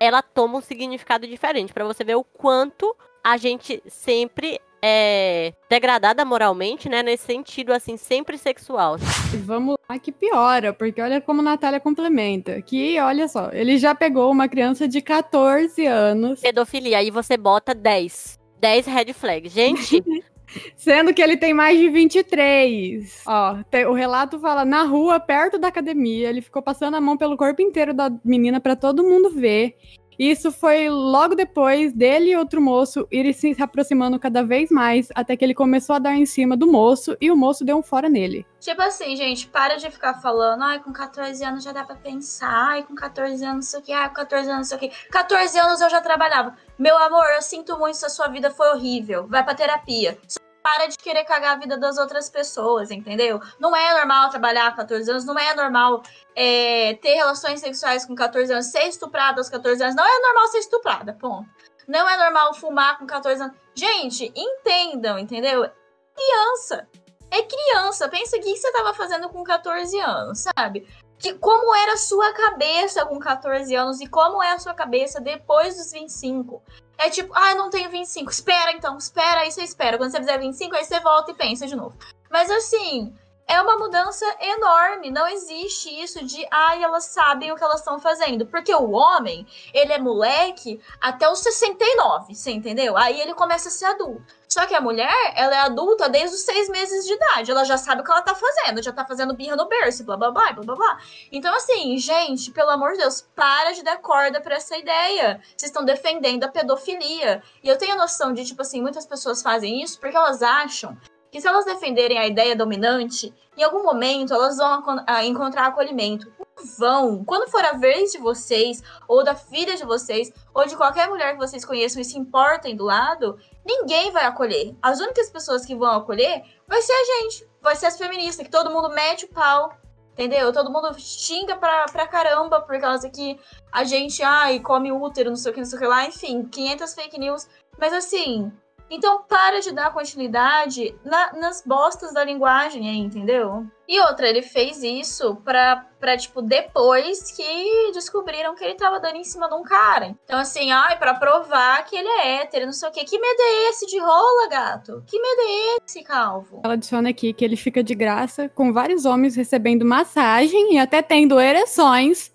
ela 0.03 0.21
toma 0.21 0.57
um 0.57 0.61
significado 0.61 1.25
diferente. 1.25 1.73
Pra 1.73 1.85
você 1.85 2.03
ver 2.03 2.15
o 2.15 2.23
quanto 2.23 2.95
a 3.23 3.37
gente 3.37 3.81
sempre 3.87 4.59
é 4.81 5.53
degradada 5.69 6.25
moralmente, 6.25 6.89
né? 6.89 7.01
Nesse 7.01 7.25
sentido, 7.25 7.71
assim, 7.71 7.95
sempre 7.95 8.37
sexual. 8.37 8.97
E 9.33 9.37
vamos 9.37 9.77
lá 9.89 9.97
que 9.97 10.11
piora, 10.11 10.73
porque 10.73 11.01
olha 11.01 11.21
como 11.21 11.39
a 11.39 11.43
Natália 11.43 11.79
complementa. 11.79 12.61
Que, 12.61 12.99
olha 12.99 13.29
só, 13.29 13.49
ele 13.53 13.77
já 13.77 13.95
pegou 13.95 14.29
uma 14.29 14.49
criança 14.49 14.85
de 14.85 15.01
14 15.01 15.85
anos, 15.85 16.41
Pedofilia, 16.41 16.97
aí 16.97 17.09
você 17.09 17.37
bota 17.37 17.73
10. 17.73 18.37
10 18.59 18.85
red 18.87 19.13
flags. 19.13 19.53
Gente, 19.53 20.03
sendo 20.75 21.13
que 21.13 21.21
ele 21.21 21.37
tem 21.37 21.53
mais 21.53 21.77
de 21.79 21.89
23. 21.89 23.23
Ó, 23.25 23.57
te- 23.69 23.85
o 23.85 23.93
relato 23.93 24.39
fala 24.39 24.65
na 24.65 24.83
rua, 24.83 25.19
perto 25.19 25.57
da 25.57 25.67
academia, 25.67 26.29
ele 26.29 26.41
ficou 26.41 26.61
passando 26.61 26.95
a 26.95 27.01
mão 27.01 27.17
pelo 27.17 27.37
corpo 27.37 27.61
inteiro 27.61 27.93
da 27.93 28.11
menina 28.23 28.59
pra 28.59 28.75
todo 28.75 29.03
mundo 29.03 29.29
ver. 29.29 29.75
Isso 30.17 30.51
foi 30.51 30.89
logo 30.89 31.33
depois 31.33 31.91
dele 31.91 32.29
e 32.29 32.37
outro 32.37 32.61
moço 32.61 33.07
irem 33.11 33.33
se 33.33 33.55
aproximando 33.59 34.19
cada 34.19 34.43
vez 34.43 34.69
mais, 34.69 35.09
até 35.15 35.35
que 35.35 35.43
ele 35.43 35.55
começou 35.55 35.95
a 35.95 35.99
dar 35.99 36.13
em 36.15 36.23
cima 36.27 36.55
do 36.55 36.67
moço 36.71 37.17
e 37.19 37.31
o 37.31 37.35
moço 37.35 37.65
deu 37.65 37.77
um 37.77 37.81
fora 37.81 38.07
nele. 38.07 38.45
Tipo 38.59 38.83
assim, 38.83 39.15
gente, 39.15 39.47
para 39.47 39.75
de 39.75 39.89
ficar 39.89 40.21
falando, 40.21 40.61
ai, 40.61 40.79
com 40.83 40.93
14 40.93 41.43
anos 41.43 41.63
já 41.63 41.71
dá 41.71 41.83
pra 41.83 41.95
pensar, 41.95 42.47
ai, 42.47 42.83
com 42.83 42.93
14 42.93 43.43
anos 43.43 43.55
não 43.55 43.61
sei 43.63 43.79
o 43.79 43.83
que, 43.83 43.91
ai, 43.91 44.07
com 44.07 44.13
14 44.13 44.47
anos 44.51 44.71
não 44.71 44.77
sei 44.79 44.87
o 44.87 44.91
que. 44.91 45.09
14 45.09 45.57
anos 45.59 45.81
eu 45.81 45.89
já 45.89 45.99
trabalhava. 45.99 46.55
Meu 46.77 46.95
amor, 46.95 47.25
eu 47.35 47.41
sinto 47.41 47.77
muito 47.79 47.95
se 47.97 48.05
a 48.05 48.09
sua 48.09 48.27
vida 48.27 48.51
foi 48.51 48.69
horrível. 48.69 49.25
Vai 49.27 49.43
pra 49.43 49.55
terapia. 49.55 50.15
Para 50.63 50.87
de 50.87 50.97
querer 50.97 51.25
cagar 51.25 51.57
a 51.57 51.59
vida 51.59 51.77
das 51.77 51.97
outras 51.97 52.29
pessoas, 52.29 52.89
entendeu? 52.89 53.41
Não 53.59 53.75
é 53.75 53.93
normal 53.97 54.29
trabalhar 54.29 54.71
com 54.71 54.77
14 54.77 55.11
anos, 55.11 55.25
não 55.25 55.37
é 55.37 55.53
normal 55.53 56.01
é, 56.35 56.93
ter 57.01 57.15
relações 57.15 57.59
sexuais 57.59 58.05
com 58.05 58.15
14 58.15 58.51
anos, 58.53 58.67
ser 58.67 58.87
estuprada 58.87 59.41
aos 59.41 59.49
14 59.49 59.83
anos. 59.83 59.95
Não 59.95 60.05
é 60.05 60.19
normal 60.21 60.47
ser 60.47 60.59
estuprada, 60.59 61.13
ponto. 61.13 61.49
Não 61.85 62.07
é 62.09 62.17
normal 62.17 62.53
fumar 62.53 62.97
com 62.97 63.05
14 63.05 63.43
anos. 63.43 63.57
Gente, 63.75 64.31
entendam, 64.35 65.19
entendeu? 65.19 65.69
Criança 66.15 66.87
é 67.33 67.41
criança. 67.41 68.07
Pensa 68.07 68.37
o 68.37 68.39
que 68.39 68.55
você 68.55 68.71
tava 68.71 68.93
fazendo 68.93 69.27
com 69.29 69.43
14 69.43 69.99
anos, 69.99 70.45
sabe? 70.55 70.87
Que, 71.17 71.33
como 71.33 71.75
era 71.75 71.93
a 71.93 71.97
sua 71.97 72.31
cabeça 72.33 73.05
com 73.05 73.17
14 73.17 73.75
anos 73.75 73.99
e 74.01 74.07
como 74.07 74.41
é 74.41 74.53
a 74.53 74.59
sua 74.59 74.73
cabeça 74.73 75.19
depois 75.19 75.75
dos 75.75 75.91
25. 75.91 76.61
É 76.97 77.09
tipo, 77.09 77.33
ah, 77.35 77.51
eu 77.51 77.57
não 77.57 77.69
tenho 77.69 77.89
25. 77.89 78.31
Espera 78.31 78.71
então, 78.71 78.97
espera, 78.97 79.41
aí 79.41 79.51
você 79.51 79.63
espera. 79.63 79.97
Quando 79.97 80.11
você 80.11 80.19
fizer 80.19 80.37
25, 80.37 80.75
aí 80.75 80.85
você 80.85 80.99
volta 80.99 81.31
e 81.31 81.35
pensa 81.35 81.67
de 81.67 81.75
novo. 81.75 81.95
Mas 82.29 82.49
assim, 82.49 83.13
é 83.47 83.61
uma 83.61 83.77
mudança 83.77 84.25
enorme. 84.39 85.11
Não 85.11 85.27
existe 85.27 85.89
isso 86.01 86.23
de, 86.25 86.45
ai, 86.51 86.83
elas 86.83 87.05
sabem 87.05 87.51
o 87.51 87.55
que 87.55 87.63
elas 87.63 87.79
estão 87.79 87.99
fazendo. 87.99 88.45
Porque 88.45 88.73
o 88.73 88.91
homem, 88.91 89.45
ele 89.73 89.93
é 89.93 89.99
moleque 89.99 90.79
até 91.01 91.29
os 91.29 91.39
69, 91.39 92.33
você 92.33 92.51
entendeu? 92.51 92.97
Aí 92.97 93.19
ele 93.19 93.33
começa 93.33 93.69
a 93.69 93.71
ser 93.71 93.85
adulto. 93.85 94.33
Só 94.47 94.67
que 94.67 94.75
a 94.75 94.81
mulher, 94.81 95.33
ela 95.35 95.55
é 95.55 95.59
adulta 95.59 96.07
desde 96.07 96.35
os 96.35 96.43
seis 96.43 96.69
meses 96.69 97.05
de 97.05 97.13
idade. 97.13 97.49
Ela 97.49 97.63
já 97.63 97.75
sabe 97.75 98.01
o 98.01 98.05
que 98.05 98.11
ela 98.11 98.21
tá 98.21 98.35
fazendo. 98.35 98.83
Já 98.83 98.91
tá 98.91 99.03
fazendo 99.03 99.33
birra 99.33 99.55
no 99.55 99.67
berço, 99.67 100.03
blá 100.03 100.15
blá 100.15 100.29
blá, 100.29 100.53
blá 100.53 100.63
blá 100.63 100.75
blá. 100.75 100.97
Então, 101.31 101.55
assim, 101.55 101.97
gente, 101.97 102.51
pelo 102.51 102.69
amor 102.69 102.91
de 102.91 102.99
Deus, 102.99 103.21
para 103.35 103.71
de 103.71 103.83
dar 103.83 103.97
corda 103.97 104.39
pra 104.39 104.55
essa 104.55 104.77
ideia. 104.77 105.41
Vocês 105.57 105.71
estão 105.71 105.83
defendendo 105.83 106.43
a 106.43 106.49
pedofilia. 106.49 107.41
E 107.63 107.67
eu 107.67 107.77
tenho 107.79 107.93
a 107.93 107.97
noção 107.97 108.31
de, 108.31 108.45
tipo 108.45 108.61
assim, 108.61 108.79
muitas 108.79 109.07
pessoas 109.07 109.41
fazem 109.41 109.81
isso 109.81 109.99
porque 109.99 110.15
elas 110.15 110.43
acham 110.43 110.95
que 111.33 111.41
se 111.41 111.47
elas 111.47 111.65
defenderem 111.65 112.19
a 112.19 112.27
ideia 112.27 112.55
dominante, 112.55 113.33
em 113.57 113.63
algum 113.63 113.81
momento 113.81 114.31
elas 114.35 114.55
vão 114.55 114.71
acon- 114.75 115.03
a 115.07 115.25
encontrar 115.25 115.65
acolhimento. 115.65 116.31
Vão. 116.77 117.25
Quando 117.25 117.49
for 117.49 117.65
a 117.65 117.71
vez 117.71 118.11
de 118.11 118.19
vocês, 118.19 118.83
ou 119.07 119.23
da 119.23 119.33
filha 119.33 119.75
de 119.75 119.83
vocês, 119.83 120.31
ou 120.53 120.63
de 120.67 120.77
qualquer 120.77 121.09
mulher 121.09 121.31
que 121.33 121.39
vocês 121.39 121.65
conheçam 121.65 121.99
e 121.99 122.05
se 122.05 122.19
importem 122.19 122.75
do 122.75 122.83
lado, 122.85 123.39
ninguém 123.65 124.11
vai 124.11 124.25
acolher. 124.25 124.75
As 124.79 124.99
únicas 124.99 125.27
pessoas 125.31 125.65
que 125.65 125.73
vão 125.75 125.89
acolher 125.91 126.43
vai 126.67 126.79
ser 126.83 126.93
a 126.93 127.05
gente. 127.05 127.47
Vai 127.59 127.75
ser 127.75 127.87
as 127.87 127.97
feministas, 127.97 128.45
que 128.45 128.51
todo 128.51 128.69
mundo 128.69 128.89
mete 128.91 129.25
o 129.25 129.29
pau. 129.29 129.73
Entendeu? 130.11 130.53
Todo 130.53 130.69
mundo 130.71 130.93
xinga 130.99 131.55
pra, 131.55 131.85
pra 131.91 132.05
caramba 132.05 132.61
por 132.61 132.79
causa 132.79 133.09
que 133.09 133.39
a 133.71 133.83
gente, 133.83 134.21
ai, 134.21 134.59
come 134.59 134.91
útero, 134.91 135.31
não 135.31 135.35
sei 135.35 135.51
o 135.51 135.53
que, 135.55 135.61
não 135.61 135.65
sei 135.65 135.77
o 135.79 135.81
que 135.81 135.87
lá, 135.87 136.05
enfim, 136.05 136.43
500 136.43 136.93
fake 136.93 137.19
news. 137.19 137.47
Mas 137.79 137.91
assim, 137.91 138.51
então 138.89 139.23
para 139.23 139.59
de 139.59 139.71
dar 139.71 139.93
continuidade 139.93 140.95
na, 141.03 141.33
nas 141.33 141.63
bostas 141.65 142.13
da 142.13 142.23
linguagem 142.23 142.89
aí, 142.89 142.97
entendeu? 142.97 143.65
E 143.87 143.99
outra, 143.99 144.29
ele 144.29 144.41
fez 144.41 144.81
isso 144.81 145.35
pra, 145.43 145.85
pra, 145.99 146.17
tipo, 146.17 146.41
depois 146.41 147.31
que 147.31 147.91
descobriram 147.93 148.55
que 148.55 148.63
ele 148.63 148.75
tava 148.75 148.99
dando 148.99 149.17
em 149.17 149.23
cima 149.23 149.49
de 149.49 149.55
um 149.55 149.63
cara. 149.63 150.15
Então, 150.23 150.39
assim, 150.39 150.71
ai, 150.71 150.97
pra 150.97 151.13
provar 151.13 151.83
que 151.85 151.95
ele 151.95 152.07
é 152.07 152.41
hétero, 152.41 152.65
não 152.65 152.71
sei 152.71 152.89
o 152.89 152.91
quê. 152.91 153.03
Que 153.03 153.19
medo 153.19 153.41
é 153.41 153.69
esse 153.69 153.85
de 153.85 153.99
rola, 153.99 154.47
gato? 154.49 155.03
Que 155.05 155.19
medo 155.19 155.41
é 155.41 155.77
esse, 155.83 156.01
calvo? 156.01 156.61
Ela 156.63 156.73
adiciona 156.75 157.09
aqui 157.09 157.33
que 157.33 157.43
ele 157.43 157.57
fica 157.57 157.83
de 157.83 157.93
graça 157.93 158.47
com 158.47 158.71
vários 158.71 159.05
homens 159.05 159.35
recebendo 159.35 159.85
massagem 159.85 160.75
e 160.75 160.79
até 160.79 161.01
tendo 161.01 161.39
ereções 161.39 162.32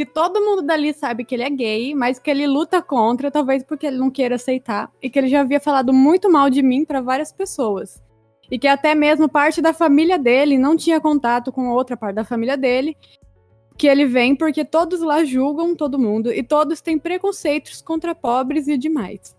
que 0.00 0.06
todo 0.06 0.40
mundo 0.40 0.62
dali 0.62 0.94
sabe 0.94 1.26
que 1.26 1.34
ele 1.34 1.42
é 1.42 1.50
gay, 1.50 1.94
mas 1.94 2.18
que 2.18 2.30
ele 2.30 2.46
luta 2.46 2.80
contra, 2.80 3.30
talvez 3.30 3.62
porque 3.62 3.86
ele 3.86 3.98
não 3.98 4.10
queira 4.10 4.36
aceitar, 4.36 4.90
e 5.02 5.10
que 5.10 5.18
ele 5.18 5.28
já 5.28 5.42
havia 5.42 5.60
falado 5.60 5.92
muito 5.92 6.32
mal 6.32 6.48
de 6.48 6.62
mim 6.62 6.86
para 6.86 7.02
várias 7.02 7.30
pessoas. 7.30 8.02
E 8.50 8.58
que 8.58 8.66
até 8.66 8.94
mesmo 8.94 9.28
parte 9.28 9.60
da 9.60 9.74
família 9.74 10.18
dele 10.18 10.56
não 10.56 10.74
tinha 10.74 10.98
contato 11.02 11.52
com 11.52 11.68
outra 11.68 11.98
parte 11.98 12.14
da 12.14 12.24
família 12.24 12.56
dele, 12.56 12.96
que 13.76 13.86
ele 13.86 14.06
vem 14.06 14.34
porque 14.34 14.64
todos 14.64 15.02
lá 15.02 15.22
julgam 15.22 15.76
todo 15.76 15.98
mundo 15.98 16.32
e 16.32 16.42
todos 16.42 16.80
têm 16.80 16.98
preconceitos 16.98 17.82
contra 17.82 18.14
pobres 18.14 18.68
e 18.68 18.78
demais. 18.78 19.36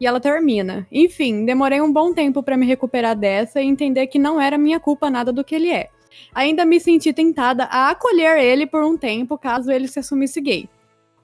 E 0.00 0.08
ela 0.08 0.18
termina. 0.18 0.88
Enfim, 0.90 1.44
demorei 1.44 1.80
um 1.80 1.92
bom 1.92 2.12
tempo 2.12 2.42
para 2.42 2.56
me 2.56 2.66
recuperar 2.66 3.16
dessa 3.16 3.62
e 3.62 3.66
entender 3.68 4.08
que 4.08 4.18
não 4.18 4.40
era 4.40 4.58
minha 4.58 4.80
culpa 4.80 5.08
nada 5.08 5.32
do 5.32 5.44
que 5.44 5.54
ele 5.54 5.70
é. 5.70 5.88
Ainda 6.34 6.64
me 6.64 6.80
senti 6.80 7.12
tentada 7.12 7.64
a 7.64 7.90
acolher 7.90 8.38
ele 8.38 8.66
por 8.66 8.84
um 8.84 8.96
tempo 8.96 9.38
caso 9.38 9.70
ele 9.70 9.88
se 9.88 9.98
assumisse 9.98 10.40
gay. 10.40 10.68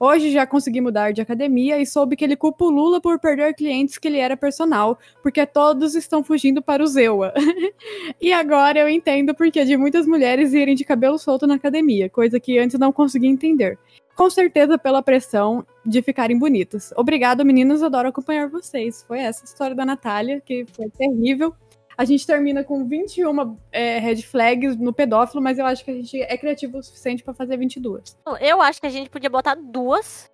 Hoje 0.03 0.31
já 0.31 0.47
consegui 0.47 0.81
mudar 0.81 1.13
de 1.13 1.21
academia 1.21 1.79
e 1.79 1.85
soube 1.85 2.15
que 2.15 2.23
ele 2.23 2.35
culpa 2.35 2.65
o 2.65 2.71
Lula 2.71 2.99
por 2.99 3.19
perder 3.19 3.53
clientes 3.53 3.99
que 3.99 4.07
ele 4.07 4.17
era 4.17 4.35
personal, 4.35 4.97
porque 5.21 5.45
todos 5.45 5.93
estão 5.93 6.23
fugindo 6.23 6.59
para 6.59 6.81
o 6.81 6.87
Zewa. 6.87 7.31
e 8.19 8.33
agora 8.33 8.79
eu 8.79 8.89
entendo 8.89 9.35
porque 9.35 9.63
de 9.63 9.77
muitas 9.77 10.07
mulheres 10.07 10.53
irem 10.53 10.73
de 10.73 10.83
cabelo 10.83 11.19
solto 11.19 11.45
na 11.45 11.53
academia, 11.53 12.09
coisa 12.09 12.39
que 12.39 12.57
antes 12.57 12.79
não 12.79 12.91
conseguia 12.91 13.29
entender. 13.29 13.77
Com 14.15 14.27
certeza 14.27 14.75
pela 14.75 15.03
pressão 15.03 15.63
de 15.85 16.01
ficarem 16.01 16.39
bonitos. 16.39 16.91
Obrigado, 16.97 17.45
meninos, 17.45 17.83
adoro 17.83 18.09
acompanhar 18.09 18.49
vocês. 18.49 19.05
Foi 19.07 19.19
essa 19.19 19.43
a 19.43 19.45
história 19.45 19.75
da 19.75 19.85
Natália, 19.85 20.41
que 20.41 20.65
foi 20.75 20.89
terrível. 20.89 21.53
A 22.01 22.03
gente 22.03 22.25
termina 22.25 22.63
com 22.63 22.83
21 22.83 23.59
é, 23.71 23.99
red 23.99 24.23
flags 24.23 24.75
no 24.75 24.91
pedófilo, 24.91 25.39
mas 25.39 25.59
eu 25.59 25.65
acho 25.67 25.85
que 25.85 25.91
a 25.91 25.93
gente 25.93 26.19
é 26.19 26.35
criativo 26.35 26.79
o 26.79 26.81
suficiente 26.81 27.21
para 27.23 27.31
fazer 27.31 27.55
22. 27.57 28.17
Eu 28.39 28.59
acho 28.59 28.81
que 28.81 28.87
a 28.87 28.89
gente 28.89 29.07
podia 29.07 29.29
botar 29.29 29.53
duas 29.53 30.27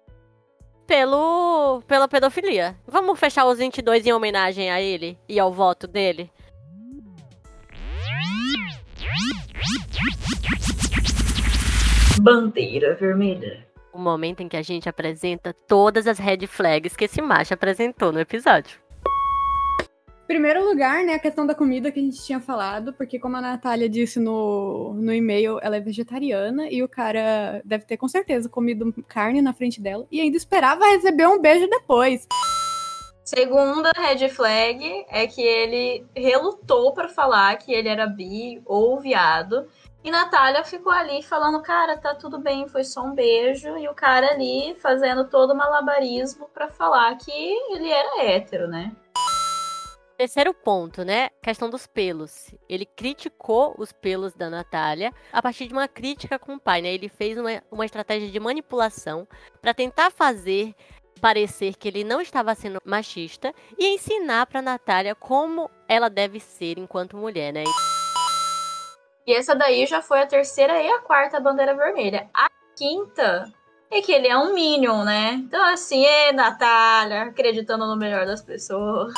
pelo 0.87 1.81
pela 1.85 2.07
pedofilia. 2.07 2.73
Vamos 2.87 3.19
fechar 3.19 3.45
os 3.45 3.57
22 3.57 4.05
em 4.07 4.13
homenagem 4.13 4.71
a 4.71 4.79
ele 4.79 5.19
e 5.27 5.37
ao 5.37 5.51
voto 5.51 5.87
dele? 5.87 6.31
Bandeira 12.21 12.95
vermelha. 12.95 13.67
O 13.91 13.99
momento 13.99 14.39
em 14.39 14.47
que 14.47 14.55
a 14.55 14.61
gente 14.61 14.87
apresenta 14.87 15.53
todas 15.67 16.07
as 16.07 16.17
red 16.17 16.47
flags 16.47 16.95
que 16.95 17.03
esse 17.03 17.21
macho 17.21 17.53
apresentou 17.53 18.13
no 18.13 18.21
episódio. 18.21 18.86
Primeiro 20.27 20.67
lugar, 20.67 21.05
né, 21.05 21.13
a 21.13 21.19
questão 21.19 21.47
da 21.47 21.55
comida 21.55 21.89
que 21.89 22.01
a 22.01 22.03
gente 22.03 22.21
tinha 22.21 22.41
falado, 22.41 22.91
porque 22.91 23.17
como 23.17 23.37
a 23.37 23.41
Natália 23.41 23.87
disse 23.87 24.19
no, 24.19 24.93
no 24.93 25.13
e-mail, 25.13 25.57
ela 25.61 25.77
é 25.77 25.79
vegetariana 25.79 26.69
e 26.69 26.83
o 26.83 26.89
cara 26.89 27.61
deve 27.63 27.85
ter 27.85 27.95
com 27.95 28.09
certeza 28.09 28.49
comido 28.49 28.93
carne 29.07 29.41
na 29.41 29.53
frente 29.53 29.81
dela 29.81 30.05
e 30.11 30.19
ainda 30.19 30.35
esperava 30.35 30.85
receber 30.87 31.27
um 31.27 31.39
beijo 31.39 31.65
depois. 31.69 32.27
Segunda 33.23 33.91
red 33.95 34.27
flag 34.27 35.05
é 35.09 35.27
que 35.27 35.41
ele 35.41 36.05
relutou 36.13 36.93
para 36.93 37.07
falar 37.07 37.57
que 37.57 37.73
ele 37.73 37.87
era 37.87 38.05
bi 38.05 38.61
ou 38.65 38.99
viado. 38.99 39.65
E 40.03 40.11
Natália 40.11 40.63
ficou 40.63 40.91
ali 40.91 41.23
falando, 41.23 41.61
cara, 41.61 41.97
tá 41.97 42.15
tudo 42.15 42.39
bem, 42.39 42.67
foi 42.67 42.83
só 42.83 43.01
um 43.01 43.13
beijo. 43.13 43.77
E 43.77 43.87
o 43.87 43.93
cara 43.93 44.27
ali 44.27 44.75
fazendo 44.81 45.25
todo 45.25 45.51
o 45.51 45.55
malabarismo 45.55 46.49
para 46.53 46.69
falar 46.69 47.17
que 47.17 47.31
ele 47.31 47.89
era 47.89 48.23
hétero, 48.23 48.67
né? 48.67 48.93
Terceiro 50.17 50.51
ponto, 50.51 51.05
né? 51.05 51.29
Questão 51.43 51.69
dos 51.69 51.85
pelos. 51.85 52.51
Ele 52.67 52.87
criticou 52.87 53.75
os 53.77 53.91
pelos 53.91 54.33
da 54.33 54.49
Natália 54.49 55.13
a 55.31 55.43
partir 55.43 55.67
de 55.67 55.73
uma 55.73 55.87
crítica 55.87 56.39
com 56.39 56.55
o 56.55 56.59
pai, 56.59 56.81
né? 56.81 56.91
Ele 56.91 57.07
fez 57.07 57.37
uma, 57.37 57.61
uma 57.69 57.85
estratégia 57.85 58.27
de 58.27 58.39
manipulação 58.39 59.27
para 59.61 59.75
tentar 59.75 60.09
fazer 60.09 60.73
parecer 61.21 61.75
que 61.75 61.87
ele 61.87 62.03
não 62.03 62.19
estava 62.19 62.55
sendo 62.55 62.79
machista 62.83 63.53
e 63.77 63.93
ensinar 63.93 64.47
para 64.47 64.59
Natália 64.59 65.13
como 65.13 65.69
ela 65.87 66.09
deve 66.09 66.39
ser 66.39 66.79
enquanto 66.79 67.15
mulher, 67.15 67.53
né? 67.53 67.63
E 69.27 69.35
essa 69.35 69.53
daí 69.53 69.85
já 69.85 70.01
foi 70.01 70.21
a 70.21 70.25
terceira 70.25 70.81
e 70.81 70.89
a 70.89 70.99
quarta 70.99 71.39
bandeira 71.39 71.75
vermelha. 71.75 72.27
A 72.33 72.49
quinta 72.75 73.53
é 73.91 74.01
que 74.01 74.11
ele 74.11 74.27
é 74.27 74.37
um 74.37 74.51
Minion, 74.51 75.03
né? 75.03 75.33
Então, 75.33 75.63
assim, 75.71 76.03
é 76.03 76.31
Natália, 76.31 77.23
acreditando 77.23 77.85
no 77.85 77.95
melhor 77.95 78.25
das 78.25 78.41
pessoas 78.41 79.13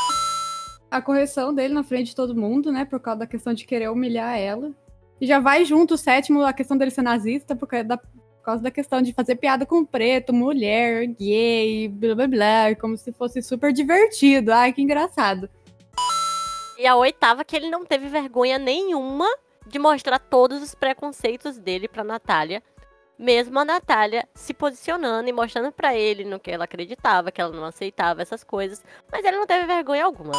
a 0.89 1.01
correção 1.01 1.53
dele 1.53 1.73
na 1.73 1.83
frente 1.83 2.07
de 2.07 2.15
todo 2.15 2.35
mundo, 2.35 2.71
né? 2.71 2.85
Por 2.85 2.99
causa 2.99 3.19
da 3.19 3.27
questão 3.27 3.53
de 3.53 3.65
querer 3.65 3.89
humilhar 3.89 4.37
ela. 4.37 4.71
E 5.21 5.27
já 5.27 5.39
vai 5.39 5.65
junto 5.65 5.95
o 5.95 5.97
sétimo, 5.97 6.43
a 6.43 6.53
questão 6.53 6.77
dele 6.77 6.91
ser 6.91 7.01
nazista, 7.01 7.55
por 7.55 7.67
causa 7.67 7.83
da, 7.83 7.97
por 7.97 8.43
causa 8.43 8.63
da 8.63 8.71
questão 8.71 9.01
de 9.01 9.13
fazer 9.13 9.35
piada 9.35 9.65
com 9.65 9.85
preto, 9.85 10.33
mulher, 10.33 11.05
gay, 11.07 11.89
blá 11.89 12.15
blá 12.15 12.27
blá, 12.27 12.75
como 12.79 12.97
se 12.97 13.11
fosse 13.11 13.41
super 13.41 13.73
divertido. 13.73 14.51
Ai, 14.51 14.73
que 14.73 14.81
engraçado. 14.81 15.49
E 16.77 16.87
a 16.87 16.95
oitava, 16.95 17.43
que 17.43 17.55
ele 17.55 17.69
não 17.69 17.85
teve 17.85 18.07
vergonha 18.07 18.57
nenhuma 18.57 19.27
de 19.67 19.77
mostrar 19.77 20.17
todos 20.17 20.63
os 20.63 20.73
preconceitos 20.73 21.57
dele 21.57 21.87
pra 21.87 22.03
Natália. 22.03 22.63
Mesmo 23.17 23.59
a 23.59 23.65
Natália 23.65 24.25
se 24.33 24.53
posicionando 24.53 25.27
e 25.27 25.33
mostrando 25.33 25.73
para 25.73 25.93
ele 25.93 26.23
no 26.23 26.39
que 26.39 26.49
ela 26.49 26.63
acreditava, 26.63 27.33
que 27.33 27.41
ela 27.41 27.51
não 27.51 27.65
aceitava 27.65 28.21
essas 28.21 28.45
coisas. 28.45 28.81
Mas 29.11 29.25
ele 29.25 29.35
não 29.35 29.45
teve 29.45 29.65
vergonha 29.65 30.05
alguma 30.05 30.31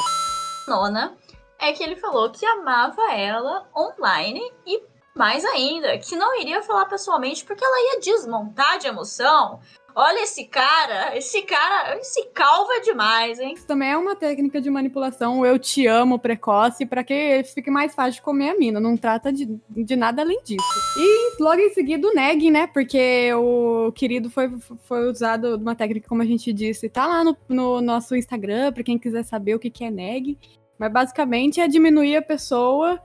nona 0.67 1.17
é 1.59 1.73
que 1.73 1.83
ele 1.83 1.97
falou 1.97 2.31
que 2.31 2.45
amava 2.47 3.13
ela 3.13 3.69
online 3.77 4.41
e 4.67 4.83
mais 5.21 5.45
ainda, 5.45 5.99
que 5.99 6.17
não 6.17 6.41
iria 6.41 6.63
falar 6.63 6.87
pessoalmente 6.87 7.45
porque 7.45 7.63
ela 7.63 7.95
ia 7.95 8.01
desmontar 8.01 8.79
de 8.79 8.87
emoção. 8.87 9.61
Olha 9.95 10.23
esse 10.23 10.47
cara, 10.47 11.15
esse 11.15 11.43
cara, 11.43 11.99
esse 11.99 12.25
calvo 12.29 12.73
é 12.73 12.81
demais, 12.81 13.39
hein? 13.39 13.53
Isso 13.55 13.67
também 13.67 13.91
é 13.91 13.99
uma 13.99 14.17
técnica 14.17 14.63
de 14.63 14.71
manipulação, 14.71 15.45
eu 15.45 15.59
te 15.59 15.87
amo 15.87 16.19
precoce, 16.19 16.87
para 16.87 17.05
que 17.05 17.43
fique 17.45 17.71
mais 17.71 17.95
fácil 17.95 18.15
de 18.15 18.23
comer 18.23 18.51
a 18.51 18.57
mina. 18.57 18.81
Não 18.81 18.97
trata 18.97 19.31
de, 19.31 19.61
de 19.69 19.95
nada 19.95 20.23
além 20.23 20.41
disso. 20.43 20.65
E 20.97 21.43
logo 21.43 21.61
em 21.61 21.75
seguida 21.75 22.09
o 22.09 22.15
neg, 22.15 22.51
né? 22.51 22.67
Porque 22.69 23.31
o 23.35 23.93
querido 23.93 24.31
foi, 24.31 24.49
foi 24.85 25.11
usado 25.11 25.57
uma 25.57 25.75
técnica, 25.75 26.09
como 26.09 26.23
a 26.23 26.27
gente 26.27 26.51
disse, 26.51 26.89
tá 26.89 27.07
lá 27.07 27.23
no, 27.23 27.37
no 27.47 27.83
nosso 27.83 28.17
Instagram, 28.17 28.73
para 28.73 28.85
quem 28.85 28.99
quiser 28.99 29.25
saber 29.25 29.55
o 29.55 29.59
que, 29.59 29.69
que 29.69 29.85
é 29.85 29.91
neg. 29.91 30.39
Mas 30.79 30.91
basicamente 30.91 31.61
é 31.61 31.69
diminuir 31.69 32.17
a 32.17 32.23
pessoa 32.23 32.99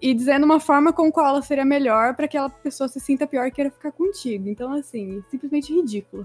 e 0.00 0.14
dizendo 0.14 0.44
uma 0.44 0.58
forma 0.58 0.92
com 0.92 1.10
qual 1.12 1.26
ela 1.26 1.42
seria 1.42 1.64
melhor 1.64 2.14
para 2.14 2.26
que 2.26 2.36
aquela 2.36 2.50
pessoa 2.50 2.88
se 2.88 2.98
sinta 2.98 3.26
pior 3.26 3.46
e 3.46 3.50
queira 3.50 3.70
ficar 3.70 3.92
contigo. 3.92 4.48
Então, 4.48 4.72
assim, 4.72 5.22
simplesmente 5.30 5.74
ridículo. 5.74 6.22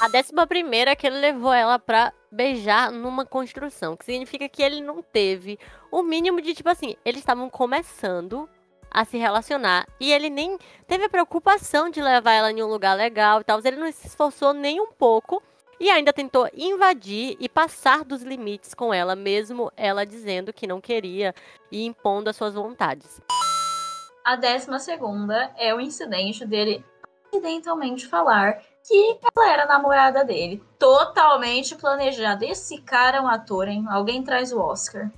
A 0.00 0.08
décima 0.08 0.46
primeira 0.46 0.92
é 0.92 0.96
que 0.96 1.06
ele 1.06 1.18
levou 1.18 1.52
ela 1.52 1.78
pra 1.78 2.12
beijar 2.32 2.90
numa 2.90 3.26
construção, 3.26 3.96
que 3.96 4.04
significa 4.06 4.48
que 4.48 4.62
ele 4.62 4.80
não 4.80 5.02
teve 5.02 5.58
o 5.90 6.02
mínimo 6.02 6.40
de, 6.40 6.54
tipo 6.54 6.70
assim, 6.70 6.96
eles 7.04 7.20
estavam 7.20 7.50
começando 7.50 8.48
a 8.90 9.04
se 9.04 9.18
relacionar 9.18 9.86
e 10.00 10.10
ele 10.10 10.30
nem 10.30 10.58
teve 10.86 11.04
a 11.04 11.08
preocupação 11.08 11.90
de 11.90 12.02
levar 12.02 12.32
ela 12.32 12.50
em 12.50 12.62
um 12.62 12.66
lugar 12.66 12.96
legal 12.96 13.40
e 13.40 13.44
tal. 13.44 13.60
Ele 13.62 13.76
não 13.76 13.92
se 13.92 14.06
esforçou 14.06 14.52
nem 14.54 14.80
um 14.80 14.90
pouco 14.92 15.42
e 15.80 15.88
ainda 15.88 16.12
tentou 16.12 16.46
invadir 16.54 17.36
e 17.40 17.48
passar 17.48 18.04
dos 18.04 18.22
limites 18.22 18.74
com 18.74 18.92
ela, 18.92 19.16
mesmo 19.16 19.72
ela 19.74 20.04
dizendo 20.04 20.52
que 20.52 20.66
não 20.66 20.80
queria 20.80 21.34
e 21.72 21.86
impondo 21.86 22.28
as 22.28 22.36
suas 22.36 22.52
vontades. 22.52 23.22
A 24.22 24.36
décima 24.36 24.78
segunda 24.78 25.50
é 25.56 25.74
o 25.74 25.80
incidente 25.80 26.44
dele 26.44 26.84
acidentalmente 27.32 28.06
falar 28.06 28.60
que 28.86 29.18
ela 29.34 29.52
era 29.52 29.66
namorada 29.66 30.22
dele. 30.22 30.62
Totalmente 30.78 31.74
planejado. 31.74 32.44
Esse 32.44 32.82
cara 32.82 33.18
é 33.18 33.20
um 33.20 33.28
ator, 33.28 33.66
hein? 33.68 33.86
Alguém 33.88 34.22
traz 34.22 34.52
o 34.52 34.60
Oscar. 34.60 35.10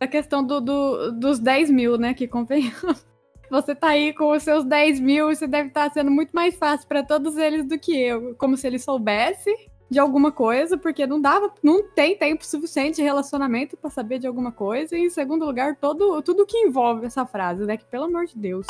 A 0.00 0.06
questão 0.06 0.44
do, 0.44 0.60
do 0.60 1.12
dos 1.12 1.38
10 1.38 1.70
mil, 1.70 1.96
né? 1.96 2.12
Que 2.12 2.28
convenhamos. 2.28 3.06
Você 3.50 3.74
tá 3.74 3.88
aí 3.88 4.14
com 4.14 4.30
os 4.30 4.42
seus 4.42 4.64
10 4.64 5.00
mil 5.00 5.30
e 5.30 5.34
você 5.34 5.46
deve 5.46 5.68
estar 5.68 5.88
tá 5.88 5.94
sendo 5.94 6.10
muito 6.10 6.30
mais 6.30 6.56
fácil 6.56 6.86
para 6.86 7.02
todos 7.02 7.36
eles 7.36 7.66
do 7.66 7.78
que 7.78 7.98
eu. 8.00 8.34
Como 8.36 8.56
se 8.56 8.66
ele 8.66 8.78
soubesse 8.78 9.69
de 9.90 9.98
alguma 9.98 10.30
coisa, 10.30 10.78
porque 10.78 11.04
não 11.04 11.20
dava, 11.20 11.52
não 11.62 11.82
tem 11.82 12.16
tempo 12.16 12.46
suficiente 12.46 12.96
de 12.96 13.02
relacionamento 13.02 13.76
para 13.76 13.90
saber 13.90 14.20
de 14.20 14.26
alguma 14.26 14.52
coisa. 14.52 14.96
E 14.96 15.06
em 15.06 15.10
segundo 15.10 15.44
lugar, 15.44 15.76
todo, 15.76 16.22
tudo 16.22 16.46
que 16.46 16.58
envolve 16.58 17.04
essa 17.06 17.26
frase, 17.26 17.64
né? 17.64 17.76
Que 17.76 17.84
pelo 17.84 18.04
amor 18.04 18.26
de 18.26 18.38
Deus. 18.38 18.66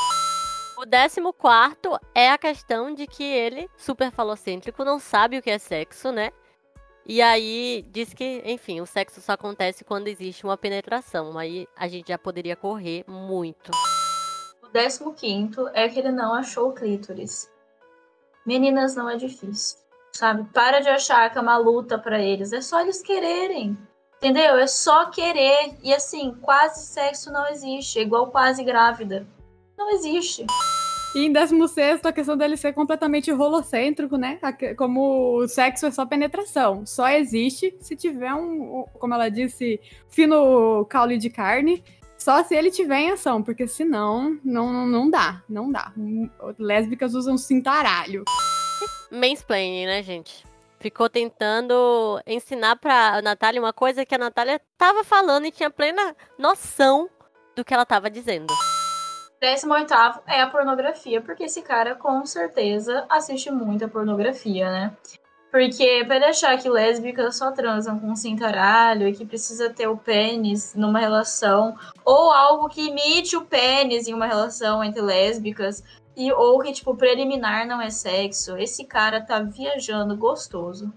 O 0.79 0.87
décimo 0.87 1.35
quarto 1.35 1.99
é 2.14 2.31
a 2.31 2.39
questão 2.39 2.95
de 2.95 3.07
que 3.07 3.23
ele, 3.23 3.68
super 3.77 4.11
falocêntrico, 4.11 4.83
não 4.83 4.99
sabe 4.99 5.37
o 5.37 5.43
que 5.43 5.51
é 5.51 5.59
sexo, 5.59 6.11
né? 6.11 6.31
E 7.05 7.21
aí 7.21 7.85
diz 7.91 8.14
que, 8.14 8.41
enfim, 8.47 8.81
o 8.81 8.87
sexo 8.87 9.21
só 9.21 9.33
acontece 9.33 9.85
quando 9.85 10.09
existe 10.09 10.45
uma 10.45 10.57
penetração. 10.57 11.37
Aí 11.37 11.66
a 11.77 11.87
gente 11.87 12.09
já 12.09 12.16
poderia 12.16 12.57
correr 12.57 13.05
muito. 13.07 13.73
O 14.62 14.68
décimo 14.68 15.12
quinto 15.12 15.68
é 15.75 15.87
que 15.87 15.99
ele 15.99 16.12
não 16.12 16.33
achou 16.33 16.71
o 16.71 16.73
clítoris. 16.73 17.51
Meninas, 18.47 18.95
não 18.95 19.11
é 19.11 19.16
difícil, 19.16 19.80
sabe? 20.21 20.45
Para 20.53 20.81
de 20.81 20.89
achar 20.91 21.31
que 21.31 21.39
é 21.39 21.41
uma 21.41 21.57
luta 21.57 21.99
para 21.99 22.21
eles. 22.21 22.53
É 22.53 22.61
só 22.61 22.81
eles 22.83 23.03
quererem. 23.03 23.77
Entendeu? 24.18 24.59
É 24.59 24.66
só 24.66 25.07
querer. 25.07 25.79
E 25.83 25.95
assim, 25.95 26.37
quase 26.43 26.87
sexo 26.87 27.33
não 27.33 27.49
existe. 27.49 27.99
É 27.99 28.03
igual 28.03 28.31
quase 28.31 28.62
grávida. 28.62 29.27
Não 29.79 29.91
existe. 29.91 30.45
E 31.14 31.25
em 31.25 31.33
16, 31.33 32.05
a 32.05 32.12
questão 32.12 32.37
dele 32.37 32.57
ser 32.57 32.75
completamente 32.75 33.33
rolocêntrico, 33.33 34.16
né? 34.16 34.39
Como 34.77 35.39
o 35.39 35.49
sexo 35.49 35.87
é 35.87 35.91
só 35.91 36.05
penetração. 36.05 36.85
Só 36.85 37.09
existe 37.09 37.75
se 37.81 37.97
tiver 37.97 38.35
um, 38.35 38.85
como 38.99 39.14
ela 39.14 39.31
disse, 39.31 39.81
fino 40.09 40.85
caule 40.85 41.16
de 41.16 41.31
carne. 41.31 41.83
Só 42.18 42.45
se 42.45 42.55
ele 42.55 42.71
tiver 42.71 42.99
em 42.99 43.11
ação, 43.12 43.43
porque 43.43 43.66
senão 43.66 44.39
não, 44.45 44.87
não 44.87 45.09
dá, 45.09 45.43
não 45.49 45.73
dá. 45.73 45.91
Lésbicas 46.59 47.14
usam 47.14 47.39
cintaralho. 47.39 48.25
Mansplaining, 49.11 49.86
né, 49.86 50.02
gente? 50.02 50.44
Ficou 50.78 51.11
tentando 51.11 52.20
ensinar 52.26 52.76
pra 52.76 53.20
Natália 53.20 53.61
uma 53.61 53.72
coisa 53.72 54.06
que 54.06 54.14
a 54.14 54.18
Natália 54.18 54.61
tava 54.78 55.04
falando 55.04 55.44
e 55.44 55.50
tinha 55.50 55.70
plena 55.70 56.16
noção 56.38 57.08
do 57.54 57.64
que 57.64 57.74
ela 57.74 57.84
tava 57.84 58.08
dizendo. 58.08 58.52
18 59.40 59.92
é 60.26 60.40
a 60.40 60.46
pornografia, 60.46 61.20
porque 61.20 61.44
esse 61.44 61.62
cara 61.62 61.94
com 61.94 62.24
certeza 62.26 63.06
assiste 63.08 63.50
muita 63.50 63.88
pornografia, 63.88 64.70
né? 64.70 64.96
Porque 65.50 66.04
pra 66.06 66.18
deixar 66.18 66.56
que 66.58 66.68
lésbicas 66.68 67.36
só 67.36 67.50
transam 67.50 67.98
com 67.98 68.14
cintaralho 68.14 69.08
e 69.08 69.12
que 69.12 69.26
precisa 69.26 69.68
ter 69.68 69.88
o 69.88 69.96
pênis 69.96 70.74
numa 70.76 71.00
relação, 71.00 71.76
ou 72.04 72.30
algo 72.30 72.68
que 72.68 72.86
imite 72.86 73.36
o 73.36 73.44
pênis 73.44 74.06
em 74.06 74.14
uma 74.14 74.26
relação 74.26 74.84
entre 74.84 75.02
lésbicas, 75.02 75.82
e 76.16 76.32
ou 76.32 76.61
que, 76.61 76.72
tipo, 76.72 76.94
preliminar 76.94 77.66
não 77.66 77.80
é 77.80 77.90
sexo, 77.90 78.56
esse 78.56 78.84
cara 78.84 79.20
tá 79.20 79.40
viajando 79.40 80.16
gostoso. 80.16 80.92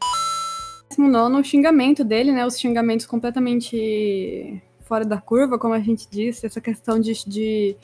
Nono, 0.97 1.39
o 1.39 1.43
xingamento 1.43 2.03
dele, 2.03 2.32
né? 2.32 2.45
Os 2.45 2.59
xingamentos 2.59 3.05
completamente 3.05 4.61
fora 4.82 5.05
da 5.05 5.20
curva, 5.20 5.57
como 5.57 5.74
a 5.74 5.80
gente 5.80 6.07
disse, 6.09 6.45
essa 6.45 6.61
questão 6.61 6.99
de, 6.99 7.14
de 7.28 7.76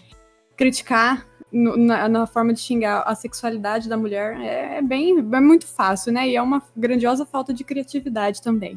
criticar 0.55 1.25
no, 1.51 1.75
na, 1.75 2.07
na, 2.07 2.27
forma 2.27 2.53
de 2.53 2.59
xingar 2.59 3.01
a 3.05 3.15
sexualidade 3.15 3.89
da 3.89 3.97
mulher 3.97 4.39
é, 4.39 4.77
é, 4.77 4.81
bem 4.81 5.17
é 5.17 5.39
muito 5.39 5.65
fácil, 5.65 6.11
né? 6.11 6.27
E 6.27 6.35
é 6.35 6.41
uma 6.41 6.61
grandiosa 6.75 7.25
falta 7.25 7.53
de 7.53 7.63
criatividade 7.63 8.41
também. 8.41 8.73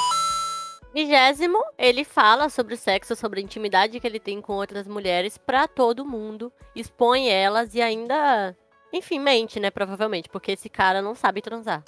Vigésimo, 0.92 1.58
ele 1.78 2.04
fala 2.04 2.50
sobre 2.50 2.74
o 2.74 2.76
sexo, 2.76 3.16
sobre 3.16 3.40
a 3.40 3.42
intimidade 3.42 3.98
que 3.98 4.06
ele 4.06 4.20
tem 4.20 4.42
com 4.42 4.52
outras 4.54 4.86
mulheres 4.86 5.38
para 5.38 5.66
todo 5.66 6.04
mundo, 6.04 6.52
expõe 6.76 7.30
elas 7.30 7.74
e 7.74 7.80
ainda, 7.80 8.54
enfim, 8.92 9.18
mente, 9.18 9.58
né? 9.58 9.70
Provavelmente, 9.70 10.28
porque 10.28 10.52
esse 10.52 10.68
cara 10.68 11.00
não 11.00 11.14
sabe 11.14 11.40
transar. 11.40 11.82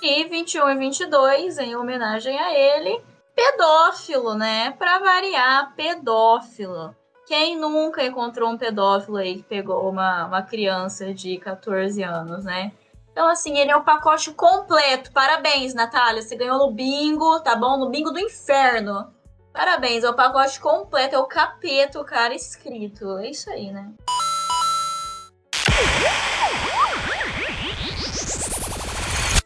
E 0.00 0.24
21 0.24 0.70
e 0.70 0.76
22, 0.76 1.58
em 1.58 1.74
homenagem 1.74 2.38
a 2.38 2.54
ele, 2.56 3.02
pedófilo, 3.34 4.34
né? 4.34 4.70
Pra 4.78 5.00
variar, 5.00 5.74
pedófilo. 5.74 6.94
Quem 7.26 7.56
nunca 7.56 8.04
encontrou 8.04 8.48
um 8.48 8.56
pedófilo 8.56 9.16
aí 9.16 9.36
que 9.36 9.42
pegou 9.42 9.88
uma, 9.88 10.26
uma 10.26 10.42
criança 10.42 11.12
de 11.12 11.36
14 11.36 12.02
anos, 12.02 12.44
né? 12.44 12.72
Então, 13.12 13.28
assim, 13.28 13.58
ele 13.58 13.70
é 13.70 13.76
o 13.76 13.84
pacote 13.84 14.32
completo. 14.32 15.12
Parabéns, 15.12 15.74
Natália. 15.74 16.22
Você 16.22 16.36
ganhou 16.36 16.58
no 16.58 16.72
bingo, 16.72 17.40
tá 17.40 17.56
bom? 17.56 17.76
No 17.76 17.90
bingo 17.90 18.10
do 18.10 18.18
inferno. 18.18 19.12
Parabéns, 19.52 20.04
é 20.04 20.10
o 20.10 20.14
pacote 20.14 20.60
completo, 20.60 21.16
é 21.16 21.18
o 21.18 21.26
capeta, 21.26 22.00
o 22.00 22.04
cara 22.04 22.34
escrito. 22.34 23.18
É 23.18 23.30
isso 23.30 23.50
aí, 23.50 23.72
né? 23.72 23.92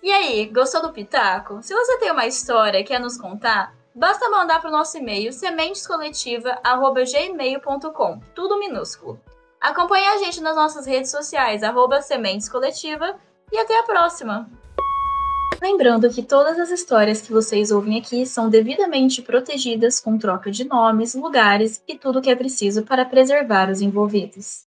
E 0.03 0.13
aí, 0.13 0.47
gostou 0.47 0.83
do 0.83 0.93
Pitaco? 0.93 1.63
Se 1.63 1.75
você 1.75 1.99
tem 1.99 2.11
uma 2.11 2.27
história 2.27 2.79
e 2.79 2.85
quer 2.85 3.01
nos 3.01 3.17
contar, 3.17 3.75
Basta 3.97 4.29
mandar 4.29 4.61
para 4.61 4.71
o 4.71 4.73
nosso 4.73 4.99
e-mail 4.99 5.33
sementescoletiva@gmail.com, 5.33 8.21
tudo 8.35 8.59
minúsculo. 8.59 9.21
Acompanhe 9.61 10.09
a 10.09 10.19
gente 10.19 10.41
nas 10.41 10.57
nossas 10.57 10.85
redes 10.85 11.13
sociais, 11.13 11.63
arroba 11.63 12.01
Coletiva, 12.51 13.15
e 13.55 13.59
até 13.59 13.79
a 13.79 13.85
próxima! 13.85 14.51
Lembrando 15.63 16.11
que 16.11 16.25
todas 16.25 16.59
as 16.59 16.71
histórias 16.71 17.23
que 17.23 17.33
vocês 17.33 17.71
ouvem 17.71 17.99
aqui 17.99 18.27
são 18.27 18.51
devidamente 18.51 19.23
protegidas 19.23 20.01
com 20.01 20.19
troca 20.19 20.51
de 20.51 20.65
nomes, 20.65 21.15
lugares 21.15 21.81
e 21.87 21.97
tudo 21.97 22.19
o 22.19 22.23
que 22.23 22.31
é 22.31 22.35
preciso 22.35 22.83
para 22.83 23.05
preservar 23.05 23.71
os 23.71 23.81
envolvidos. 23.81 24.65